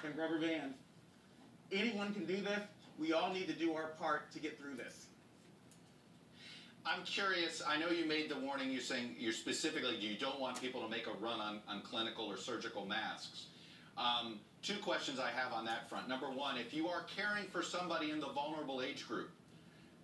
and 0.05 0.15
rubber 0.15 0.39
bands. 0.39 0.77
Anyone 1.71 2.13
can 2.13 2.25
do 2.25 2.37
this. 2.41 2.59
We 2.99 3.13
all 3.13 3.33
need 3.33 3.47
to 3.47 3.53
do 3.53 3.73
our 3.73 3.87
part 3.99 4.31
to 4.33 4.39
get 4.39 4.59
through 4.59 4.75
this. 4.75 5.07
I'm 6.85 7.03
curious. 7.03 7.61
I 7.65 7.77
know 7.77 7.89
you 7.89 8.05
made 8.05 8.29
the 8.29 8.39
warning. 8.39 8.71
You're 8.71 8.81
saying 8.81 9.15
you're 9.19 9.33
specifically 9.33 9.95
you 9.97 10.17
don't 10.17 10.39
want 10.39 10.59
people 10.59 10.81
to 10.81 10.89
make 10.89 11.05
a 11.07 11.13
run 11.23 11.39
on, 11.39 11.59
on 11.67 11.81
clinical 11.81 12.25
or 12.25 12.37
surgical 12.37 12.85
masks. 12.85 13.47
Um, 13.97 14.39
two 14.63 14.77
questions 14.77 15.19
I 15.19 15.29
have 15.29 15.53
on 15.53 15.65
that 15.65 15.89
front. 15.89 16.09
Number 16.09 16.31
one, 16.31 16.57
if 16.57 16.73
you 16.73 16.87
are 16.87 17.03
caring 17.15 17.45
for 17.45 17.61
somebody 17.61 18.09
in 18.09 18.19
the 18.19 18.29
vulnerable 18.29 18.81
age 18.81 19.07
group, 19.07 19.29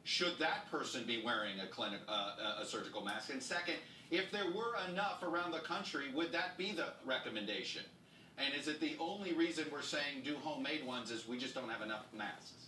should 0.04 0.38
that 0.40 0.70
person 0.70 1.04
be 1.06 1.24
wearing 1.26 1.60
a 1.60 1.68
clinic 1.68 2.00
uh, 2.08 2.62
a 2.62 2.66
surgical 2.66 3.04
mask? 3.04 3.32
And 3.32 3.42
second, 3.42 3.76
if 4.12 4.32
there 4.32 4.46
were 4.56 4.76
enough 4.90 5.24
around 5.24 5.52
the 5.52 5.60
country, 5.60 6.06
would 6.14 6.32
that 6.32 6.58
be 6.58 6.74
the 6.74 6.94
recommendation? 7.06 7.84
And 8.38 8.54
is 8.54 8.68
it 8.68 8.80
the 8.80 8.96
only 9.00 9.34
reason 9.34 9.66
we're 9.72 9.82
saying 9.82 10.22
do 10.24 10.36
homemade 10.36 10.86
ones 10.86 11.10
is 11.10 11.28
we 11.28 11.40
just 11.40 11.56
don't 11.56 11.70
have 11.70 11.82
enough 11.82 12.06
masks? 12.16 12.67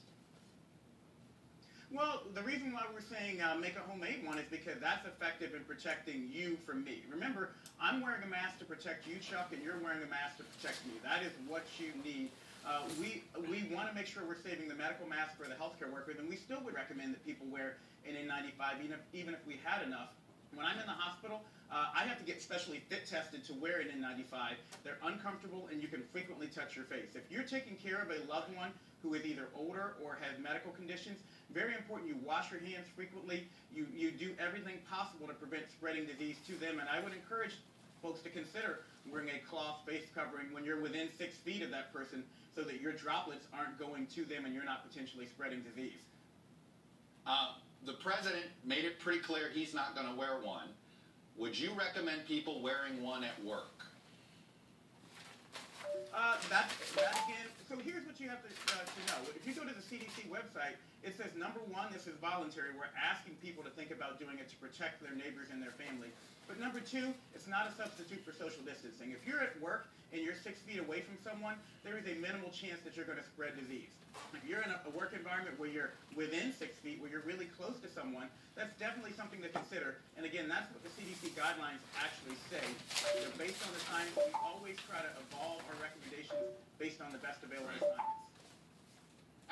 Well, 1.91 2.21
the 2.35 2.43
reason 2.43 2.71
why 2.71 2.85
we're 2.93 3.01
saying 3.01 3.41
uh, 3.41 3.55
make 3.55 3.75
a 3.75 3.79
homemade 3.79 4.21
one 4.23 4.37
is 4.37 4.45
because 4.51 4.77
that's 4.79 5.07
effective 5.07 5.55
in 5.55 5.63
protecting 5.65 6.29
you 6.31 6.55
from 6.63 6.83
me. 6.83 7.01
Remember, 7.09 7.49
I'm 7.81 7.99
wearing 8.01 8.21
a 8.21 8.27
mask 8.27 8.59
to 8.59 8.65
protect 8.65 9.07
you, 9.07 9.17
Chuck, 9.17 9.49
and 9.53 9.63
you're 9.63 9.79
wearing 9.81 10.03
a 10.03 10.09
mask 10.09 10.37
to 10.37 10.43
protect 10.43 10.85
me. 10.85 10.93
That 11.03 11.23
is 11.23 11.33
what 11.47 11.65
you 11.79 11.89
need. 12.05 12.29
Uh, 12.61 12.85
we 12.99 13.23
we 13.49 13.65
want 13.73 13.89
to 13.89 13.95
make 13.95 14.05
sure 14.05 14.21
we're 14.21 14.37
saving 14.37 14.67
the 14.69 14.75
medical 14.75 15.07
mask 15.07 15.33
for 15.35 15.49
the 15.49 15.55
healthcare 15.55 15.91
workers, 15.91 16.17
and 16.19 16.29
we 16.29 16.35
still 16.35 16.61
would 16.61 16.75
recommend 16.75 17.13
that 17.15 17.25
people 17.25 17.47
wear 17.49 17.77
an 18.05 18.13
N95, 18.13 18.85
even 18.85 18.93
if, 18.93 19.01
even 19.13 19.33
if 19.33 19.39
we 19.47 19.59
had 19.63 19.81
enough. 19.81 20.13
When 20.53 20.65
I'm 20.65 20.79
in 20.79 20.85
the 20.85 20.97
hospital, 20.97 21.41
uh, 21.71 21.87
I 21.95 22.03
have 22.03 22.17
to 22.17 22.25
get 22.25 22.41
specially 22.41 22.81
fit 22.89 23.05
tested 23.05 23.45
to 23.45 23.53
wear 23.53 23.79
an 23.79 23.87
N95. 23.87 24.55
They're 24.83 24.97
uncomfortable, 25.03 25.69
and 25.71 25.81
you 25.81 25.87
can 25.87 26.03
frequently 26.11 26.47
touch 26.47 26.75
your 26.75 26.85
face. 26.85 27.13
If 27.15 27.29
you're 27.29 27.43
taking 27.43 27.75
care 27.75 28.01
of 28.01 28.09
a 28.09 28.25
loved 28.31 28.55
one 28.55 28.71
who 29.03 29.13
is 29.13 29.25
either 29.25 29.47
older 29.55 29.93
or 30.03 30.17
has 30.19 30.41
medical 30.41 30.71
conditions, 30.71 31.19
very 31.53 31.75
important 31.75 32.09
you 32.09 32.17
wash 32.25 32.51
your 32.51 32.59
hands 32.59 32.87
frequently. 32.95 33.47
You, 33.73 33.85
you 33.95 34.11
do 34.11 34.33
everything 34.39 34.75
possible 34.89 35.27
to 35.27 35.33
prevent 35.33 35.69
spreading 35.69 36.05
disease 36.05 36.37
to 36.47 36.55
them. 36.55 36.79
And 36.79 36.89
I 36.89 36.99
would 36.99 37.13
encourage 37.13 37.53
folks 38.01 38.21
to 38.21 38.29
consider 38.29 38.81
wearing 39.09 39.29
a 39.29 39.39
cloth 39.49 39.85
face 39.85 40.05
covering 40.13 40.51
when 40.51 40.65
you're 40.65 40.81
within 40.81 41.09
six 41.17 41.35
feet 41.37 41.61
of 41.61 41.71
that 41.71 41.93
person 41.93 42.23
so 42.55 42.63
that 42.63 42.81
your 42.81 42.93
droplets 42.93 43.45
aren't 43.53 43.77
going 43.79 44.07
to 44.07 44.25
them 44.25 44.45
and 44.45 44.53
you're 44.53 44.65
not 44.65 44.87
potentially 44.89 45.27
spreading 45.27 45.61
disease. 45.61 45.99
Uh, 47.25 47.53
the 47.89 47.97
president 47.97 48.45
made 48.61 48.85
it 48.85 49.01
pretty 49.01 49.17
clear 49.17 49.49
he's 49.49 49.73
not 49.73 49.97
going 49.97 50.05
to 50.05 50.13
wear 50.13 50.37
one. 50.45 50.69
Would 51.41 51.57
you 51.57 51.73
recommend 51.73 52.21
people 52.29 52.61
wearing 52.61 53.01
one 53.01 53.23
at 53.25 53.33
work? 53.41 53.73
Uh, 56.13 56.37
that, 56.53 56.69
that 56.93 57.17
again, 57.25 57.49
so 57.65 57.73
here's 57.81 58.05
what 58.05 58.19
you 58.21 58.29
have 58.29 58.45
to, 58.45 58.51
uh, 58.77 58.85
to 58.85 59.01
know. 59.09 59.25
If 59.33 59.41
you 59.49 59.57
go 59.57 59.65
to 59.65 59.73
the 59.73 59.81
CDC 59.81 60.29
website, 60.29 60.77
it 61.01 61.17
says 61.17 61.33
number 61.33 61.61
one, 61.65 61.89
this 61.89 62.05
is 62.05 62.13
voluntary. 62.21 62.77
We're 62.77 62.93
asking 62.93 63.41
people 63.41 63.63
to 63.63 63.73
think 63.73 63.89
about 63.89 64.21
doing 64.21 64.37
it 64.37 64.49
to 64.53 64.57
protect 64.61 65.01
their 65.01 65.17
neighbors 65.17 65.49
and 65.49 65.57
their 65.57 65.73
family. 65.73 66.13
But 66.49 66.57
number 66.57 66.81
two, 66.81 67.13
it's 67.37 67.45
not 67.45 67.69
a 67.69 67.73
substitute 67.77 68.25
for 68.25 68.33
social 68.33 68.65
distancing. 68.65 69.13
If 69.13 69.21
you're 69.21 69.39
at 69.39 69.53
work 69.61 69.85
and 70.09 70.25
you're 70.25 70.33
six 70.33 70.57
feet 70.65 70.81
away 70.81 71.05
from 71.05 71.13
someone, 71.21 71.53
there 71.85 71.93
is 71.93 72.09
a 72.09 72.17
minimal 72.17 72.49
chance 72.49 72.81
that 72.81 72.97
you're 72.97 73.05
going 73.05 73.21
to 73.21 73.29
spread 73.29 73.53
disease. 73.53 73.93
If 74.33 74.41
you're 74.49 74.65
in 74.65 74.73
a, 74.73 74.81
a 74.89 74.91
work 74.97 75.13
environment 75.13 75.61
where 75.61 75.69
you're 75.69 75.93
within 76.17 76.49
six 76.49 76.73
feet, 76.81 76.97
where 76.97 77.13
you're 77.13 77.23
really 77.29 77.45
close 77.53 77.77
to 77.85 77.89
someone, 77.93 78.33
that's 78.57 78.73
definitely 78.81 79.13
something 79.13 79.37
to 79.45 79.49
consider. 79.53 80.01
And 80.17 80.25
again, 80.25 80.49
that's 80.49 80.65
what 80.73 80.81
the 80.81 80.89
CDC 80.97 81.37
guidelines 81.37 81.85
actually 82.01 82.35
say. 82.49 82.65
They're 83.21 83.37
based 83.37 83.61
on 83.61 83.69
the 83.69 83.83
science. 83.85 84.17
We 84.17 84.33
always 84.33 84.81
try 84.89 85.05
to 85.05 85.11
evolve 85.29 85.61
our 85.69 85.77
recommendations 85.77 86.57
based 86.81 86.97
on 86.97 87.13
the 87.13 87.21
best 87.21 87.45
available 87.45 87.77
science. 87.77 88.09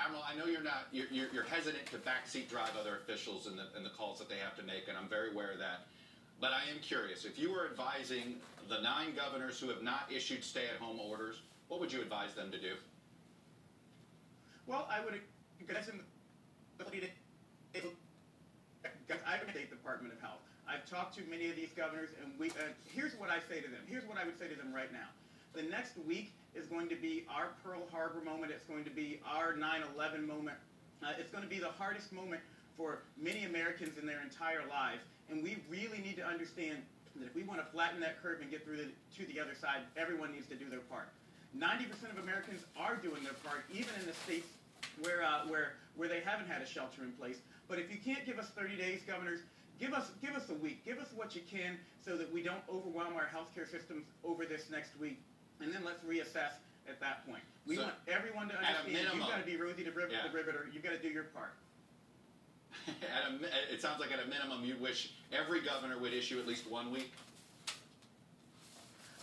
Admiral, 0.02 0.26
I 0.26 0.34
know 0.34 0.50
you're 0.50 0.66
not 0.66 0.90
you're, 0.92 1.10
you're, 1.14 1.30
you're 1.30 1.46
hesitant 1.46 1.86
to 1.94 1.98
backseat 2.02 2.50
drive 2.50 2.74
other 2.74 2.98
officials 2.98 3.46
in 3.46 3.58
the 3.58 3.66
in 3.78 3.86
the 3.86 3.90
calls 3.94 4.18
that 4.18 4.30
they 4.30 4.38
have 4.38 4.58
to 4.58 4.66
make, 4.66 4.90
and 4.90 4.98
I'm 4.98 5.10
very 5.10 5.30
aware 5.34 5.54
of 5.54 5.58
that. 5.58 5.90
But 6.40 6.52
I 6.52 6.70
am 6.72 6.80
curious 6.82 7.26
if 7.26 7.40
you 7.40 7.52
were 7.52 7.66
advising 7.66 8.36
the 8.70 8.80
nine 8.82 9.16
governors 9.16 9.60
who 9.60 9.70
have 9.70 9.82
not 9.82 10.12
issued 10.14 10.44
stay-at-home 10.44 11.00
orders, 11.00 11.42
what 11.68 11.80
would 11.80 11.92
you 11.92 12.02
advise 12.02 12.34
them 12.34 12.52
to 12.52 12.60
do? 12.60 12.74
Well, 14.68 14.88
I 14.92 15.04
would 15.04 15.14
them 15.88 16.04
to 16.80 16.86
I 19.26 19.38
don't 19.38 19.50
State 19.50 19.70
Department 19.70 20.14
of 20.14 20.22
Health. 20.22 20.40
I've 20.68 20.86
talked 20.86 21.16
to 21.16 21.24
many 21.30 21.50
of 21.50 21.56
these 21.56 21.72
governors, 21.72 22.10
and 22.22 22.32
we. 22.38 22.50
Uh, 22.52 22.76
here's 22.94 23.14
what 23.16 23.30
I 23.30 23.40
say 23.50 23.62
to 23.62 23.70
them. 23.70 23.82
Here's 23.88 24.06
what 24.06 24.18
I 24.18 24.26
would 24.26 24.38
say 24.38 24.48
to 24.48 24.56
them 24.56 24.74
right 24.74 24.92
now. 24.92 25.08
The 25.54 25.64
next 25.64 25.94
week 26.06 26.32
is 26.56 26.68
going 26.68 26.90
to 26.90 26.96
be 26.96 27.26
our 27.34 27.52
Pearl 27.64 27.88
Harbor 27.92 28.22
moment. 28.24 28.52
It's 28.52 28.66
going 28.66 28.84
to 28.84 28.90
be 28.90 29.20
our 29.26 29.54
9/11 29.54 30.28
moment. 30.28 30.58
Uh, 31.02 31.14
it's 31.18 31.32
going 31.32 31.44
to 31.44 31.50
be 31.50 31.60
the 31.60 31.70
hardest 31.70 32.12
moment 32.12 32.42
for 32.78 33.00
many 33.20 33.44
Americans 33.46 33.98
in 33.98 34.06
their 34.06 34.22
entire 34.22 34.62
lives, 34.70 35.02
and 35.30 35.44
we 35.44 35.58
really 35.70 35.98
need 36.00 36.16
to 36.18 36.26
understand 36.26 36.78
that 37.16 37.26
if 37.26 37.36
we 37.36 37.42
want 37.44 37.60
to 37.60 37.66
flatten 37.74 38.00
that 38.00 38.22
curve 38.22 38.40
and 38.42 38.52
get 38.52 38.64
through 38.64 38.78
the, 38.78 38.86
to 39.18 39.26
the 39.34 39.40
other 39.40 39.56
side, 39.60 39.82
everyone 39.98 40.32
needs 40.32 40.46
to 40.48 40.56
do 40.56 40.70
their 40.70 40.86
part. 40.86 41.10
90% 41.58 41.90
of 42.16 42.22
Americans 42.22 42.62
are 42.78 42.96
doing 42.96 43.24
their 43.24 43.34
part, 43.44 43.66
even 43.74 43.90
in 44.00 44.06
the 44.06 44.14
states 44.14 44.48
where, 45.02 45.24
uh, 45.26 45.42
where, 45.50 45.74
where 45.96 46.08
they 46.08 46.22
haven't 46.22 46.48
had 46.48 46.62
a 46.62 46.66
shelter 46.68 47.02
in 47.04 47.12
place. 47.14 47.38
But 47.68 47.80
if 47.80 47.90
you 47.90 47.98
can't 47.98 48.24
give 48.26 48.38
us 48.38 48.50
30 48.50 48.78
days, 48.78 49.02
governors, 49.08 49.40
give 49.80 49.94
us, 49.94 50.12
give 50.22 50.36
us 50.36 50.50
a 50.50 50.54
week. 50.54 50.86
Give 50.86 51.00
us 51.00 51.08
what 51.16 51.34
you 51.36 51.42
can 51.50 51.78
so 52.06 52.16
that 52.18 52.32
we 52.32 52.44
don't 52.44 52.62
overwhelm 52.72 53.16
our 53.16 53.26
healthcare 53.34 53.70
systems 53.70 54.06
over 54.24 54.46
this 54.46 54.70
next 54.70 54.92
week. 55.00 55.18
And 55.60 55.74
then 55.74 55.82
let's 55.84 56.04
reassess 56.06 56.54
at 56.88 57.00
that 57.00 57.26
point. 57.26 57.42
We 57.66 57.76
So, 57.78 57.84
want 57.84 57.96
everyone 58.08 58.48
to 58.50 58.56
understand 58.56 58.94
minimum- 58.94 59.18
you've 59.20 59.28
got 59.28 59.40
to 59.40 59.46
be 59.46 59.58
Rosie 59.58 59.84
the, 59.84 59.92
Riv- 59.92 60.12
Yeah. 60.12 60.28
the 60.30 60.38
Riveter. 60.38 60.70
You've 60.72 60.84
got 60.84 60.92
to 60.94 61.00
do 61.02 61.10
your 61.10 61.26
part. 61.34 61.54
at 63.04 63.32
a, 63.32 63.74
it 63.74 63.82
sounds 63.82 64.00
like 64.00 64.12
at 64.12 64.24
a 64.24 64.28
minimum 64.28 64.64
you 64.64 64.76
wish 64.78 65.12
every 65.32 65.62
governor 65.62 65.98
would 65.98 66.14
issue 66.14 66.40
at 66.40 66.48
least 66.48 66.70
one 66.70 66.92
week. 66.92 67.12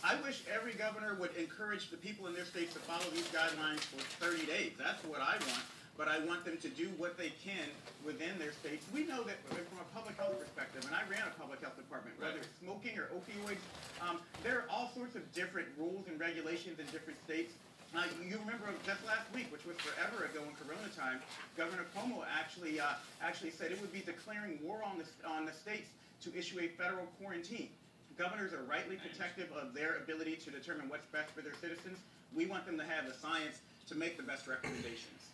I 0.03 0.21
wish 0.21 0.43
every 0.53 0.73
governor 0.73 1.15
would 1.19 1.35
encourage 1.35 1.89
the 1.89 1.97
people 1.97 2.27
in 2.27 2.35
their 2.35 2.45
states 2.45 2.73
to 2.73 2.79
follow 2.79 3.09
these 3.11 3.27
guidelines 3.33 3.81
for 3.89 3.97
30 4.21 4.45
days. 4.45 4.73
That's 4.77 5.03
what 5.05 5.19
I 5.19 5.33
want. 5.49 5.65
But 5.97 6.09
I 6.09 6.19
want 6.27 6.43
them 6.43 6.57
to 6.57 6.67
do 6.67 6.91
what 6.97 7.17
they 7.17 7.31
can 7.41 7.71
within 8.05 8.37
their 8.37 8.51
states. 8.51 8.85
We 8.93 9.07
know 9.07 9.23
that 9.23 9.39
from 9.47 9.79
a 9.79 9.87
public 9.95 10.19
health 10.19 10.37
perspective, 10.37 10.83
and 10.85 10.93
I 10.93 11.01
ran 11.09 11.25
a 11.25 11.33
public 11.39 11.63
health 11.63 11.77
department, 11.77 12.19
whether 12.19 12.37
it's 12.37 12.51
smoking 12.61 12.99
or 12.99 13.07
opioids, 13.15 13.63
um, 14.03 14.19
there 14.43 14.59
are 14.59 14.65
all 14.69 14.91
sorts 14.93 15.15
of 15.15 15.23
different 15.33 15.69
rules 15.79 16.03
and 16.11 16.19
regulations 16.19 16.77
in 16.79 16.85
different 16.91 17.17
states. 17.23 17.53
Uh, 17.95 18.03
you 18.27 18.37
remember 18.43 18.67
just 18.85 18.99
last 19.07 19.23
week, 19.33 19.47
which 19.51 19.63
was 19.65 19.77
forever 19.77 20.25
ago 20.25 20.43
in 20.43 20.51
Corona 20.59 20.91
time, 20.91 21.23
Governor 21.55 21.85
Cuomo 21.95 22.25
actually 22.27 22.79
uh, 22.79 22.99
actually 23.23 23.51
said 23.51 23.71
it 23.71 23.79
would 23.79 23.93
be 23.93 24.03
declaring 24.03 24.59
war 24.61 24.83
on 24.83 24.99
the 24.99 25.07
on 25.27 25.45
the 25.45 25.53
states 25.53 25.87
to 26.21 26.35
issue 26.35 26.59
a 26.59 26.67
federal 26.75 27.05
quarantine. 27.19 27.69
Governors 28.17 28.51
are 28.51 28.63
rightly 28.63 28.97
protective 28.97 29.47
of 29.55 29.73
their 29.73 29.97
ability 29.97 30.35
to 30.43 30.51
determine 30.51 30.89
what's 30.89 31.05
best 31.07 31.31
for 31.31 31.41
their 31.41 31.55
citizens. 31.61 31.97
We 32.35 32.47
want 32.47 32.65
them 32.65 32.77
to 32.77 32.83
have 32.83 33.07
the 33.07 33.13
science 33.13 33.59
to 33.87 33.95
make 33.95 34.17
the 34.17 34.23
best 34.23 34.47
recommendations. 34.47 35.31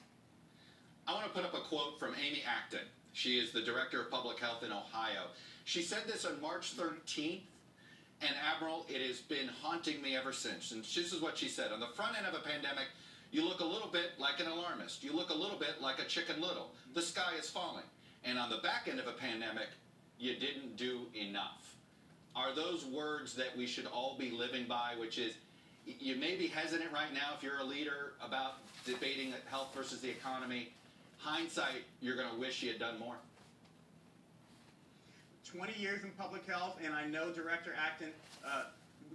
I 1.08 1.14
want 1.14 1.26
to 1.26 1.32
put 1.32 1.44
up 1.44 1.54
a 1.54 1.62
quote 1.62 2.00
from 2.00 2.14
Amy 2.14 2.44
Acton. 2.46 2.86
She 3.14 3.40
is 3.40 3.52
the 3.52 3.62
director 3.62 4.02
of 4.02 4.12
public 4.12 4.40
health 4.40 4.64
in 4.64 4.72
Ohio. 4.72 5.34
She 5.66 5.82
said 5.82 6.04
this 6.06 6.26
on 6.26 6.40
March 6.42 6.78
13th, 6.78 7.42
and 8.22 8.36
Admiral, 8.54 8.86
it 8.88 9.06
has 9.06 9.20
been 9.20 9.48
haunting 9.62 10.02
me 10.02 10.16
ever 10.16 10.32
since. 10.32 10.72
And 10.72 10.84
this 10.84 11.12
is 11.12 11.22
what 11.22 11.38
she 11.38 11.48
said 11.48 11.72
On 11.72 11.80
the 11.80 11.88
front 11.88 12.18
end 12.18 12.28
of 12.28 12.34
a 12.34 12.44
pandemic, 12.44 12.86
you 13.32 13.48
look 13.48 13.62
a 13.62 13.66
little 13.66 13.88
bit 13.88 14.12
like 14.20 14.40
an 14.40 14.48
alarmist. 14.48 15.04
You 15.04 15.14
look 15.14 15.30
a 15.30 15.36
little 15.36 15.58
bit 15.58 15.82
like 15.82 16.00
a 16.00 16.06
chicken 16.06 16.42
little. 16.42 16.72
The 16.94 17.02
sky 17.02 17.34
is 17.40 17.50
falling. 17.50 17.86
And 18.24 18.38
on 18.38 18.50
the 18.50 18.58
back 18.58 18.88
end 18.90 19.00
of 19.00 19.08
a 19.08 19.14
pandemic, 19.14 19.68
you 20.20 20.36
didn't 20.36 20.78
do 20.78 21.02
enough. 21.16 21.76
Are 22.36 22.54
those 22.54 22.86
words 22.86 23.34
that 23.36 23.58
we 23.58 23.66
should 23.66 23.88
all 23.88 24.16
be 24.18 24.32
living 24.32 24.66
by, 24.68 24.94
which 25.00 25.18
is 25.18 25.34
you 25.86 26.16
may 26.16 26.36
be 26.36 26.48
hesitant 26.48 26.92
right 26.92 27.12
now 27.14 27.34
if 27.36 27.44
you're 27.44 27.60
a 27.60 27.64
leader 27.64 28.14
about 28.24 28.58
debating 28.86 29.34
health 29.50 29.74
versus 29.76 30.02
the 30.02 30.10
economy. 30.10 30.70
Hindsight, 31.18 31.84
you're 32.02 32.16
going 32.16 32.30
to 32.30 32.40
wish 32.40 32.64
you 32.64 32.70
had 32.70 32.80
done 32.80 33.00
more. 33.00 33.16
20 35.56 35.74
years 35.80 36.04
in 36.04 36.12
public 36.12 36.48
health, 36.48 36.78
and 36.84 36.94
I 36.94 37.06
know 37.08 37.32
Director 37.32 37.76
Acton, 37.76 38.12
uh, 38.46 38.64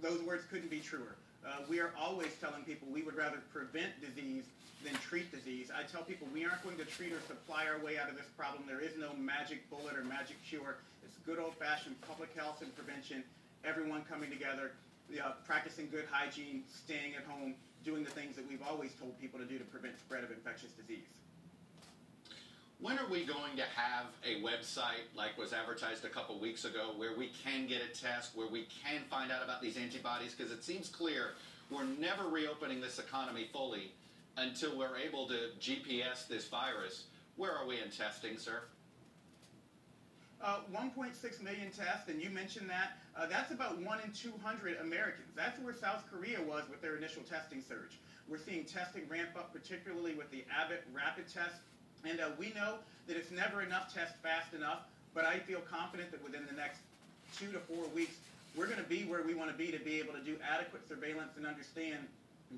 those 0.01 0.21
words 0.21 0.43
couldn't 0.51 0.69
be 0.69 0.79
truer. 0.79 1.15
Uh, 1.45 1.63
we 1.69 1.79
are 1.79 1.91
always 1.99 2.29
telling 2.39 2.63
people 2.63 2.87
we 2.91 3.01
would 3.01 3.15
rather 3.15 3.41
prevent 3.51 3.89
disease 4.01 4.43
than 4.83 4.93
treat 5.01 5.31
disease. 5.31 5.71
I 5.73 5.83
tell 5.83 6.03
people 6.03 6.27
we 6.33 6.45
aren't 6.45 6.61
going 6.63 6.77
to 6.77 6.85
treat 6.85 7.11
or 7.11 7.21
supply 7.25 7.65
our 7.65 7.83
way 7.83 7.97
out 7.97 8.09
of 8.09 8.15
this 8.15 8.27
problem. 8.37 8.63
There 8.67 8.81
is 8.81 8.93
no 8.99 9.13
magic 9.17 9.67
bullet 9.69 9.97
or 9.97 10.03
magic 10.03 10.37
cure. 10.47 10.77
It's 11.03 11.17
good 11.25 11.39
old-fashioned 11.39 11.95
public 12.07 12.29
health 12.37 12.61
and 12.61 12.69
prevention, 12.75 13.23
everyone 13.65 14.03
coming 14.05 14.29
together, 14.29 14.73
uh, 15.17 15.31
practicing 15.45 15.89
good 15.89 16.05
hygiene, 16.11 16.63
staying 16.69 17.15
at 17.17 17.25
home, 17.25 17.55
doing 17.83 18.03
the 18.03 18.11
things 18.11 18.35
that 18.35 18.47
we've 18.47 18.61
always 18.61 18.91
told 18.99 19.17
people 19.19 19.39
to 19.39 19.45
do 19.45 19.57
to 19.57 19.65
prevent 19.65 19.97
spread 19.97 20.23
of 20.23 20.29
infectious 20.29 20.69
disease. 20.77 21.07
When 22.79 22.99
are 22.99 23.09
we 23.09 23.25
going 23.25 23.55
to 23.55 23.63
have 23.75 24.05
a 24.23 24.39
website 24.41 25.09
like 25.15 25.35
was 25.35 25.51
advertised 25.51 26.05
a 26.05 26.09
couple 26.09 26.39
weeks 26.39 26.63
ago 26.63 26.91
where 26.95 27.17
we 27.17 27.31
can 27.43 27.65
get 27.65 27.81
a 27.81 27.87
test, 27.87 28.35
where 28.35 28.47
we 28.47 28.67
can 28.83 29.01
find 29.09 29.31
out 29.31 29.43
about 29.43 29.63
these 29.63 29.77
antibodies? 29.77 30.35
Because 30.35 30.51
it 30.51 30.63
seems 30.63 30.87
clear 30.87 31.31
we're 31.71 31.85
never 31.85 32.27
reopening 32.29 32.79
this 32.79 32.99
economy 32.99 33.49
fully 33.51 33.93
until 34.37 34.77
we're 34.77 34.95
able 34.95 35.27
to 35.27 35.49
GPS 35.59 36.27
this 36.27 36.47
virus. 36.47 37.05
Where 37.35 37.51
are 37.51 37.65
we 37.65 37.81
in 37.81 37.89
testing, 37.89 38.37
sir? 38.37 38.61
Uh, 40.39 40.59
1.6 40.71 41.41
million 41.41 41.71
tests, 41.71 42.09
and 42.09 42.21
you 42.21 42.29
mentioned 42.29 42.69
that. 42.69 42.99
Uh, 43.17 43.25
that's 43.25 43.51
about 43.51 43.81
1 43.81 43.99
in 44.05 44.11
200 44.11 44.77
Americans. 44.81 45.29
That's 45.35 45.59
where 45.59 45.73
South 45.73 46.03
Korea 46.11 46.39
was 46.43 46.69
with 46.69 46.79
their 46.83 46.95
initial 46.95 47.23
testing 47.23 47.59
surge. 47.59 47.97
We're 48.29 48.37
seeing 48.37 48.65
testing 48.65 49.09
ramp 49.09 49.29
up, 49.35 49.51
particularly 49.51 50.13
with 50.13 50.29
the 50.29 50.45
Abbott 50.55 50.83
rapid 50.93 51.27
test. 51.27 51.55
And 52.05 52.19
uh, 52.19 52.29
we 52.37 52.53
know 52.53 52.75
that 53.07 53.17
it's 53.17 53.31
never 53.31 53.61
enough 53.61 53.93
tests 53.93 54.17
fast 54.21 54.53
enough, 54.53 54.81
but 55.13 55.25
I 55.25 55.39
feel 55.39 55.61
confident 55.61 56.11
that 56.11 56.23
within 56.23 56.45
the 56.49 56.55
next 56.55 56.79
two 57.37 57.51
to 57.51 57.59
four 57.59 57.85
weeks, 57.95 58.15
we're 58.55 58.67
going 58.67 58.81
to 58.81 58.89
be 58.89 59.03
where 59.03 59.23
we 59.23 59.33
want 59.33 59.51
to 59.51 59.57
be 59.57 59.71
to 59.71 59.79
be 59.79 59.99
able 59.99 60.13
to 60.13 60.21
do 60.21 60.35
adequate 60.47 60.87
surveillance 60.87 61.37
and 61.37 61.45
understand 61.45 62.07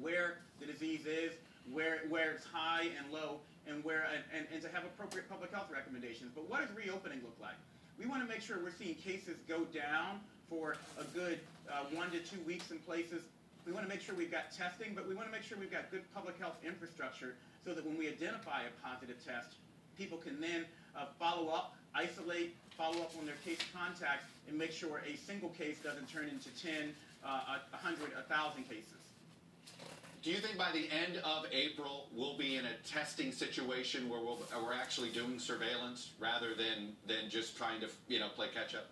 where 0.01 0.37
the 0.59 0.65
disease 0.65 1.05
is, 1.05 1.33
where, 1.71 1.99
where 2.09 2.31
it's 2.31 2.45
high 2.45 2.87
and 2.97 3.11
low, 3.11 3.39
and, 3.67 3.83
where, 3.83 4.07
and, 4.33 4.47
and, 4.53 4.61
to 4.61 4.69
have 4.69 4.83
appropriate 4.85 5.29
public 5.29 5.51
health 5.53 5.67
recommendations. 5.71 6.31
But 6.33 6.49
what 6.49 6.61
does 6.61 6.75
reopening 6.75 7.19
look 7.21 7.35
like? 7.41 7.55
We 7.99 8.05
want 8.05 8.21
to 8.23 8.29
make 8.29 8.41
sure 8.41 8.57
we're 8.63 8.71
seeing 8.71 8.95
cases 8.95 9.35
go 9.47 9.65
down 9.65 10.21
for 10.49 10.77
a 10.97 11.03
good 11.15 11.39
uh, 11.69 11.83
one 11.93 12.09
to 12.11 12.19
two 12.19 12.41
weeks 12.47 12.71
in 12.71 12.79
places. 12.79 13.21
We 13.69 13.75
want 13.75 13.85
to 13.85 13.93
make 13.93 14.01
sure 14.01 14.15
we've 14.15 14.31
got 14.31 14.51
testing, 14.51 14.93
but 14.95 15.07
we 15.07 15.13
want 15.13 15.27
to 15.27 15.31
make 15.31 15.43
sure 15.43 15.55
we've 15.59 15.69
got 15.69 15.91
good 15.91 16.01
public 16.11 16.39
health 16.39 16.55
infrastructure 16.65 17.35
so 17.63 17.75
that 17.75 17.85
when 17.85 17.99
we 17.99 18.07
identify 18.07 18.63
a 18.63 18.73
positive 18.83 19.23
test, 19.23 19.57
people 19.95 20.17
can 20.17 20.41
then 20.41 20.65
uh, 20.97 21.05
follow 21.19 21.49
up, 21.49 21.75
isolate, 21.93 22.55
follow 22.75 22.97
up 22.97 23.11
on 23.19 23.27
their 23.27 23.35
case 23.45 23.59
contacts, 23.71 24.25
and 24.47 24.57
make 24.57 24.71
sure 24.71 25.03
a 25.07 25.15
single 25.17 25.49
case 25.49 25.77
doesn't 25.83 26.11
turn 26.11 26.29
into 26.29 26.49
10, 26.59 26.95
uh, 27.23 27.59
100, 27.69 28.11
1,000 28.15 28.63
cases. 28.63 28.85
Do 30.23 30.31
you 30.31 30.37
think 30.37 30.57
by 30.57 30.71
the 30.71 30.89
end 30.89 31.21
of 31.23 31.45
April 31.51 32.07
we'll 32.11 32.39
be 32.39 32.55
in 32.55 32.65
a 32.65 32.73
testing 32.87 33.31
situation 33.31 34.09
where 34.09 34.19
we'll, 34.19 34.39
we're 34.65 34.73
actually 34.73 35.11
doing 35.11 35.37
surveillance 35.37 36.09
rather 36.19 36.55
than, 36.55 36.95
than 37.05 37.29
just 37.29 37.55
trying 37.55 37.81
to 37.81 37.87
you 38.07 38.17
know 38.17 38.29
play 38.29 38.47
catch 38.51 38.73
up? 38.73 38.87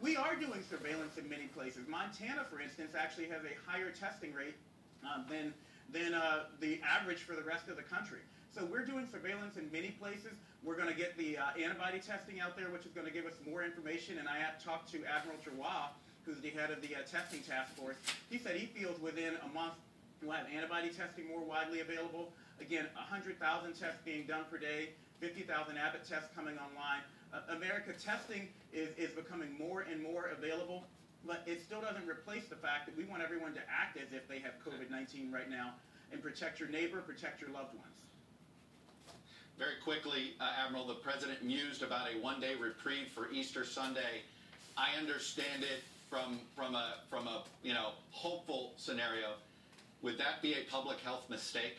We 0.00 0.16
are 0.16 0.36
doing 0.36 0.62
surveillance 0.68 1.16
in 1.16 1.28
many 1.28 1.46
places. 1.46 1.88
Montana, 1.88 2.44
for 2.50 2.60
instance, 2.60 2.92
actually 2.98 3.28
has 3.28 3.42
a 3.44 3.54
higher 3.70 3.90
testing 3.90 4.34
rate 4.34 4.56
uh, 5.04 5.22
than 5.28 5.54
than 5.92 6.14
uh, 6.14 6.44
the 6.60 6.80
average 6.82 7.22
for 7.22 7.34
the 7.34 7.42
rest 7.42 7.68
of 7.68 7.76
the 7.76 7.82
country. 7.82 8.18
So 8.52 8.64
we're 8.64 8.84
doing 8.84 9.06
surveillance 9.06 9.56
in 9.56 9.70
many 9.70 9.90
places. 9.90 10.32
We're 10.64 10.76
going 10.76 10.88
to 10.88 10.98
get 10.98 11.16
the 11.16 11.38
uh, 11.38 11.62
antibody 11.62 12.00
testing 12.00 12.40
out 12.40 12.56
there, 12.56 12.70
which 12.70 12.84
is 12.84 12.92
going 12.92 13.06
to 13.06 13.12
give 13.12 13.24
us 13.24 13.34
more 13.48 13.62
information. 13.62 14.18
And 14.18 14.28
I 14.28 14.42
talked 14.62 14.90
to 14.92 14.98
Admiral 15.06 15.38
Giroir, 15.44 15.94
who's 16.24 16.40
the 16.40 16.50
head 16.50 16.72
of 16.72 16.82
the 16.82 16.96
uh, 16.96 17.06
testing 17.08 17.40
task 17.40 17.72
force. 17.76 17.96
He 18.28 18.38
said 18.38 18.56
he 18.56 18.66
feels 18.66 19.00
within 19.00 19.34
a 19.44 19.54
month 19.54 19.74
we'll 20.22 20.34
have 20.34 20.46
antibody 20.52 20.88
testing 20.88 21.28
more 21.28 21.44
widely 21.44 21.80
available. 21.80 22.32
Again, 22.60 22.86
100,000 22.94 23.38
tests 23.74 24.00
being 24.04 24.26
done 24.26 24.44
per 24.50 24.58
day, 24.58 24.90
50,000 25.20 25.76
Abbott 25.76 26.04
tests 26.08 26.28
coming 26.34 26.56
online. 26.56 27.04
America 27.50 27.92
testing 27.92 28.48
is, 28.72 28.88
is 28.96 29.10
becoming 29.10 29.56
more 29.58 29.86
and 29.90 30.02
more 30.02 30.30
available, 30.36 30.84
but 31.26 31.42
it 31.46 31.62
still 31.62 31.80
doesn't 31.80 32.08
replace 32.08 32.46
the 32.48 32.56
fact 32.56 32.86
that 32.86 32.96
we 32.96 33.04
want 33.04 33.22
everyone 33.22 33.52
to 33.54 33.60
act 33.70 33.96
as 33.96 34.12
if 34.12 34.28
they 34.28 34.38
have 34.38 34.52
COVID 34.64 34.90
19 34.90 35.32
right 35.32 35.50
now 35.50 35.74
and 36.12 36.22
protect 36.22 36.60
your 36.60 36.68
neighbor, 36.68 37.00
protect 37.00 37.40
your 37.40 37.50
loved 37.50 37.74
ones. 37.74 37.96
Very 39.58 39.80
quickly, 39.82 40.34
uh, 40.40 40.64
Admiral, 40.64 40.86
the 40.86 40.94
president 40.94 41.42
mused 41.42 41.82
about 41.82 42.08
a 42.14 42.20
one-day 42.20 42.54
reprieve 42.60 43.08
for 43.08 43.30
Easter 43.32 43.64
Sunday. 43.64 44.22
I 44.76 44.98
understand 44.98 45.62
it 45.62 45.82
from 46.10 46.40
from 46.54 46.74
a 46.74 46.96
from 47.08 47.26
a 47.26 47.44
you 47.62 47.72
know 47.72 47.92
hopeful 48.10 48.72
scenario. 48.76 49.34
Would 50.02 50.18
that 50.18 50.42
be 50.42 50.52
a 50.52 50.70
public 50.70 51.00
health 51.00 51.28
mistake? 51.30 51.78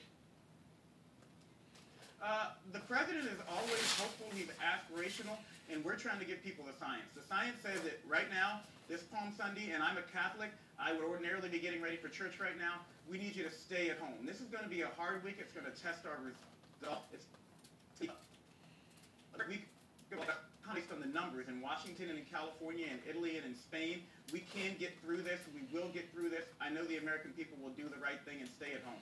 Uh, 2.24 2.50
the 2.74 2.80
president 2.80 3.26
is 3.26 3.40
always 3.50 3.88
hopeful, 3.98 4.28
he's 4.34 4.50
aspirational, 4.58 5.38
and 5.72 5.86
we're 5.86 5.96
trying 5.96 6.20
to 6.20 6.26
give 6.26 6.44
people 6.44 6.66
the 6.66 6.74
science. 6.80 7.06
The 7.16 7.22
science 7.22 7.58
says 7.62 7.80
that 7.82 8.00
right 8.10 8.30
now, 8.32 8.62
this 8.90 9.04
Palm 9.04 9.32
Sunday, 9.38 9.72
and 9.74 9.84
I'm 9.84 9.98
a 9.98 10.06
Catholic, 10.14 10.50
I 10.80 10.94
would 10.94 11.04
ordinarily 11.04 11.50
be 11.50 11.60
getting 11.60 11.82
ready 11.82 11.98
for 11.98 12.10
church 12.10 12.40
right 12.40 12.58
now. 12.58 12.82
We 13.10 13.18
need 13.18 13.36
you 13.36 13.44
to 13.44 13.52
stay 13.52 13.90
at 13.90 14.00
home. 14.00 14.26
This 14.26 14.42
is 14.42 14.48
going 14.48 14.64
to 14.64 14.70
be 14.70 14.82
a 14.82 14.90
hard 14.98 15.24
week. 15.24 15.38
It's 15.40 15.54
going 15.54 15.66
to 15.66 15.78
test 15.82 16.06
our 16.06 16.18
result. 16.22 17.06
It's 17.14 17.26
week 19.48 19.64
based 20.74 20.92
on 20.92 21.00
the 21.00 21.08
numbers 21.08 21.48
in 21.48 21.62
Washington 21.62 22.10
and 22.10 22.20
in 22.20 22.26
California 22.26 22.86
and 22.92 23.00
Italy 23.08 23.38
and 23.38 23.46
in 23.46 23.56
Spain, 23.56 24.04
we 24.34 24.44
can 24.54 24.76
get 24.78 24.92
through 25.02 25.22
this. 25.24 25.40
We 25.56 25.64
will 25.72 25.88
get 25.90 26.12
through 26.12 26.30
this. 26.30 26.44
I 26.60 26.70
know 26.70 26.84
the 26.84 26.98
American 26.98 27.32
people 27.32 27.58
will 27.64 27.72
do 27.72 27.88
the 27.88 28.02
right 28.04 28.20
thing 28.26 28.42
and 28.42 28.50
stay 28.60 28.74
at 28.76 28.84
home. 28.84 29.00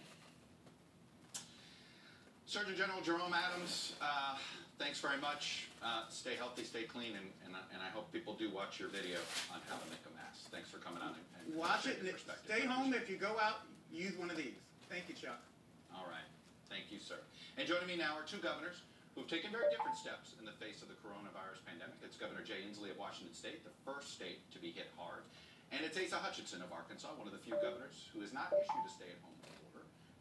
Surgeon 2.56 2.80
General 2.80 3.04
Jerome 3.04 3.36
Adams, 3.36 4.00
uh, 4.00 4.40
thanks 4.80 5.04
very 5.04 5.20
much. 5.20 5.68
Uh, 5.84 6.08
stay 6.08 6.40
healthy, 6.40 6.64
stay 6.64 6.88
clean, 6.88 7.12
and, 7.12 7.28
and, 7.44 7.52
and 7.52 7.84
I 7.84 7.92
hope 7.92 8.08
people 8.16 8.32
do 8.32 8.48
watch 8.48 8.80
your 8.80 8.88
video 8.88 9.20
on 9.52 9.60
how 9.68 9.76
to 9.76 9.84
make 9.92 10.00
a 10.08 10.14
mask. 10.16 10.48
Thanks 10.56 10.72
for 10.72 10.80
coming 10.80 11.04
on 11.04 11.20
and, 11.20 11.28
and 11.36 11.52
Watch 11.52 11.84
it 11.84 12.00
and 12.00 12.08
stay 12.16 12.64
home. 12.64 12.96
If 12.96 13.12
you 13.12 13.20
go 13.20 13.36
out, 13.44 13.68
use 13.92 14.16
one 14.16 14.32
of 14.32 14.40
these. 14.40 14.56
Thank 14.88 15.12
you, 15.12 15.20
Chuck. 15.20 15.44
All 15.92 16.08
right. 16.08 16.24
Thank 16.72 16.96
you, 16.96 17.04
sir. 17.04 17.20
And 17.60 17.68
joining 17.68 17.92
me 17.92 18.00
now 18.00 18.16
are 18.16 18.24
two 18.24 18.40
governors 18.40 18.88
who 19.20 19.28
have 19.28 19.28
taken 19.28 19.52
very 19.52 19.68
different 19.68 20.00
steps 20.00 20.40
in 20.40 20.48
the 20.48 20.56
face 20.56 20.80
of 20.80 20.88
the 20.88 20.96
coronavirus 21.04 21.60
pandemic. 21.68 22.00
It's 22.08 22.16
Governor 22.16 22.48
Jay 22.48 22.64
Inslee 22.64 22.96
of 22.96 22.96
Washington 22.96 23.36
State, 23.36 23.68
the 23.68 23.76
first 23.84 24.16
state 24.16 24.48
to 24.56 24.64
be 24.64 24.72
hit 24.72 24.88
hard. 24.96 25.28
And 25.76 25.84
it's 25.84 26.00
Asa 26.00 26.24
Hutchinson 26.24 26.64
of 26.64 26.72
Arkansas, 26.72 27.20
one 27.20 27.28
of 27.28 27.36
the 27.36 27.44
few 27.44 27.60
governors 27.60 28.08
who 28.16 28.24
has 28.24 28.32
not 28.32 28.56
issued 28.56 28.88
a 28.88 28.92
stay-at-home 28.96 29.44
order. 29.44 29.65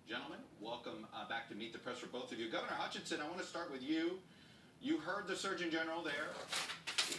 Gentlemen, 0.08 0.38
welcome 0.60 1.06
uh, 1.16 1.26
back 1.28 1.48
to 1.48 1.54
Meet 1.54 1.72
the 1.72 1.78
Press 1.78 1.96
for 1.98 2.08
both 2.08 2.30
of 2.30 2.38
you. 2.38 2.50
Governor 2.50 2.74
Hutchinson, 2.76 3.20
I 3.22 3.26
want 3.26 3.38
to 3.38 3.46
start 3.46 3.72
with 3.72 3.82
you. 3.82 4.18
You 4.82 4.98
heard 4.98 5.26
the 5.26 5.34
Surgeon 5.34 5.70
General 5.70 6.02
there. 6.02 6.28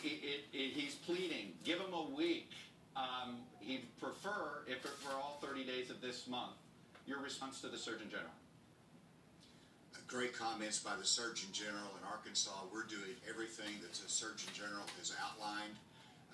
It, 0.03 0.21
it, 0.21 0.41
it, 0.53 0.73
he's 0.73 0.93
pleading, 0.93 1.53
give 1.63 1.79
him 1.79 1.93
a 1.93 2.15
week. 2.15 2.51
Um, 2.95 3.37
he'd 3.59 3.87
prefer 3.99 4.61
if 4.67 4.85
it 4.85 4.91
were 5.03 5.15
all 5.15 5.39
30 5.41 5.65
days 5.65 5.89
of 5.89 5.99
this 5.99 6.27
month. 6.27 6.53
Your 7.07 7.19
response 7.21 7.59
to 7.61 7.69
the 7.69 7.77
Surgeon 7.77 8.07
General? 8.09 8.29
great 10.07 10.37
comments 10.37 10.77
by 10.77 10.95
the 10.95 11.03
Surgeon 11.03 11.49
General 11.51 11.89
in 11.99 12.07
Arkansas. 12.07 12.51
We're 12.71 12.83
doing 12.83 13.17
everything 13.27 13.81
that 13.81 13.91
the 13.93 14.07
Surgeon 14.07 14.49
General 14.53 14.85
has 14.99 15.11
outlined, 15.19 15.73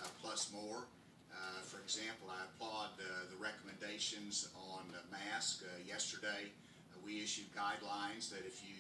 uh, 0.03 0.07
plus 0.22 0.52
more. 0.52 0.84
Uh, 1.32 1.62
for 1.64 1.80
example, 1.80 2.28
I 2.30 2.44
applaud 2.52 2.95
uh, 2.99 3.28
the 3.32 3.40
recommendations 3.40 4.49
on 4.56 4.84
masks. 5.12 5.64
Uh, 5.64 5.72
yesterday, 5.88 6.52
uh, 6.91 6.99
we 7.06 7.24
issued 7.24 7.48
guidelines 7.56 8.30
that 8.30 8.44
if 8.45 8.62
you 8.64 8.76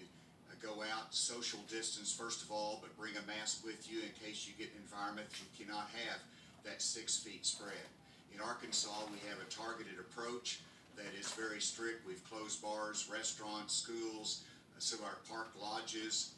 uh, 0.51 0.55
go 0.61 0.83
out, 0.83 1.13
social 1.15 1.59
distance 1.69 2.13
first 2.13 2.43
of 2.43 2.51
all, 2.51 2.79
but 2.81 2.95
bring 2.97 3.13
a 3.15 3.25
mask 3.27 3.65
with 3.65 3.89
you 3.91 3.99
in 4.03 4.11
case 4.19 4.47
you 4.47 4.53
get 4.57 4.71
an 4.75 4.81
environment 4.83 5.27
that 5.29 5.39
you 5.39 5.49
cannot 5.57 5.87
have 6.05 6.19
that 6.63 6.81
six 6.81 7.17
feet 7.17 7.45
spread. 7.45 7.87
In 8.33 8.39
Arkansas, 8.39 9.09
we 9.11 9.19
have 9.27 9.39
a 9.39 9.49
targeted 9.49 9.99
approach 9.99 10.59
that 10.95 11.11
is 11.19 11.31
very 11.31 11.59
strict. 11.59 12.05
We've 12.07 12.23
closed 12.29 12.61
bars, 12.61 13.09
restaurants, 13.11 13.73
schools, 13.73 14.43
some 14.77 14.99
of 14.99 15.05
our 15.05 15.17
park 15.29 15.49
lodges. 15.61 16.31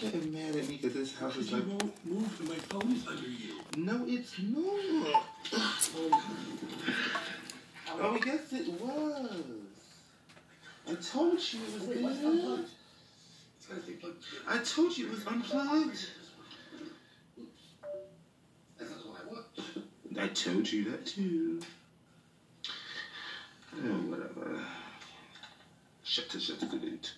Getting 0.00 0.32
mad 0.32 0.56
at 0.56 0.66
me 0.68 0.78
because 0.80 0.94
this 0.94 1.14
house 1.16 1.36
is 1.36 1.50
You 1.50 1.58
like. 1.58 1.66
won't 1.66 2.06
move 2.06 2.38
to 2.38 2.44
my 2.44 2.54
phone 2.56 2.92
is 2.92 3.06
under 3.06 3.28
you. 3.28 3.60
No, 3.76 4.04
it's 4.06 4.38
not. 4.38 5.24
Oh, 8.02 8.18
yes, 8.24 8.52
it 8.52 8.80
was. 8.80 9.30
I 10.88 10.94
told 10.94 11.38
you 11.52 11.60
it 11.60 12.02
was 12.02 12.18
unplugged? 12.18 12.70
It's 13.58 13.66
gotta 13.66 13.82
stay 13.82 13.92
plugged. 13.92 14.24
I 14.48 14.58
told 14.58 14.96
you 14.96 15.06
it 15.06 15.10
was 15.12 15.26
unplugged. 15.26 16.06
That's 18.78 18.90
what 19.04 19.20
I 19.20 19.26
want. 19.26 19.46
I 20.18 20.28
told 20.28 20.72
you 20.72 20.90
that 20.90 21.06
too. 21.06 21.60
Oh, 23.76 24.00
whatever. 24.08 24.60
Shut 26.02 26.28
to 26.30 26.40
shut 26.40 26.58
to 26.60 26.66
delete. 26.66 27.12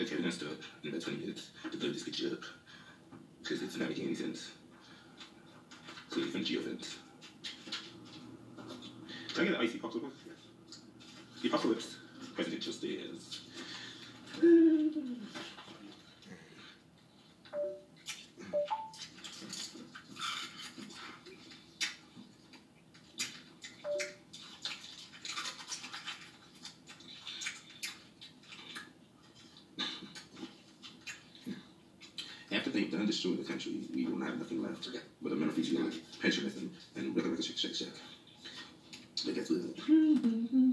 Okay, 0.00 0.14
we're 0.14 0.22
gonna 0.22 0.32
start 0.32 0.52
in 0.84 0.90
about 0.90 1.02
20 1.02 1.18
minutes 1.18 1.50
to 1.72 1.76
blow 1.76 1.90
this 1.90 2.04
picture 2.04 2.28
up. 2.28 2.44
Because 3.42 3.62
it's 3.62 3.76
not 3.76 3.88
making 3.88 4.04
any 4.06 4.14
sense. 4.14 4.52
So 6.10 6.20
it's 6.20 6.30
from 6.30 6.44
geofence. 6.44 6.94
Can 9.34 9.42
I 9.42 9.44
get 9.44 9.54
an 9.54 9.60
icy 9.60 9.78
popsicle? 9.78 10.10
The 11.42 11.48
apocalypse. 11.48 11.96
Presidential 12.34 12.72
stairs. 12.72 13.40
After 32.98 33.06
they've 33.06 33.22
done 33.22 33.30
destroy 33.30 33.42
the 33.44 33.48
country, 33.48 33.80
we 33.94 34.04
will 34.06 34.18
not 34.18 34.30
have 34.30 34.38
nothing 34.38 34.60
left 34.60 34.88
but 35.22 35.30
a 35.30 35.36
mental 35.36 35.54
feature, 35.54 35.88
pensionism, 36.20 36.68
and 36.96 37.14
regular 37.14 37.40
shake, 37.40 37.56
shake, 37.56 37.74
shake. 37.76 37.88
But 39.24 39.34
guess 39.36 39.50
what? 39.50 39.76
Come 39.86 40.67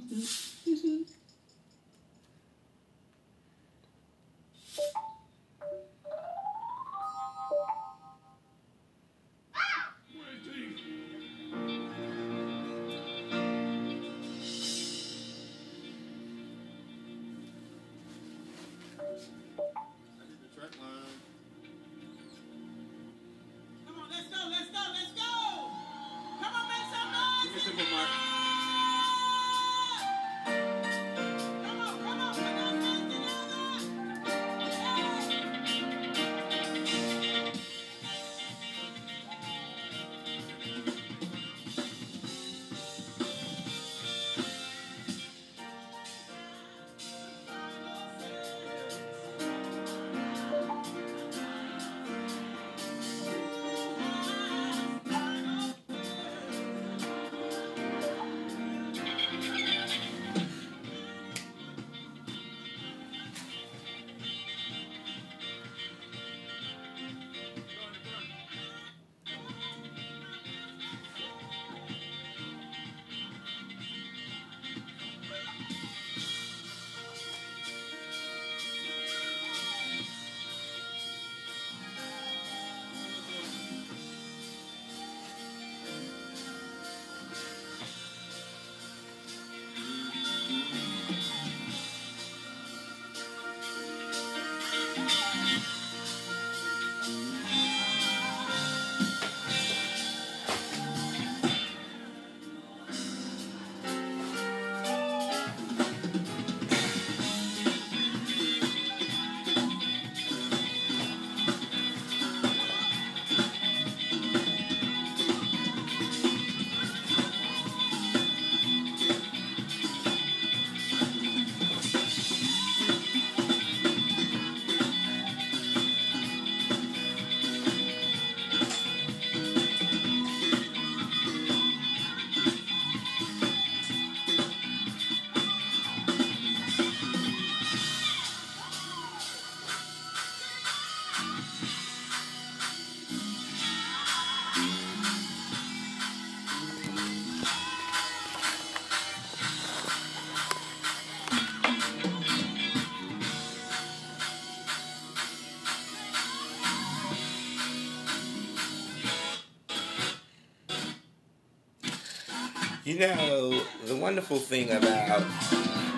You 162.95 163.01
know, 163.01 163.61
the 163.87 163.95
wonderful 163.97 164.37
thing 164.37 164.71
about 164.71 165.27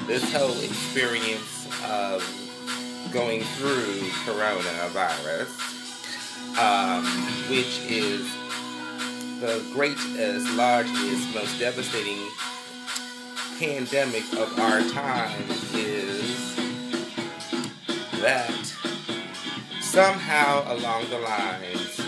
this 0.07 0.33
whole 0.33 0.59
experience 0.63 1.67
of 1.85 2.23
going 3.13 3.43
through 3.43 3.99
coronavirus, 4.25 5.53
um, 6.57 7.05
which 7.51 7.79
is 7.87 8.27
the 9.41 9.63
greatest, 9.73 10.49
largest, 10.55 11.35
most 11.35 11.59
devastating 11.59 12.17
pandemic 13.59 14.23
of 14.33 14.59
our 14.59 14.81
time, 14.89 15.43
is 15.75 16.55
that 18.21 18.73
somehow 19.81 20.63
along 20.73 21.07
the 21.11 21.19
lines 21.19 22.01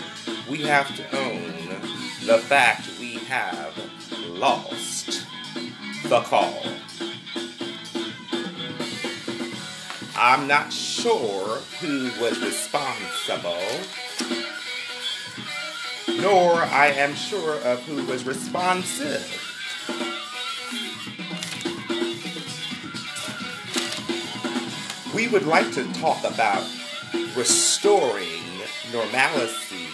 we 0.50 0.62
have 0.62 0.92
to 0.96 1.16
own 1.16 1.68
the 2.26 2.38
fact 2.38 2.88
we 2.98 3.14
have 3.28 3.72
lost 4.40 4.79
the 6.10 6.20
call. 6.22 6.60
I'm 10.16 10.48
not 10.48 10.72
sure 10.72 11.58
who 11.80 12.10
was 12.20 12.36
responsible, 12.42 13.54
nor 16.20 16.54
I 16.54 16.88
am 16.96 17.14
sure 17.14 17.60
of 17.60 17.80
who 17.84 18.04
was 18.06 18.26
responsive. 18.26 19.36
we 25.14 25.28
would 25.28 25.46
like 25.46 25.70
to 25.72 25.84
talk 25.94 26.24
about 26.24 26.64
restoring 27.36 28.42
normalcy 28.92 29.86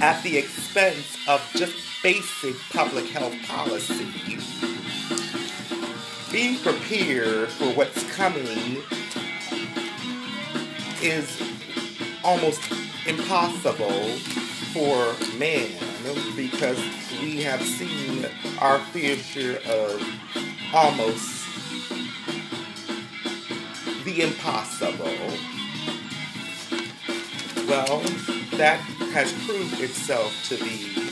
at 0.00 0.22
the 0.22 0.38
expense 0.38 1.18
of 1.28 1.40
just 1.54 1.87
basic 2.02 2.56
public 2.70 3.06
health 3.06 3.34
policy. 3.46 4.06
Being 6.30 6.58
prepared 6.58 7.48
for 7.50 7.66
what's 7.74 8.04
coming 8.14 8.82
is 11.02 11.40
almost 12.22 12.60
impossible 13.06 14.08
for 14.72 15.14
man 15.38 15.70
because 16.36 16.78
we 17.20 17.42
have 17.42 17.62
seen 17.62 18.26
our 18.60 18.78
future 18.78 19.58
of 19.66 20.02
almost 20.72 21.46
the 24.04 24.22
impossible. 24.22 25.06
Well, 27.66 28.00
that 28.56 28.78
has 29.12 29.32
proved 29.44 29.80
itself 29.80 30.32
to 30.48 30.56
be, 30.56 31.07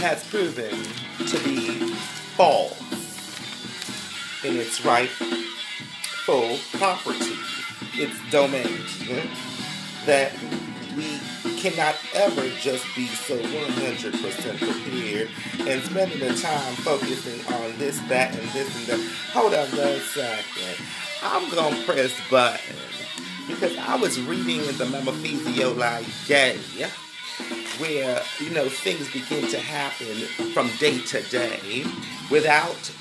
has 0.00 0.26
proven 0.28 0.70
to 1.26 1.38
be 1.44 1.92
false 2.34 2.80
in 4.42 4.56
its 4.56 4.82
rightful 4.82 6.56
property, 6.78 7.36
its 7.94 8.16
domain, 8.30 8.80
that 10.06 10.32
we 10.96 11.20
cannot 11.58 11.94
ever 12.14 12.48
just 12.60 12.84
be 12.96 13.06
so 13.08 13.38
100% 13.38 14.58
prepared 14.58 15.28
and 15.68 15.82
spending 15.82 16.18
the 16.20 16.34
time 16.34 16.74
focusing 16.76 17.44
on 17.54 17.76
this, 17.78 18.00
that, 18.08 18.34
and 18.34 18.48
this 18.52 18.74
and 18.76 18.86
that. 18.86 19.12
Hold 19.32 19.52
on 19.54 19.68
one 19.68 20.00
second. 20.00 20.86
I'm 21.22 21.50
going 21.50 21.74
to 21.74 21.84
press 21.84 22.18
button 22.30 22.76
because 23.46 23.76
I 23.76 23.96
was 23.96 24.18
reading 24.22 24.64
in 24.64 24.78
the 24.78 24.86
Metaphysio 24.86 25.76
Day 26.26 26.58
where, 27.80 28.22
you 28.38 28.50
know, 28.50 28.68
things 28.68 29.10
begin 29.12 29.48
to 29.50 29.58
happen 29.58 30.16
from 30.52 30.68
day 30.78 30.98
to 30.98 31.22
day 31.22 31.84
without 32.30 32.92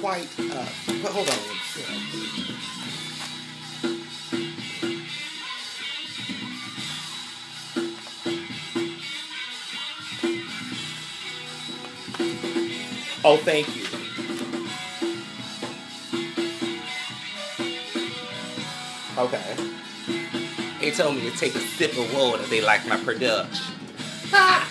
quite, 0.00 0.28
uh, 0.38 0.64
hold 1.08 1.28
on 1.28 1.58
Oh, 13.24 13.36
thank 13.36 13.66
you. 13.76 13.84
Okay. 19.18 19.56
They 20.80 20.92
told 20.92 21.16
me 21.16 21.28
to 21.28 21.36
take 21.36 21.54
a 21.56 21.58
sip 21.58 21.98
of 21.98 22.14
water. 22.14 22.44
They 22.44 22.60
like 22.60 22.86
my 22.86 22.96
production. 22.96 23.67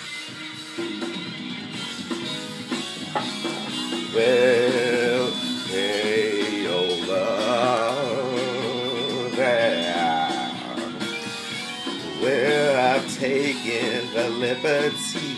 Well, 4.14 5.30
hey, 5.68 6.66
oh, 6.66 6.88
love, 7.08 8.34
yeah. 9.36 10.42
Well, 12.20 12.96
I've 12.96 13.08
taken 13.16 14.12
the 14.14 14.28
liberty 14.30 15.36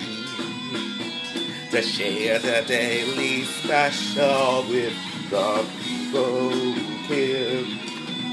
to 1.71 1.83
share 1.83 2.39
the 2.39 2.65
daily 2.67 3.43
special 3.45 4.65
with 4.69 4.95
the 5.31 5.65
people 5.83 6.51
care 7.07 7.65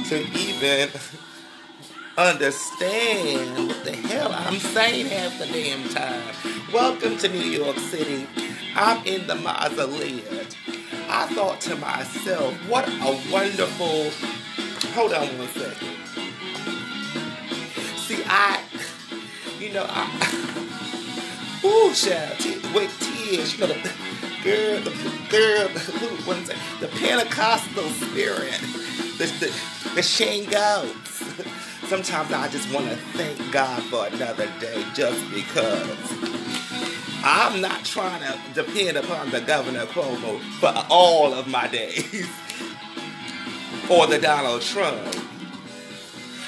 to 0.05 0.17
even 0.37 0.89
understand 2.17 3.67
what 3.67 3.85
the 3.85 3.91
hell 3.91 4.31
I'm 4.33 4.57
saying 4.57 5.05
half 5.05 5.37
the 5.37 5.45
damn 5.45 5.87
time. 5.89 6.33
Welcome 6.73 7.15
to 7.17 7.29
New 7.29 7.45
York 7.45 7.77
City. 7.77 8.27
I'm 8.75 9.05
in 9.05 9.27
the 9.27 9.35
mausoleum. 9.35 10.25
I 11.09 11.27
thought 11.27 11.61
to 11.61 11.75
myself, 11.75 12.55
what 12.67 12.89
a 12.89 13.31
wonderful. 13.31 14.09
Hold 14.93 15.13
on 15.13 15.27
one 15.37 15.47
second. 15.49 15.95
See, 17.97 18.23
I, 18.25 18.61
you 19.59 19.73
know, 19.73 19.85
I. 19.87 20.07
Ooh, 21.65 21.93
child, 21.93 22.73
wait, 22.73 22.89
tears. 22.99 23.53
You 23.53 23.59
know, 23.59 23.67
the 23.67 23.91
girl, 24.43 24.79
the 24.79 24.91
girl, 25.29 25.67
it? 26.49 26.57
The 26.79 26.87
Pentecostal 26.87 27.89
spirit, 27.89 28.59
the 29.19 29.25
the, 29.39 29.91
the 29.93 30.01
Shane 30.01 30.49
goats. 30.49 31.06
Sometimes 31.87 32.31
I 32.31 32.47
just 32.49 32.71
want 32.73 32.89
to 32.89 32.95
thank 32.95 33.51
God 33.51 33.81
for 33.83 34.07
another 34.07 34.47
day, 34.59 34.83
just 34.93 35.23
because. 35.33 36.47
I'm 37.23 37.61
not 37.61 37.83
trying 37.83 38.21
to 38.21 38.63
depend 38.63 38.95
upon 38.97 39.31
the 39.31 39.41
Governor 39.41 39.85
Cuomo 39.87 40.39
for 40.59 40.73
all 40.89 41.33
of 41.33 41.47
my 41.47 41.67
days, 41.67 42.29
or 43.89 44.07
the 44.07 44.19
Donald 44.19 44.61
Trump. 44.61 45.15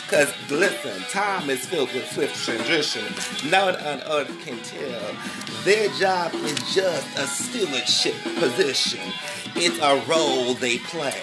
Because, 0.05 0.33
listen, 0.49 1.01
time 1.09 1.49
is 1.49 1.65
filled 1.65 1.93
with 1.93 2.09
swift 2.11 2.35
transition. 2.43 3.03
No 3.49 3.65
one 3.65 3.75
on 3.75 4.01
earth 4.09 4.39
can 4.43 4.57
tell. 4.63 5.15
Their 5.63 5.89
job 5.99 6.33
is 6.33 6.57
just 6.73 7.17
a 7.17 7.27
stewardship 7.27 8.15
position. 8.39 9.01
It's 9.55 9.77
a 9.79 10.01
role 10.09 10.55
they 10.55 10.79
play. 10.79 11.21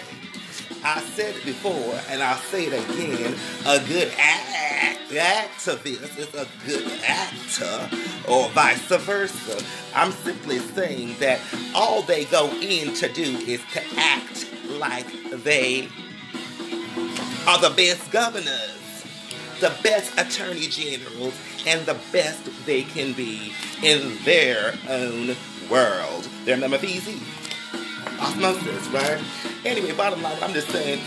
I 0.89 1.01
said 1.01 1.35
before, 1.45 1.99
and 2.09 2.23
I'll 2.23 2.39
say 2.39 2.67
it 2.67 2.73
again. 2.73 3.35
A 3.67 3.81
good 3.89 4.13
act, 4.17 5.11
activist 5.11 6.17
is 6.17 6.33
a 6.33 6.47
good 6.65 7.01
actor, 7.05 7.91
or 8.31 8.49
vice 8.51 8.87
versa. 8.87 9.65
I'm 9.97 10.13
simply 10.13 10.61
saying 10.61 11.17
that 11.19 11.41
all 11.75 12.03
they 12.03 12.25
go 12.27 12.49
in 12.61 12.95
to 12.95 13.13
do 13.13 13.25
is 13.25 13.61
to 13.73 13.83
act 13.97 14.49
like 14.79 15.09
they 15.43 15.89
are 17.49 17.61
the 17.61 17.75
best 17.77 18.09
governors, 18.13 19.05
the 19.59 19.75
best 19.83 20.13
attorney 20.17 20.69
generals, 20.69 21.35
and 21.67 21.85
the 21.85 21.97
best 22.13 22.49
they 22.65 22.85
can 22.85 23.13
be 23.13 23.53
in 23.83 24.17
their 24.25 24.73
own 24.89 25.35
world. 25.69 26.29
They're 26.45 26.57
number 26.57 26.79
easy. 28.17 28.45
Osmosis, 28.45 28.89
right? 28.89 29.23
Anyway, 29.65 29.93
bottom 29.93 30.23
line, 30.23 30.37
I'm 30.43 30.53
just 30.53 30.69
saying, 30.71 31.01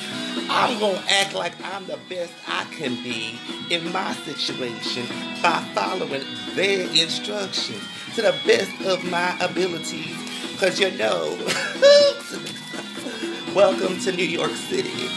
I'm 0.50 0.80
gonna 0.80 1.02
act 1.10 1.34
like 1.34 1.54
I'm 1.64 1.86
the 1.88 1.98
best 2.10 2.34
I 2.48 2.66
can 2.72 2.96
be 3.04 3.40
in 3.70 3.92
my 3.92 4.14
situation 4.14 5.06
by 5.42 5.62
following 5.74 6.24
their 6.56 6.88
instructions 6.90 7.84
to 8.16 8.22
the 8.24 8.36
best 8.46 8.72
of 8.86 9.04
my 9.10 9.38
abilities. 9.40 10.16
Cause 10.60 10.80
you 10.80 10.92
know, 10.92 11.38
welcome 13.56 14.00
to 14.02 14.12
New 14.12 14.26
York 14.26 14.52
City. 14.52 15.08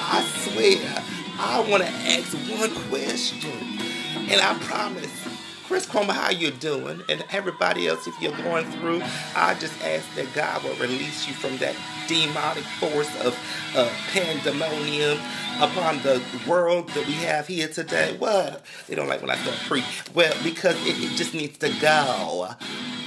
I 0.00 0.22
swear, 0.22 1.02
I 1.38 1.60
want 1.68 1.82
to 1.82 1.88
ask 1.88 2.32
one 2.50 2.70
question, 2.88 3.50
and 4.30 4.40
I 4.40 4.54
promise, 4.60 5.21
Chris 5.72 5.86
Cuomo, 5.86 6.10
how 6.10 6.28
you 6.28 6.50
doing? 6.50 7.02
And 7.08 7.24
everybody 7.30 7.88
else, 7.88 8.06
if 8.06 8.20
you're 8.20 8.36
going 8.42 8.70
through, 8.72 9.00
I 9.34 9.54
just 9.54 9.72
ask 9.82 10.04
that 10.16 10.26
God 10.34 10.62
will 10.62 10.74
release 10.74 11.26
you 11.26 11.32
from 11.32 11.56
that 11.64 11.74
demonic 12.06 12.64
force 12.78 13.08
of 13.24 13.34
uh, 13.74 13.88
pandemonium 14.12 15.18
upon 15.62 16.02
the 16.02 16.20
world 16.48 16.88
that 16.88 17.06
we 17.06 17.14
have 17.14 17.46
here 17.46 17.68
today. 17.68 18.16
What? 18.18 18.64
They 18.88 18.96
don't 18.96 19.06
like 19.06 19.20
when 19.20 19.30
I 19.30 19.36
start 19.36 19.56
preach. 19.68 20.02
Well, 20.12 20.34
because 20.42 20.74
it, 20.84 20.98
it 20.98 21.16
just 21.16 21.34
needs 21.34 21.56
to 21.58 21.72
go. 21.80 22.48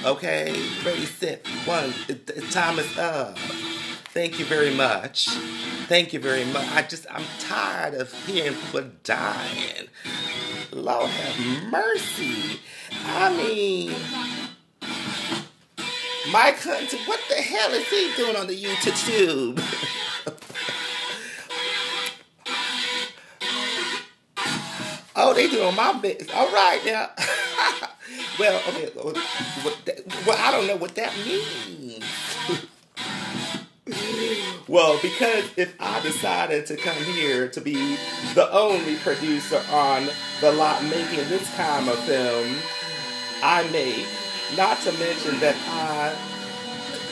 Okay? 0.06 0.56
Ready, 0.86 1.06
set, 1.06 1.45
one. 1.65 1.94
It, 2.07 2.30
it, 2.30 2.49
time 2.52 2.80
is 2.80 2.98
up. 2.98 3.38
Thank 3.38 4.40
you 4.40 4.45
very 4.45 4.73
much. 4.73 5.27
Thank 5.88 6.14
you 6.14 6.22
very 6.22 6.45
much. 6.45 6.65
I 6.72 6.84
just, 6.84 7.06
I'm 7.11 7.26
tired 7.40 7.95
of 7.95 8.14
hearing 8.26 8.53
people 8.53 8.90
dying. 9.03 9.90
Lord 10.72 11.10
have 11.10 11.69
mercy. 11.69 12.61
I 13.06 13.36
mean, 13.36 13.94
Mike 16.32 16.61
Hunter, 16.61 16.98
what 17.06 17.19
the 17.27 17.36
hell 17.36 17.72
is 17.73 17.88
he 17.90 18.14
doing 18.15 18.38
on 18.38 18.48
the 18.48 18.56
YouTube? 18.56 19.61
they 25.36 25.49
doing 25.49 25.76
my 25.76 25.94
best. 25.99 26.34
All 26.34 26.52
right 26.52 26.82
now. 26.86 27.10
well, 28.40 28.62
okay. 28.70 28.90
Well, 30.26 30.38
I 30.40 30.52
don't 30.52 30.68
know 30.68 30.78
what 30.78 30.95
that 30.95 31.14
means. 31.26 32.03
Well, 34.68 34.98
because 34.99 35.45
if 35.57 35.76
I 35.80 36.02
decided 36.02 36.66
to 36.68 36.76
come 36.76 36.98
here 36.98 37.48
to 37.49 37.62
be 37.62 37.98
the 38.34 38.52
only 38.52 38.95
producer 38.95 39.62
on 39.72 40.10
the 40.41 40.52
lot 40.53 40.84
making 40.84 41.30
this 41.30 41.56
kind 41.56 41.88
of 41.88 41.99
film, 41.99 42.56
I 43.44 43.70
make, 43.70 44.07
not 44.57 44.80
to 44.82 44.91
mention 44.94 45.40
that 45.40 45.56
I 45.68 46.16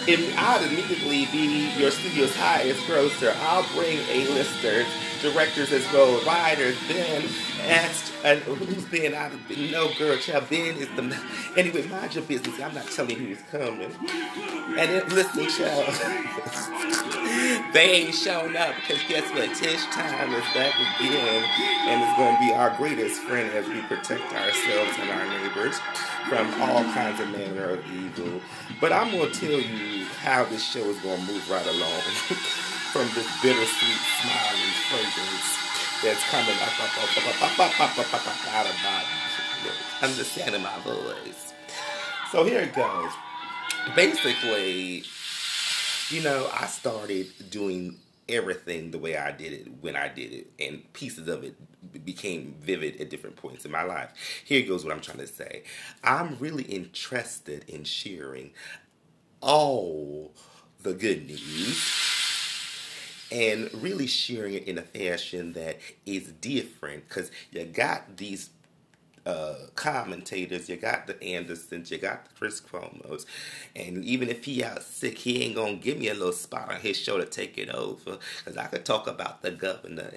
and 0.06 0.34
I'd 0.38 0.68
immediately 0.70 1.28
be 1.32 1.70
your 1.78 1.92
studio's 1.92 2.36
highest 2.36 2.86
grosser. 2.88 3.34
I'll 3.38 3.66
bring 3.74 4.00
A-listers, 4.10 4.88
directors 5.22 5.72
as 5.72 5.86
well, 5.94 6.20
writers. 6.26 6.76
Ben 6.90 7.24
asked, 7.66 8.14
and 8.24 8.40
who's 8.42 8.86
Ben? 8.86 9.14
I 9.14 9.32
no 9.72 9.94
girl, 9.98 10.18
child. 10.18 10.50
Ben 10.50 10.76
is 10.78 10.88
the. 10.96 11.18
Anyway, 11.58 11.88
mind 11.88 12.16
your 12.16 12.24
business. 12.24 12.60
I'm 12.62 12.74
not 12.74 12.88
telling 12.88 13.12
you 13.12 13.36
who's 13.36 13.42
coming. 13.52 13.92
And 14.78 14.78
then, 14.78 15.10
listen, 15.10 15.48
child. 15.50 15.88
they 17.74 18.06
ain't 18.06 18.16
showing 18.16 18.56
up 18.56 18.76
because 18.76 19.04
guess 19.08 19.30
what? 19.32 19.56
Tish 19.56 19.86
time 19.88 20.34
is 20.34 20.44
back 20.54 20.74
again, 21.00 21.44
and 21.88 22.04
it's 22.04 22.18
going 22.18 22.36
to 22.36 22.40
be 22.40 22.54
our 22.54 22.76
greatest 22.78 23.22
friend 23.22 23.50
as 23.52 23.68
we 23.68 23.82
protect 23.82 24.32
ourselves 24.34 24.98
and 25.00 25.10
our 25.10 25.26
neighbors 25.28 25.80
from 26.30 26.62
all 26.62 26.84
kinds 26.94 27.20
of 27.20 27.30
manner 27.30 27.72
of 27.72 27.86
evil. 27.92 28.42
But 28.80 28.94
I'm 28.94 29.12
going 29.12 29.32
to 29.32 29.40
tell 29.40 29.60
you 29.60 30.06
how 30.22 30.46
this 30.46 30.64
show 30.64 30.84
is 30.86 31.00
going 31.00 31.20
to 31.20 31.34
move 31.34 31.50
right 31.50 31.68
along 31.68 32.02
from 32.92 33.08
this 33.16 33.28
bittersweet 33.42 34.00
smiling 34.22 34.74
fragrance 34.90 35.63
that's 36.04 36.24
coming 36.30 36.56
up, 36.56 36.84
up, 36.84 36.98
up, 37.02 37.18
up, 37.18 37.42
up, 37.42 37.60
up, 37.60 37.80
up, 37.80 38.00
up, 38.00 38.14
up, 38.14 38.28
up, 38.28 38.54
out 38.54 38.66
of 38.66 38.76
my 38.84 39.04
understanding 40.02 40.62
my 40.62 40.78
voice. 40.80 41.54
So 42.30 42.44
here 42.44 42.60
it 42.60 42.76
goes. 42.76 43.12
Basically, 43.96 45.04
you 46.10 46.22
know, 46.22 46.50
I 46.54 46.66
started 46.66 47.28
doing 47.50 48.00
everything 48.28 48.92
the 48.92 48.98
way 48.98 49.16
I 49.16 49.32
did 49.32 49.54
it 49.54 49.68
when 49.80 49.96
I 49.96 50.10
did 50.10 50.34
it, 50.34 50.48
and 50.60 50.92
pieces 50.92 51.30
of 51.30 51.46
it 51.46 51.56
became 52.06 52.56
vivid 52.60 53.00
at 53.00 53.10
different 53.10 53.38
points 53.38 53.64
in 53.64 53.72
my 53.72 53.84
life. 53.84 54.10
Here 54.44 54.68
goes 54.68 54.84
what 54.84 54.94
I'm 54.94 55.02
trying 55.02 55.20
to 55.20 55.28
say. 55.28 55.64
I'm 56.04 56.38
really 56.38 56.64
interested 56.64 57.64
in 57.70 57.86
sharing 57.86 58.52
all 59.40 60.34
the 60.82 60.94
good 60.94 61.28
news 61.28 62.03
and 63.34 63.70
really 63.82 64.06
sharing 64.06 64.54
it 64.54 64.68
in 64.68 64.78
a 64.78 64.84
fashion 64.84 65.54
that 65.54 65.80
is 66.06 66.32
different 66.34 67.10
because 67.10 67.32
you 67.52 67.66
got 67.66 68.18
these 68.18 68.52
uh, 69.26 69.56
commentators, 69.74 70.70
you 70.70 70.76
got 70.76 71.08
the 71.08 71.22
Andersons, 71.24 71.90
you 71.90 71.98
got 71.98 72.26
the 72.26 72.32
Chris 72.38 72.62
Cuomo's, 72.62 73.26
and 73.76 74.06
even 74.06 74.30
if 74.30 74.46
he 74.46 74.64
out 74.64 74.84
sick, 74.84 75.18
he 75.18 75.42
ain't 75.44 75.56
gonna 75.56 75.76
give 75.76 75.98
me 75.98 76.10
a 76.10 76.14
little 76.14 76.32
spot 76.32 76.72
on 76.72 76.80
his 76.80 76.96
show 76.98 77.18
to 77.18 77.26
take 77.26 77.58
it 77.58 77.70
over, 77.70 78.20
cause 78.46 78.58
I 78.58 78.66
could 78.66 78.86
talk 78.86 79.08
about 79.08 79.42
the 79.42 79.52
governor 79.52 80.12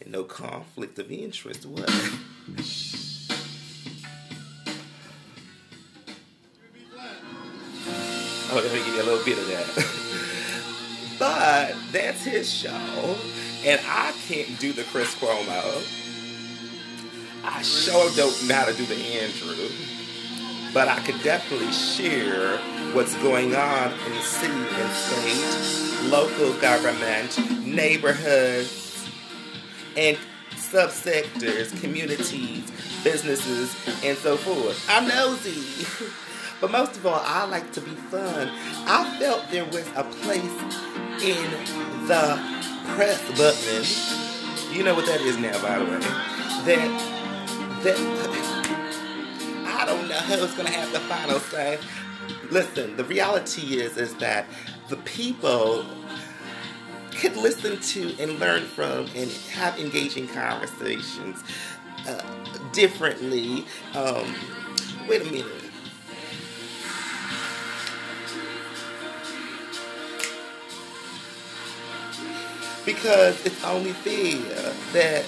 and 0.00 0.12
no 0.12 0.22
conflict 0.22 0.98
of 0.98 1.10
interest. 1.10 1.66
What? 1.66 1.90
Oh, 8.52 8.56
let 8.56 8.64
me 8.72 8.78
give 8.78 8.88
you 8.88 9.02
a 9.02 9.04
little 9.04 9.24
bit 9.24 9.38
of 9.38 9.46
that. 9.46 9.96
but 11.40 11.74
that's 11.90 12.22
his 12.22 12.52
show, 12.52 13.16
and 13.64 13.80
I 13.86 14.12
can't 14.28 14.58
do 14.58 14.74
the 14.74 14.84
Chris 14.84 15.14
Cuomo. 15.14 15.82
I 17.42 17.62
sure 17.62 18.10
don't 18.14 18.46
know 18.46 18.54
how 18.54 18.66
to 18.66 18.74
do 18.74 18.84
the 18.84 18.94
Andrew, 18.94 19.70
but 20.74 20.88
I 20.88 21.00
could 21.00 21.22
definitely 21.22 21.72
share 21.72 22.58
what's 22.92 23.14
going 23.22 23.56
on 23.56 23.90
in 23.90 24.20
city 24.20 24.52
and 24.52 24.92
state, 24.92 26.10
local 26.10 26.52
government, 26.60 27.38
neighborhoods, 27.64 29.08
and 29.96 30.18
subsectors, 30.56 31.80
communities, 31.80 32.70
businesses, 33.02 33.74
and 34.04 34.18
so 34.18 34.36
forth. 34.36 34.86
I'm 34.90 35.08
nosy. 35.08 35.86
But 36.60 36.72
most 36.72 36.94
of 36.98 37.06
all, 37.06 37.22
I 37.24 37.46
like 37.46 37.72
to 37.72 37.80
be 37.80 37.92
fun. 37.92 38.50
I 38.86 39.18
felt 39.18 39.50
there 39.50 39.64
was 39.64 39.88
a 39.96 40.04
place 40.04 41.09
in 41.22 41.50
the 42.06 42.40
press 42.94 43.20
button. 43.36 44.74
You 44.74 44.84
know 44.84 44.94
what 44.94 45.06
that 45.06 45.20
is 45.20 45.36
now, 45.36 45.60
by 45.62 45.78
the 45.78 45.84
way. 45.84 46.00
That 46.64 46.90
that 47.82 47.98
I 49.66 49.84
don't 49.86 50.08
know 50.08 50.14
who's 50.14 50.54
gonna 50.54 50.70
have 50.70 50.92
the 50.92 51.00
final 51.00 51.38
say. 51.40 51.78
Listen, 52.50 52.96
the 52.96 53.04
reality 53.04 53.78
is 53.80 53.96
is 53.96 54.14
that 54.16 54.46
the 54.88 54.96
people 54.98 55.84
could 57.12 57.36
listen 57.36 57.78
to 57.80 58.14
and 58.18 58.38
learn 58.38 58.64
from 58.64 59.06
and 59.14 59.30
have 59.52 59.78
engaging 59.78 60.26
conversations 60.28 61.42
uh, 62.08 62.22
differently. 62.72 63.66
Um, 63.94 64.34
wait 65.08 65.22
a 65.22 65.24
minute. 65.24 65.59
Because 72.94 73.46
it's 73.46 73.64
only 73.64 73.92
fair 73.92 74.72
that 74.92 75.24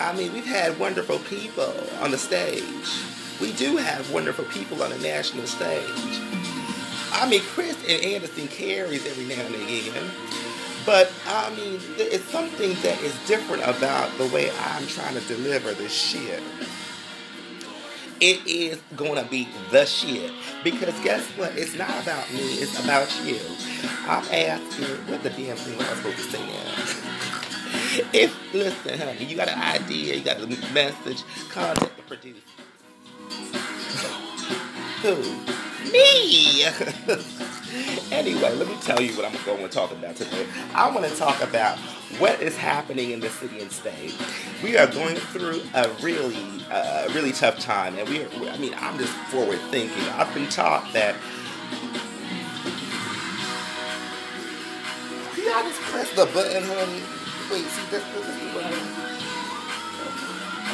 I 0.00 0.12
mean, 0.16 0.32
we've 0.32 0.44
had 0.44 0.78
wonderful 0.78 1.18
people 1.20 1.72
on 2.00 2.10
the 2.10 2.18
stage. 2.18 2.62
We 3.40 3.52
do 3.52 3.76
have 3.76 4.10
wonderful 4.10 4.44
people 4.46 4.82
on 4.82 4.90
the 4.90 4.98
national 4.98 5.46
stage. 5.46 6.20
I 7.12 7.28
mean, 7.28 7.42
Chris 7.42 7.76
and 7.88 8.02
Anderson 8.02 8.48
carries 8.48 9.06
every 9.06 9.24
now 9.24 9.42
and 9.42 9.54
again. 9.54 10.10
But, 10.84 11.12
I 11.28 11.54
mean, 11.54 11.80
it's 11.96 12.24
something 12.24 12.74
that 12.82 13.00
is 13.02 13.14
different 13.26 13.62
about 13.62 14.16
the 14.18 14.26
way 14.26 14.50
I'm 14.50 14.86
trying 14.86 15.14
to 15.14 15.20
deliver 15.28 15.72
this 15.74 15.92
shit. 15.92 16.42
It 18.20 18.46
is 18.46 18.80
to 19.22 19.24
be 19.30 19.48
the 19.70 19.84
shit. 19.84 20.30
Because 20.62 20.98
guess 21.00 21.26
what? 21.36 21.56
It's 21.56 21.76
not 21.76 21.90
about 22.02 22.32
me, 22.32 22.40
it's 22.40 22.82
about 22.82 23.08
you. 23.24 23.38
I'm 24.06 24.24
asking, 24.32 24.96
what 25.10 25.22
the 25.22 25.30
damn 25.30 25.56
thing 25.56 25.80
I'm 25.80 25.96
supposed 25.96 26.16
to 26.16 26.22
say 26.22 26.46
now? 26.46 28.10
if 28.12 28.54
listen, 28.54 28.98
honey, 28.98 29.24
you 29.24 29.36
got 29.36 29.48
an 29.48 29.60
idea, 29.60 30.14
you 30.16 30.22
got 30.24 30.40
a 30.40 30.46
message, 30.72 31.22
contact 31.50 31.96
the 31.96 32.02
producer. 32.02 32.40
Who? 35.02 35.16
Me. 35.90 36.64
anyway, 38.12 38.54
let 38.54 38.68
me 38.68 38.76
tell 38.82 39.00
you 39.00 39.16
what 39.16 39.24
I'm 39.24 39.44
going 39.44 39.62
to 39.62 39.68
talk 39.68 39.92
about 39.92 40.16
today. 40.16 40.46
I 40.74 40.90
want 40.90 41.06
to 41.06 41.16
talk 41.16 41.42
about 41.42 41.78
what 42.18 42.40
is 42.40 42.56
happening 42.56 43.10
in 43.10 43.20
the 43.20 43.28
city 43.28 43.60
and 43.60 43.70
state. 43.70 44.14
We 44.62 44.76
are 44.76 44.86
going 44.86 45.16
through 45.16 45.62
a 45.74 45.88
really, 46.00 46.36
uh, 46.70 47.08
really 47.14 47.32
tough 47.32 47.58
time, 47.58 47.98
and 47.98 48.08
we 48.08 48.22
are. 48.22 48.28
I 48.50 48.56
mean, 48.58 48.74
I'm 48.76 48.98
just 48.98 49.12
forward 49.30 49.58
thinking. 49.70 50.02
I've 50.10 50.32
been 50.34 50.48
taught 50.48 50.92
that. 50.92 51.16
See, 55.34 55.48
I 55.48 55.62
just 55.62 55.80
press 55.82 56.10
the 56.14 56.26
button, 56.26 56.62
honey. 56.62 57.02
Wait, 57.50 57.66
see, 57.66 57.90
this, 57.90 58.04
this 58.14 58.28
is 58.28 58.54
button. 58.54 59.04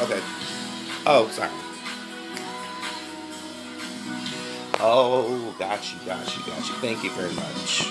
Okay. 0.01 0.21
Oh, 1.05 1.27
sorry. 1.31 1.70
Oh, 4.83 5.55
got 5.59 5.93
you, 5.93 5.99
got 6.07 6.35
you, 6.35 6.43
got 6.43 6.57
you. 6.57 6.73
Thank 6.81 7.03
you 7.03 7.11
very 7.11 7.31
much. 7.35 7.85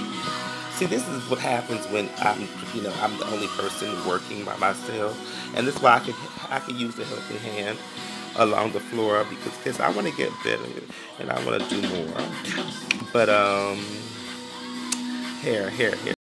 See, 0.72 0.86
this 0.86 1.06
is 1.06 1.30
what 1.30 1.38
happens 1.38 1.86
when 1.86 2.08
I'm, 2.18 2.48
you 2.74 2.82
know, 2.82 2.92
I'm 3.00 3.16
the 3.16 3.26
only 3.26 3.46
person 3.48 3.88
working 4.08 4.44
by 4.44 4.56
myself, 4.56 5.16
and 5.54 5.68
this 5.68 5.76
is 5.76 5.82
why 5.82 5.96
I 5.96 6.00
can, 6.00 6.14
I 6.48 6.58
can 6.58 6.76
use 6.76 6.98
a 6.98 7.04
helping 7.04 7.38
hand 7.38 7.78
along 8.38 8.72
the 8.72 8.80
floor 8.80 9.24
because, 9.30 9.56
because 9.58 9.78
I 9.78 9.90
want 9.90 10.08
to 10.08 10.16
get 10.16 10.32
better 10.42 10.64
and 11.20 11.30
I 11.30 11.44
want 11.44 11.62
to 11.62 11.68
do 11.68 11.88
more. 11.88 12.24
But 13.12 13.28
um, 13.28 13.78
here, 15.42 15.70
here, 15.70 15.94
here. 15.94 16.14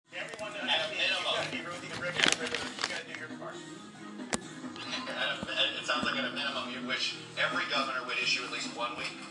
It 5.80 5.86
sounds 5.86 6.04
like 6.06 6.16
at 6.16 6.26
a 6.26 6.32
minimum 6.36 6.70
you 6.80 6.88
wish 6.88 7.16
every 7.44 7.64
governor 7.72 8.06
would 8.06 8.18
issue 8.18 8.44
at 8.44 8.52
least 8.52 8.78
one 8.78 8.96
week. 8.98 9.29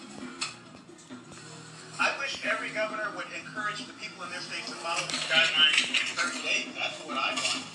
Governor 2.78 3.10
would 3.16 3.26
encourage 3.34 3.84
the 3.88 3.92
people 3.94 4.22
in 4.22 4.30
their 4.30 4.38
states 4.38 4.70
to 4.70 4.76
follow 4.76 5.02
these 5.10 5.26
guidelines 5.26 5.82
in 5.90 6.14
30 6.14 6.42
days. 6.46 6.66
That's 6.78 6.94
what 7.04 7.18
I 7.18 7.34
want. 7.34 7.67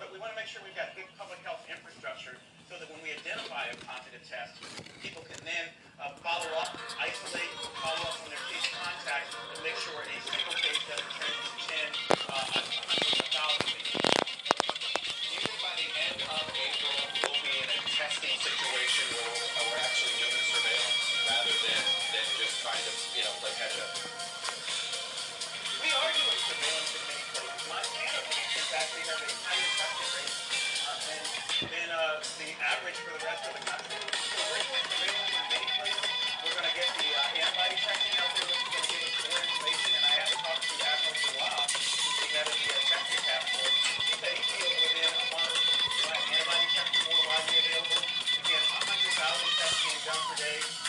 but 0.00 0.10
we 0.10 0.18
want 0.18 0.32
to 0.32 0.36
make 0.36 0.46
sure 0.48 0.62
we've 0.64 0.74
got 0.74 0.79
the 32.18 32.50
average 32.58 32.98
for 33.06 33.14
the 33.14 33.22
rest 33.22 33.46
of 33.46 33.54
the 33.54 33.62
country. 33.70 33.94
So 33.94 34.42
we're 34.50 34.66
going 34.66 34.82
to 34.82 34.98
many 35.46 35.68
places. 35.78 36.10
We're 36.42 36.56
going 36.58 36.66
to 36.66 36.74
get 36.74 36.90
the 36.98 37.06
uh, 37.06 37.38
antibody 37.38 37.78
testing 37.78 38.18
out 38.18 38.30
there, 38.34 38.50
which 38.50 38.58
is 38.58 38.70
going 38.74 38.82
to 38.82 38.90
give 38.90 39.02
us 39.06 39.14
more 39.30 39.38
information. 39.46 39.90
And 39.94 40.04
I 40.10 40.14
have 40.18 40.34
talked 40.42 40.64
to 40.66 40.74
Admiral 40.90 41.16
Salah, 41.22 41.70
who's 41.70 42.18
the 42.18 42.26
head 42.34 42.46
uh, 42.46 42.50
of 42.50 42.58
the 42.58 42.66
uh, 42.66 42.82
testing 42.90 43.22
task 43.30 43.46
force. 43.54 43.78
He 43.94 44.14
said 44.18 44.32
he 44.34 44.42
feels 44.42 44.74
within 44.90 45.06
a 45.06 45.26
month, 45.30 45.54
uh, 45.54 46.34
antibody 46.34 46.66
testing 46.74 47.04
more 47.06 47.22
widely 47.30 47.56
available. 47.62 48.02
Again, 48.02 48.64
100,000 48.74 49.54
tests 49.54 49.78
being 49.86 50.02
done 50.02 50.22
per 50.26 50.34
day. 50.34 50.79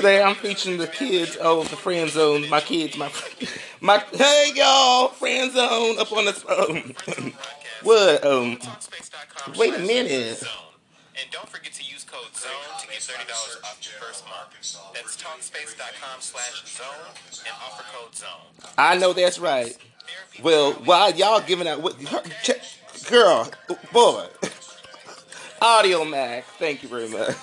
Today 0.00 0.22
I'm 0.22 0.34
preaching 0.34 0.78
the 0.78 0.86
kids 0.86 1.36
of 1.36 1.68
the 1.68 1.76
friend 1.76 2.08
zone. 2.08 2.48
My 2.48 2.62
kids, 2.62 2.96
my 2.96 3.12
my 3.82 3.98
hey 4.14 4.50
y'all, 4.54 5.08
friend 5.08 5.52
zone 5.52 5.98
up 5.98 6.10
on 6.10 6.24
the 6.24 6.94
um, 7.18 7.34
what 7.82 8.24
um. 8.24 8.58
Wait 9.58 9.74
a 9.74 9.78
minute. 9.80 10.42
And 11.20 11.30
don't 11.30 11.46
forget 11.50 11.74
to 11.74 11.84
use 11.84 12.04
code 12.04 12.34
ZONE 12.34 12.80
to 12.80 12.86
get 12.86 12.96
$30 12.96 13.62
off 13.62 13.78
your 13.82 14.00
first 14.00 14.24
month. 14.24 14.94
That's 14.94 15.18
talkspace.com 15.18 16.20
slash 16.20 16.64
zone 16.64 16.86
and 17.44 17.54
offer 17.62 17.84
code 17.92 18.14
ZONE. 18.14 18.70
I 18.78 18.96
know 18.96 19.12
that's 19.12 19.38
right. 19.38 19.76
Well, 20.42 20.72
while 20.72 21.12
y'all 21.12 21.42
giving 21.42 21.68
out 21.68 21.82
what 21.82 21.98
girl, 23.10 23.50
boy. 23.92 24.28
Audiomack, 25.60 26.44
thank 26.58 26.82
you 26.82 26.88
very 26.88 27.10
much. 27.10 27.36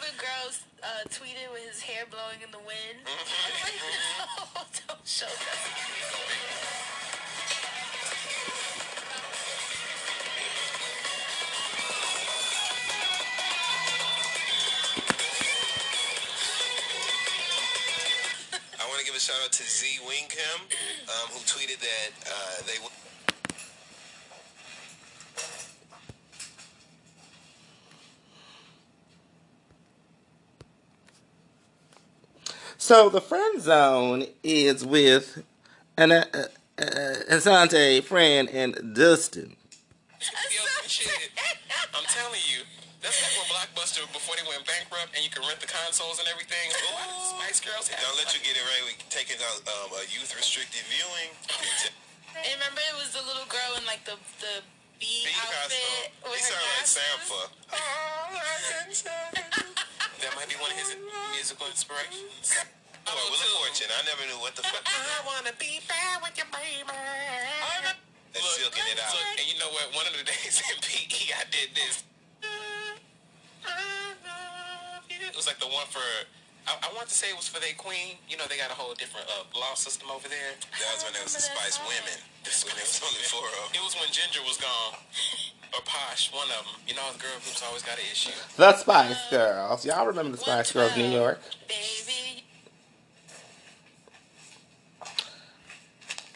the 0.00 0.14
girls 0.16 0.64
uh, 0.82 1.04
tweeted 1.08 1.52
with 1.52 1.68
his 1.68 1.80
hair 1.82 2.04
blowing 2.10 2.40
in 2.44 2.50
the 2.50 2.62
wind. 2.64 2.98
Mm-hmm. 3.06 3.64
Like, 3.64 4.56
no, 4.56 4.62
don't 4.88 5.06
show 5.06 5.26
that. 5.26 5.90
shout 19.20 19.36
out 19.44 19.52
to 19.52 19.62
Z 19.62 20.00
Wingham, 20.08 20.60
um, 21.06 21.28
who 21.30 21.40
tweeted 21.44 21.78
that 21.78 22.10
uh, 22.26 22.62
they. 22.66 22.74
W- 22.76 22.99
So 32.90 33.06
the 33.06 33.22
friend 33.22 33.62
zone 33.62 34.26
is 34.42 34.82
with 34.82 35.46
an 35.94 36.10
uh, 36.10 36.26
uh, 36.34 36.50
uh, 36.74 37.30
Asante, 37.30 38.02
Fran, 38.02 38.50
and 38.50 38.74
Dustin. 38.98 39.54
I'm 41.94 42.02
telling 42.10 42.42
you. 42.50 42.66
That's 42.98 43.14
like 43.22 43.30
when 43.38 43.46
Blockbuster, 43.46 44.02
before 44.10 44.34
they 44.34 44.42
went 44.42 44.66
bankrupt, 44.66 45.14
and 45.14 45.22
you 45.22 45.30
can 45.30 45.46
rent 45.46 45.62
the 45.62 45.70
consoles 45.70 46.18
and 46.18 46.26
everything. 46.34 46.66
Oh, 46.90 47.38
Spice 47.38 47.62
Girls. 47.62 47.86
Don't 47.94 48.18
let 48.18 48.34
you 48.34 48.42
get 48.42 48.58
it 48.58 48.64
right. 48.66 48.82
We 48.82 48.98
taking 49.06 49.38
out 49.38 49.62
um, 49.70 49.94
a 49.94 50.02
youth 50.10 50.34
restricted 50.34 50.82
viewing. 50.90 51.30
And 52.42 52.58
remember, 52.58 52.82
it 52.90 52.98
was 52.98 53.14
the 53.14 53.22
little 53.22 53.46
girl 53.46 53.78
in 53.78 53.86
like 53.86 54.02
the 54.02 54.18
the 54.42 54.66
bee, 54.98 55.30
Bee 55.30 55.38
outfit 55.46 56.10
costume. 56.26 56.26
with 56.26 56.42
He 56.42 56.42
her 56.42 56.58
sound 56.58 56.66
like 56.74 56.90
glasses. 56.90 57.06
Sampha. 59.06 59.70
that 60.26 60.34
might 60.34 60.50
be 60.50 60.58
one 60.58 60.74
of 60.74 60.78
his 60.82 60.98
musical 61.38 61.70
inspirations. 61.70 62.50
Oh, 63.08 63.14
Wheel 63.30 63.40
of 63.40 63.52
Fortune. 63.66 63.88
I 63.92 64.02
never 64.08 64.24
knew 64.28 64.40
what 64.40 64.56
the 64.56 64.62
fuck. 64.62 64.82
I 64.86 65.20
wanna 65.26 65.52
be 65.58 65.80
bad 65.88 66.22
with 66.22 66.36
your 66.36 66.48
baby. 66.52 66.88
That's 68.32 68.46
silking 68.56 68.86
it 68.92 69.00
out. 69.00 69.12
Look, 69.12 69.40
and 69.40 69.46
you 69.52 69.58
know 69.60 69.70
what? 69.72 69.92
One 69.94 70.06
of 70.06 70.14
the 70.16 70.24
days 70.24 70.62
in 70.72 70.78
PE, 70.80 71.34
I 71.36 71.44
did 71.50 71.74
this. 71.74 72.04
It 75.20 75.36
was 75.36 75.46
like 75.46 75.58
the 75.60 75.68
one 75.68 75.86
for. 75.88 76.02
I, 76.68 76.76
I 76.84 76.88
want 76.94 77.08
to 77.08 77.14
say 77.14 77.30
it 77.30 77.36
was 77.36 77.48
for 77.48 77.60
their 77.60 77.74
queen. 77.78 78.18
You 78.28 78.36
know, 78.36 78.44
they 78.48 78.58
got 78.58 78.70
a 78.70 78.78
whole 78.78 78.94
different 78.94 79.26
uh, 79.28 79.44
law 79.58 79.74
system 79.74 80.10
over 80.10 80.28
there. 80.28 80.54
That 80.60 80.90
was 80.94 81.04
when 81.04 81.14
there 81.14 81.24
was 81.24 81.34
the 81.34 81.42
Spice 81.42 81.80
Women. 81.82 82.18
This 82.44 82.64
when 82.64 82.76
there 82.76 82.84
was 82.86 83.00
only 83.02 83.24
four 83.26 83.44
of 83.46 83.72
them. 83.72 83.80
It 83.80 83.84
was 83.84 83.96
when 83.96 84.08
Ginger 84.12 84.40
was 84.46 84.58
gone. 84.58 85.00
Or 85.74 85.82
Posh, 85.86 86.32
one 86.32 86.48
of 86.50 86.66
them. 86.66 86.76
You 86.88 86.94
know, 86.94 87.06
the 87.14 87.18
girl 87.20 87.34
groups 87.42 87.62
always 87.66 87.82
got 87.82 87.98
an 87.98 88.04
issue. 88.12 88.34
The 88.56 88.74
Spice 88.76 89.30
Girls. 89.30 89.86
Y'all 89.86 90.06
remember 90.06 90.32
the 90.32 90.38
Spice 90.42 90.72
Girls, 90.72 90.96
New 90.96 91.08
York? 91.10 91.40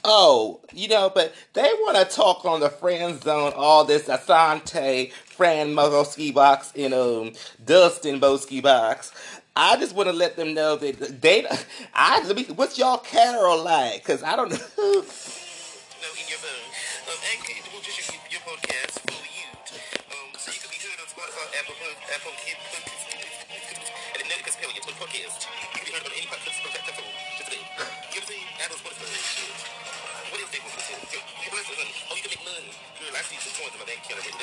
Oh, 0.04 0.60
you 0.72 0.88
know, 0.88 1.10
but 1.14 1.34
they 1.54 1.62
want 1.62 1.96
to 1.96 2.04
talk 2.14 2.44
on 2.44 2.60
the 2.60 2.68
friend 2.68 3.22
zone, 3.22 3.52
all 3.56 3.84
this 3.84 4.04
Asante, 4.04 5.12
Fran 5.12 5.74
Mogoski 5.74 6.32
box, 6.34 6.72
and 6.76 6.92
um, 6.92 7.32
Dustin 7.64 8.20
Boski 8.20 8.62
box. 8.62 9.12
I 9.56 9.76
just 9.78 9.94
want 9.94 10.08
to 10.08 10.12
let 10.12 10.36
them 10.36 10.52
know 10.52 10.76
that 10.76 11.22
they, 11.22 11.46
I, 11.94 12.22
let 12.26 12.36
me, 12.36 12.44
what's 12.54 12.76
y'all 12.78 12.98
Carol 12.98 13.62
like? 13.64 14.04
Because 14.04 14.22
I 14.22 14.36
don't 14.36 14.50
know. 14.50 15.04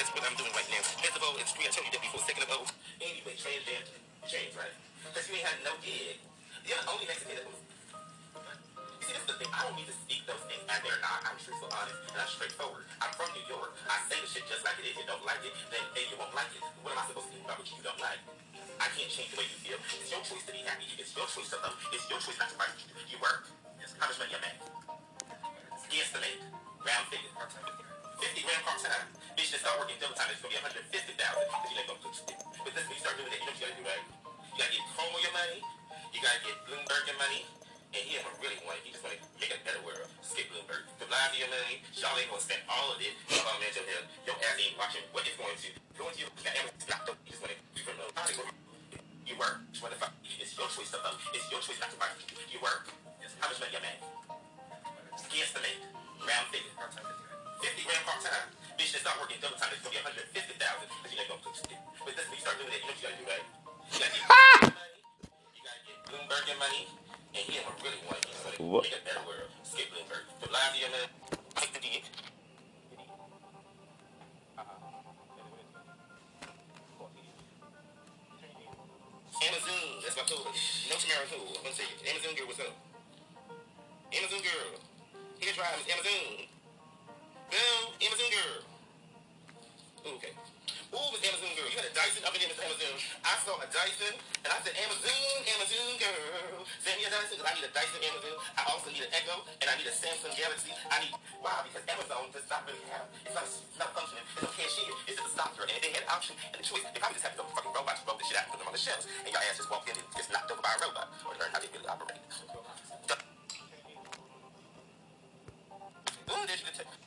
That's 0.01 0.17
what 0.17 0.25
I'm 0.25 0.33
doing 0.33 0.49
right 0.57 0.65
now. 0.73 0.81
First 0.81 1.13
of 1.13 1.21
all, 1.21 1.37
it's 1.37 1.53
free. 1.53 1.69
I 1.69 1.69
told 1.69 1.85
you 1.85 1.93
that 1.93 2.01
before. 2.01 2.25
Second 2.25 2.49
of 2.49 2.57
all, 2.57 2.65
you 3.05 3.21
pay 3.21 3.37
trans 3.37 3.61
dance. 3.69 3.85
Change, 4.25 4.57
right? 4.57 4.73
Because 5.05 5.29
you 5.29 5.37
ain't 5.37 5.45
had 5.45 5.61
no 5.61 5.77
kid. 5.77 6.17
You're 6.65 6.81
the 6.81 6.89
only 6.89 7.05
Mexican 7.05 7.37
that 7.37 7.45
was 7.45 7.61
you 7.61 9.05
see, 9.05 9.13
this 9.13 9.21
is 9.21 9.29
the 9.29 9.37
thing. 9.37 9.53
I 9.53 9.61
don't 9.61 9.77
need 9.77 9.85
to 9.85 9.93
speak 9.93 10.25
those 10.25 10.41
things 10.49 10.65
as 10.65 10.81
they're 10.81 10.97
not. 11.05 11.21
I'm 11.21 11.37
truthful, 11.37 11.69
honest, 11.69 12.01
and 12.01 12.17
I'm 12.17 12.33
straightforward. 12.33 12.89
I'm 12.97 13.13
from 13.13 13.29
New 13.37 13.45
York. 13.45 13.77
I 13.85 14.01
say 14.09 14.17
the 14.17 14.25
shit 14.25 14.49
just 14.49 14.65
like 14.65 14.73
it 14.81 14.89
is. 14.89 14.97
You 14.97 15.05
don't 15.05 15.21
like 15.21 15.45
it, 15.45 15.53
then, 15.69 15.85
then 15.93 16.09
you 16.09 16.17
won't 16.17 16.33
like 16.33 16.49
it. 16.49 16.65
What 16.81 16.97
am 16.97 17.01
I 17.01 17.05
supposed 17.05 17.29
to 17.29 17.37
do 17.37 17.45
about 17.45 17.61
what 17.61 17.69
you 17.69 17.85
don't 17.85 18.01
like? 18.01 18.21
I 18.81 18.89
can't 18.97 19.05
change 19.05 19.29
the 19.29 19.37
way 19.37 19.45
you 19.53 19.57
feel. 19.61 19.77
It's 19.85 20.09
your 20.09 20.25
choice 20.25 20.41
to 20.49 20.53
be 20.53 20.65
happy. 20.65 20.89
It's 20.97 21.13
your 21.13 21.29
choice 21.29 21.53
to 21.53 21.61
love. 21.61 21.77
It's 21.93 22.09
your 22.09 22.17
choice 22.17 22.41
not 22.41 22.49
to 22.49 22.57
fight. 22.57 22.73
You 23.05 23.21
work. 23.21 23.45
How 24.01 24.09
much 24.09 24.17
money 24.17 24.33
you 24.33 24.41
make? 24.41 24.57
Guess 25.93 26.09
the 26.09 26.25
make. 26.25 26.41
Round 26.81 27.05
figure. 27.13 27.90
50 28.21 28.45
grand 28.45 28.61
part 28.61 28.77
time. 28.77 29.09
Bitch, 29.33 29.49
just 29.49 29.65
start 29.65 29.81
working 29.81 29.97
double 29.97 30.13
time. 30.13 30.29
It's 30.29 30.45
to 30.45 30.45
be 30.45 30.53
150000 30.53 31.17
because 31.17 31.73
you 31.73 31.81
to 31.81 31.89
do. 31.89 32.37
But 32.61 32.71
this, 32.77 32.85
when 32.85 32.93
you 32.93 33.01
start 33.01 33.17
doing 33.17 33.33
that, 33.33 33.41
you 33.41 33.49
know 33.49 33.57
what 33.57 33.57
you 33.57 33.65
got 33.65 33.73
to 33.73 33.81
do, 33.81 33.85
right? 33.89 34.05
You 34.53 34.57
got 34.61 34.69
to 34.69 34.73
get 34.77 34.85
with 34.85 35.25
your 35.25 35.33
money. 35.33 35.57
You 36.13 36.19
got 36.21 36.33
to 36.37 36.41
get 36.45 36.55
Bloomberg 36.69 37.01
your 37.09 37.17
money. 37.17 37.41
And 37.91 38.01
he 38.05 38.21
don't 38.21 38.37
really 38.37 38.61
want 38.61 38.77
it. 38.77 38.85
He 38.85 38.93
just 38.93 39.01
want 39.01 39.17
to 39.17 39.25
make 39.41 39.49
a 39.49 39.57
better 39.65 39.81
world. 39.81 40.05
Skip 40.21 40.53
Bloomberg. 40.53 40.85
The 41.01 41.09
live 41.09 41.33
your 41.33 41.49
money. 41.49 41.81
Y'all 41.97 42.13
ain't 42.13 42.29
to 42.29 42.37
spend 42.37 42.61
all 42.69 42.93
of 42.93 43.01
it. 43.01 43.17
On 43.41 43.57
mental 43.57 43.89
health. 43.89 44.05
Your 44.29 44.37
ass 44.37 44.55
ain't 44.61 44.77
watching 44.77 45.01
what 45.17 45.25
it's 45.25 45.37
going 45.41 45.57
to. 45.57 45.69
Going 45.97 46.13
to 46.13 46.19
you. 46.21 46.29
You 46.29 46.43
got 46.45 46.53
Amazon. 46.61 47.17
You 47.25 47.33
just 47.33 47.41
want 47.41 47.57
to. 47.57 47.57
You 47.57 47.81
from 47.81 47.97
You 49.25 49.33
work. 49.41 49.65
You 49.73 49.81
want 49.81 49.97
to 49.97 49.99
fuck. 49.99 50.13
It's 50.21 50.53
your 50.53 50.69
choice 50.69 50.93
to 50.93 51.01
fuck. 51.01 51.17
It's 51.33 51.49
your 51.49 51.57
choice 51.57 51.81
not 51.81 51.89
to 51.89 51.97
fight. 51.97 52.13
You 52.53 52.61
work. 52.61 52.85
How 53.41 53.49
much 53.49 53.57
money 53.57 53.73
you 53.73 53.81
make? 53.81 53.97
Guess 55.33 55.57
the 55.57 55.65
make. 55.65 55.81
Round 56.21 56.45
figure. 56.53 57.30
50 57.61 57.85
grand 57.85 58.03
part 58.09 58.19
time. 58.25 58.47
Bitch, 58.75 58.89
just 58.91 59.05
start 59.05 59.21
working 59.21 59.37
double 59.37 59.57
time. 59.57 59.69
It's 59.73 59.85
going 59.85 59.93
to 59.93 60.01
be 60.01 60.25
150000 60.33 60.89
because 60.89 61.11
you 61.13 61.21
to. 61.21 61.75
But 62.01 62.13
this, 62.17 62.25
when 62.25 62.37
you 62.37 62.43
start 62.43 62.57
doing 62.57 62.71
that, 62.73 62.81
you 62.81 62.89
know 62.89 62.93
what 62.93 63.01
you 63.01 63.05
got 63.05 63.13
to 63.13 63.21
do, 63.21 63.25
right? 63.29 63.45
You 63.93 63.97
got 64.01 64.09
to 64.09 64.17
get 64.17 64.25
money. 64.81 64.97
You 65.53 65.61
got 65.61 65.75
to 65.77 65.83
get 65.85 65.97
Bloomberg 66.09 66.43
your 66.49 66.59
money. 66.59 66.83
And 67.37 67.43
he 67.45 67.53
really. 67.85 67.99
He 68.01 68.33
just 68.33 68.57
What? 68.59 68.83
make 68.89 68.97
a 68.97 69.03
better 69.05 69.23
world. 69.29 69.49
Skip 69.61 69.87
Bloomberg. 69.93 70.25
The 70.41 70.47
live 70.49 70.73
your 70.81 70.89
man. 70.89 71.07
Take 71.61 71.71
the 71.77 71.81
dick. 71.85 72.03
Amazon, 79.41 79.81
that's 80.03 80.15
my 80.17 80.23
code. 80.27 80.45
No 80.89 80.95
tomorrow 80.99 81.25
who? 81.31 81.39
I'm 81.57 81.63
gonna 81.63 81.75
say 81.75 81.87
it. 81.89 81.97
Amazon 82.09 82.35
girl, 82.37 82.47
what's 82.47 82.59
up? 82.61 82.73
Amazon 84.13 84.41
girl. 84.43 84.71
Here 85.39 85.53
drive 85.53 85.73
Miss 85.81 85.89
Amazon. 85.89 86.50
Girl, 87.51 87.91
Amazon 87.99 88.31
girl. 88.31 88.63
Ooh, 90.07 90.15
okay. 90.15 90.31
Ooh, 90.95 91.07
Miss 91.11 91.19
Amazon 91.19 91.51
girl. 91.51 91.67
You 91.67 91.75
had 91.75 91.87
a 91.87 91.91
Dyson 91.91 92.23
up 92.23 92.31
in 92.31 92.39
here, 92.39 92.55
Amazon. 92.55 92.95
I 93.27 93.35
saw 93.43 93.59
a 93.59 93.67
Dyson, 93.67 94.15
and 94.15 94.49
I 94.55 94.59
said, 94.63 94.71
Amazon, 94.79 95.35
Amazon 95.51 95.99
girl. 95.99 96.63
Send 96.79 96.95
me 96.95 97.03
a 97.07 97.11
Dyson, 97.11 97.35
because 97.35 97.51
I 97.51 97.53
need 97.59 97.67
a 97.67 97.73
Dyson 97.75 97.99
Amazon. 98.07 98.35
I 98.55 98.63
also 98.71 98.87
need 98.87 99.03
an 99.03 99.11
Echo, 99.11 99.43
and 99.59 99.67
I 99.67 99.75
need 99.75 99.83
a 99.83 99.91
Samsung 99.91 100.31
Galaxy. 100.31 100.71
I 100.87 101.03
need, 101.03 101.11
wow, 101.43 101.59
because 101.67 101.83
Amazon 101.91 102.31
does 102.31 102.47
not 102.47 102.63
really 102.63 102.87
have, 102.87 103.11
it's 103.27 103.35
not, 103.35 103.43
it's 103.43 103.79
not 103.79 103.91
functioning. 103.99 104.23
It's 104.31 104.47
no 104.47 104.51
cashier. 104.55 104.95
It's 105.11 105.19
just 105.19 105.27
a 105.27 105.33
stopper. 105.35 105.67
And 105.67 105.75
if 105.75 105.83
they 105.83 105.91
had 105.91 106.07
an 106.07 106.11
option 106.15 106.39
and 106.39 106.55
a 106.55 106.63
choice, 106.63 106.87
they 106.87 107.03
probably 107.03 107.19
just 107.19 107.27
have 107.27 107.35
to 107.35 107.43
fucking 107.51 107.75
robots, 107.75 107.99
roll 108.07 108.15
the 108.15 108.23
shit 108.23 108.39
out 108.39 108.47
and 108.47 108.55
put 108.55 108.63
them 108.63 108.71
on 108.71 108.75
the 108.75 108.79
shelves. 108.79 109.11
And 109.27 109.31
your 109.35 109.43
ass 109.43 109.59
just 109.59 109.67
walked 109.67 109.91
in 109.91 109.99
and 109.99 110.07
just 110.15 110.31
knocked 110.31 110.47
over 110.55 110.63
by 110.63 110.71
a 110.71 110.79
robot. 110.87 111.11
Or 111.27 111.35
learn 111.35 111.51
how 111.51 111.59
they 111.59 111.67
really 111.75 111.91
operate. 111.91 112.23
Ooh, 116.31 116.47
there's 116.47 116.63
the 116.63 116.71
tip. 116.71 117.00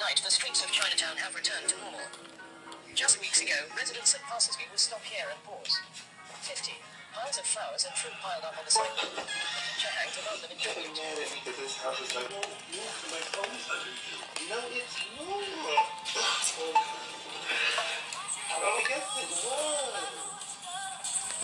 Night, 0.00 0.16
the 0.24 0.32
streets 0.32 0.64
of 0.64 0.72
Chinatown 0.72 1.16
have 1.20 1.36
returned 1.36 1.68
to 1.68 1.76
normal. 1.76 2.00
Just 2.96 3.20
weeks 3.20 3.44
ago, 3.44 3.68
residents 3.76 4.14
at 4.16 4.24
Parsonsby 4.24 4.64
would 4.72 4.80
stop 4.80 5.04
here 5.04 5.28
and 5.28 5.36
pause. 5.44 5.76
50 6.40 6.72
piles 7.12 7.36
of 7.36 7.44
flowers 7.44 7.84
and 7.84 7.92
fruit 7.92 8.16
piled 8.24 8.44
up 8.48 8.56
on 8.56 8.64
the 8.64 8.72
sidewalk. 8.72 9.28
Chahang 9.76 10.08
above 10.24 10.40
them 10.40 10.56
in 10.56 10.58
tribute. 10.58 10.96
No, 10.96 11.04
it's 14.72 14.96
not. 15.20 15.60
I 18.50 18.80
guess 18.88 19.04
it 19.20 19.28
was. 19.36 20.16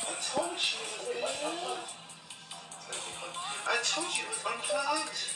I 0.00 0.16
told 0.32 0.56
you 0.56 0.80
it 1.12 1.20
was. 1.20 1.92
I 3.68 3.76
told 3.84 4.10
you 4.16 4.24
it 4.24 4.32
was 4.32 4.40
unplugged. 4.48 5.35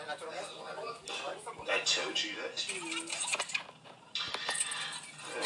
I 0.00 1.78
told 1.84 2.22
you 2.22 2.30
that. 2.36 2.64
Oh, 5.40 5.44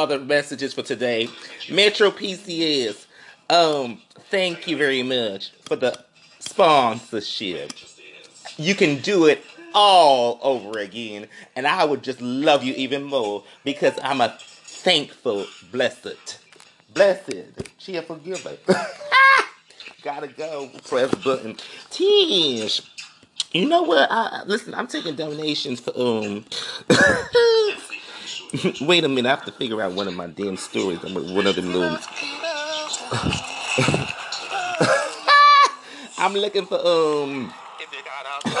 are 0.00 0.06
the 0.06 0.18
messages 0.18 0.72
for 0.72 0.82
today. 0.82 1.28
Metro 1.70 2.10
PCS, 2.10 3.04
um, 3.50 4.00
thank 4.30 4.66
you 4.66 4.74
very 4.78 5.02
much 5.02 5.52
for 5.66 5.76
the 5.76 5.94
sponsorship. 6.38 7.72
You 8.56 8.74
can 8.74 9.00
do 9.02 9.26
it 9.26 9.44
all 9.74 10.38
over 10.42 10.78
again, 10.78 11.28
and 11.54 11.66
I 11.66 11.84
would 11.84 12.02
just 12.02 12.22
love 12.22 12.64
you 12.64 12.72
even 12.74 13.02
more 13.02 13.44
because 13.62 13.92
I'm 14.02 14.22
a 14.22 14.38
thankful, 14.40 15.44
blessed, 15.70 16.38
blessed, 16.94 17.78
cheerful 17.78 18.16
giver. 18.16 18.56
Gotta 20.02 20.28
go. 20.28 20.70
Press 20.88 21.14
button. 21.16 21.58
Tish. 21.90 22.80
You 23.52 23.68
know 23.68 23.82
what? 23.82 24.10
I, 24.10 24.44
listen, 24.46 24.72
I'm 24.72 24.86
taking 24.86 25.14
donations 25.14 25.78
for 25.80 25.92
um. 25.94 26.46
Wait 28.80 29.04
a 29.04 29.08
minute, 29.08 29.26
I 29.26 29.30
have 29.30 29.44
to 29.44 29.52
figure 29.52 29.80
out 29.80 29.92
one 29.92 30.08
of 30.08 30.14
my 30.14 30.26
damn 30.26 30.56
stories. 30.56 30.98
I'm 31.04 31.14
one 31.14 31.46
of 31.46 31.54
them 31.54 31.72
little. 31.72 31.98
I'm 36.18 36.34
looking 36.34 36.66
for 36.66 36.84
um. 36.84 37.52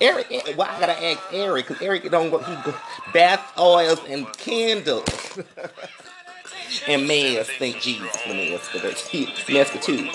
Eric, 0.00 0.26
Why 0.30 0.54
well, 0.56 0.68
I 0.68 0.80
gotta 0.80 1.04
ask 1.04 1.20
Eric? 1.32 1.66
Cause 1.66 1.80
Eric 1.80 2.10
don't 2.10 2.30
go. 2.30 2.38
He 2.38 2.54
go 2.64 2.74
bath 3.12 3.52
oils 3.56 4.00
and 4.08 4.26
candles. 4.36 5.38
and 6.88 7.06
masks. 7.06 7.52
Thank 7.58 7.80
Jesus 7.80 8.16
for 8.16 8.34
masks 8.34 8.68
for 8.68 8.78
the 8.78 9.52
mask 9.52 9.72
for 9.72 9.78
two. 9.78 10.08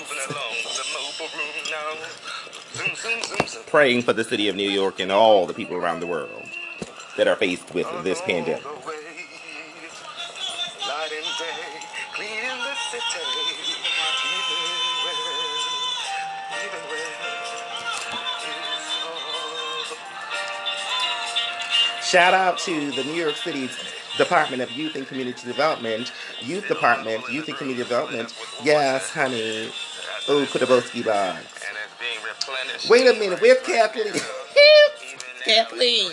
Praying 3.68 4.02
for 4.02 4.12
the 4.12 4.24
city 4.24 4.48
of 4.48 4.56
New 4.56 4.68
York 4.68 5.00
and 5.00 5.10
all 5.10 5.46
the 5.46 5.54
people 5.54 5.76
around 5.76 6.00
the 6.00 6.06
world 6.06 6.47
that 7.18 7.26
are 7.26 7.36
faced 7.36 7.74
with 7.74 7.86
this 8.04 8.20
pandemic. 8.22 8.62
Shout 22.02 22.32
out 22.32 22.58
to 22.60 22.90
the 22.92 23.04
New 23.04 23.12
York 23.12 23.34
City's 23.36 23.76
Department 24.16 24.62
of 24.62 24.70
Youth 24.70 24.94
and 24.94 25.06
Community 25.06 25.46
Development, 25.46 26.10
Youth 26.40 26.66
Department, 26.68 27.28
Youth 27.30 27.48
and 27.48 27.56
Community 27.58 27.82
Development. 27.82 28.32
Yes, 28.62 29.10
honey. 29.10 29.70
Oh, 30.28 30.46
Kudaboski 30.46 31.04
box. 31.04 31.44
Wait 32.88 33.06
a 33.06 33.18
minute, 33.18 33.40
where's 33.42 33.60
Kathleen? 33.66 34.14
Kathleen. 35.44 36.12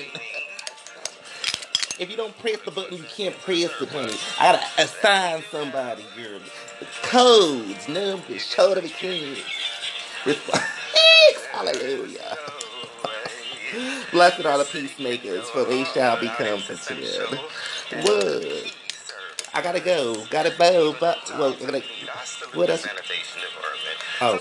If 1.97 2.09
you 2.11 2.17
don't 2.17 2.37
press 2.39 2.59
the 2.65 2.71
button, 2.71 2.97
you 2.97 3.03
can't 3.03 3.35
press 3.41 3.71
it, 3.81 3.89
honey. 3.89 4.13
I 4.39 4.51
gotta 4.51 4.83
assign 4.83 5.43
somebody, 5.49 6.03
girl. 6.15 6.39
Codes, 7.03 7.87
numbers, 7.87 8.45
show 8.45 8.75
them 8.75 8.87
kids. 8.87 9.41
Hallelujah. 11.51 12.37
Blessed 14.11 14.45
are 14.45 14.57
the 14.57 14.65
peacemakers, 14.65 15.49
for 15.49 15.63
they 15.63 15.85
shall 15.85 16.19
be 16.19 16.27
comforted. 16.27 17.39
What? 18.03 18.75
I 19.53 19.61
gotta 19.61 19.79
go. 19.79 20.25
Gotta 20.29 20.51
bow, 20.57 20.95
but 20.99 21.17
well, 21.39 21.53
gotta, 21.53 21.81
what 22.53 22.69
else? 22.69 22.85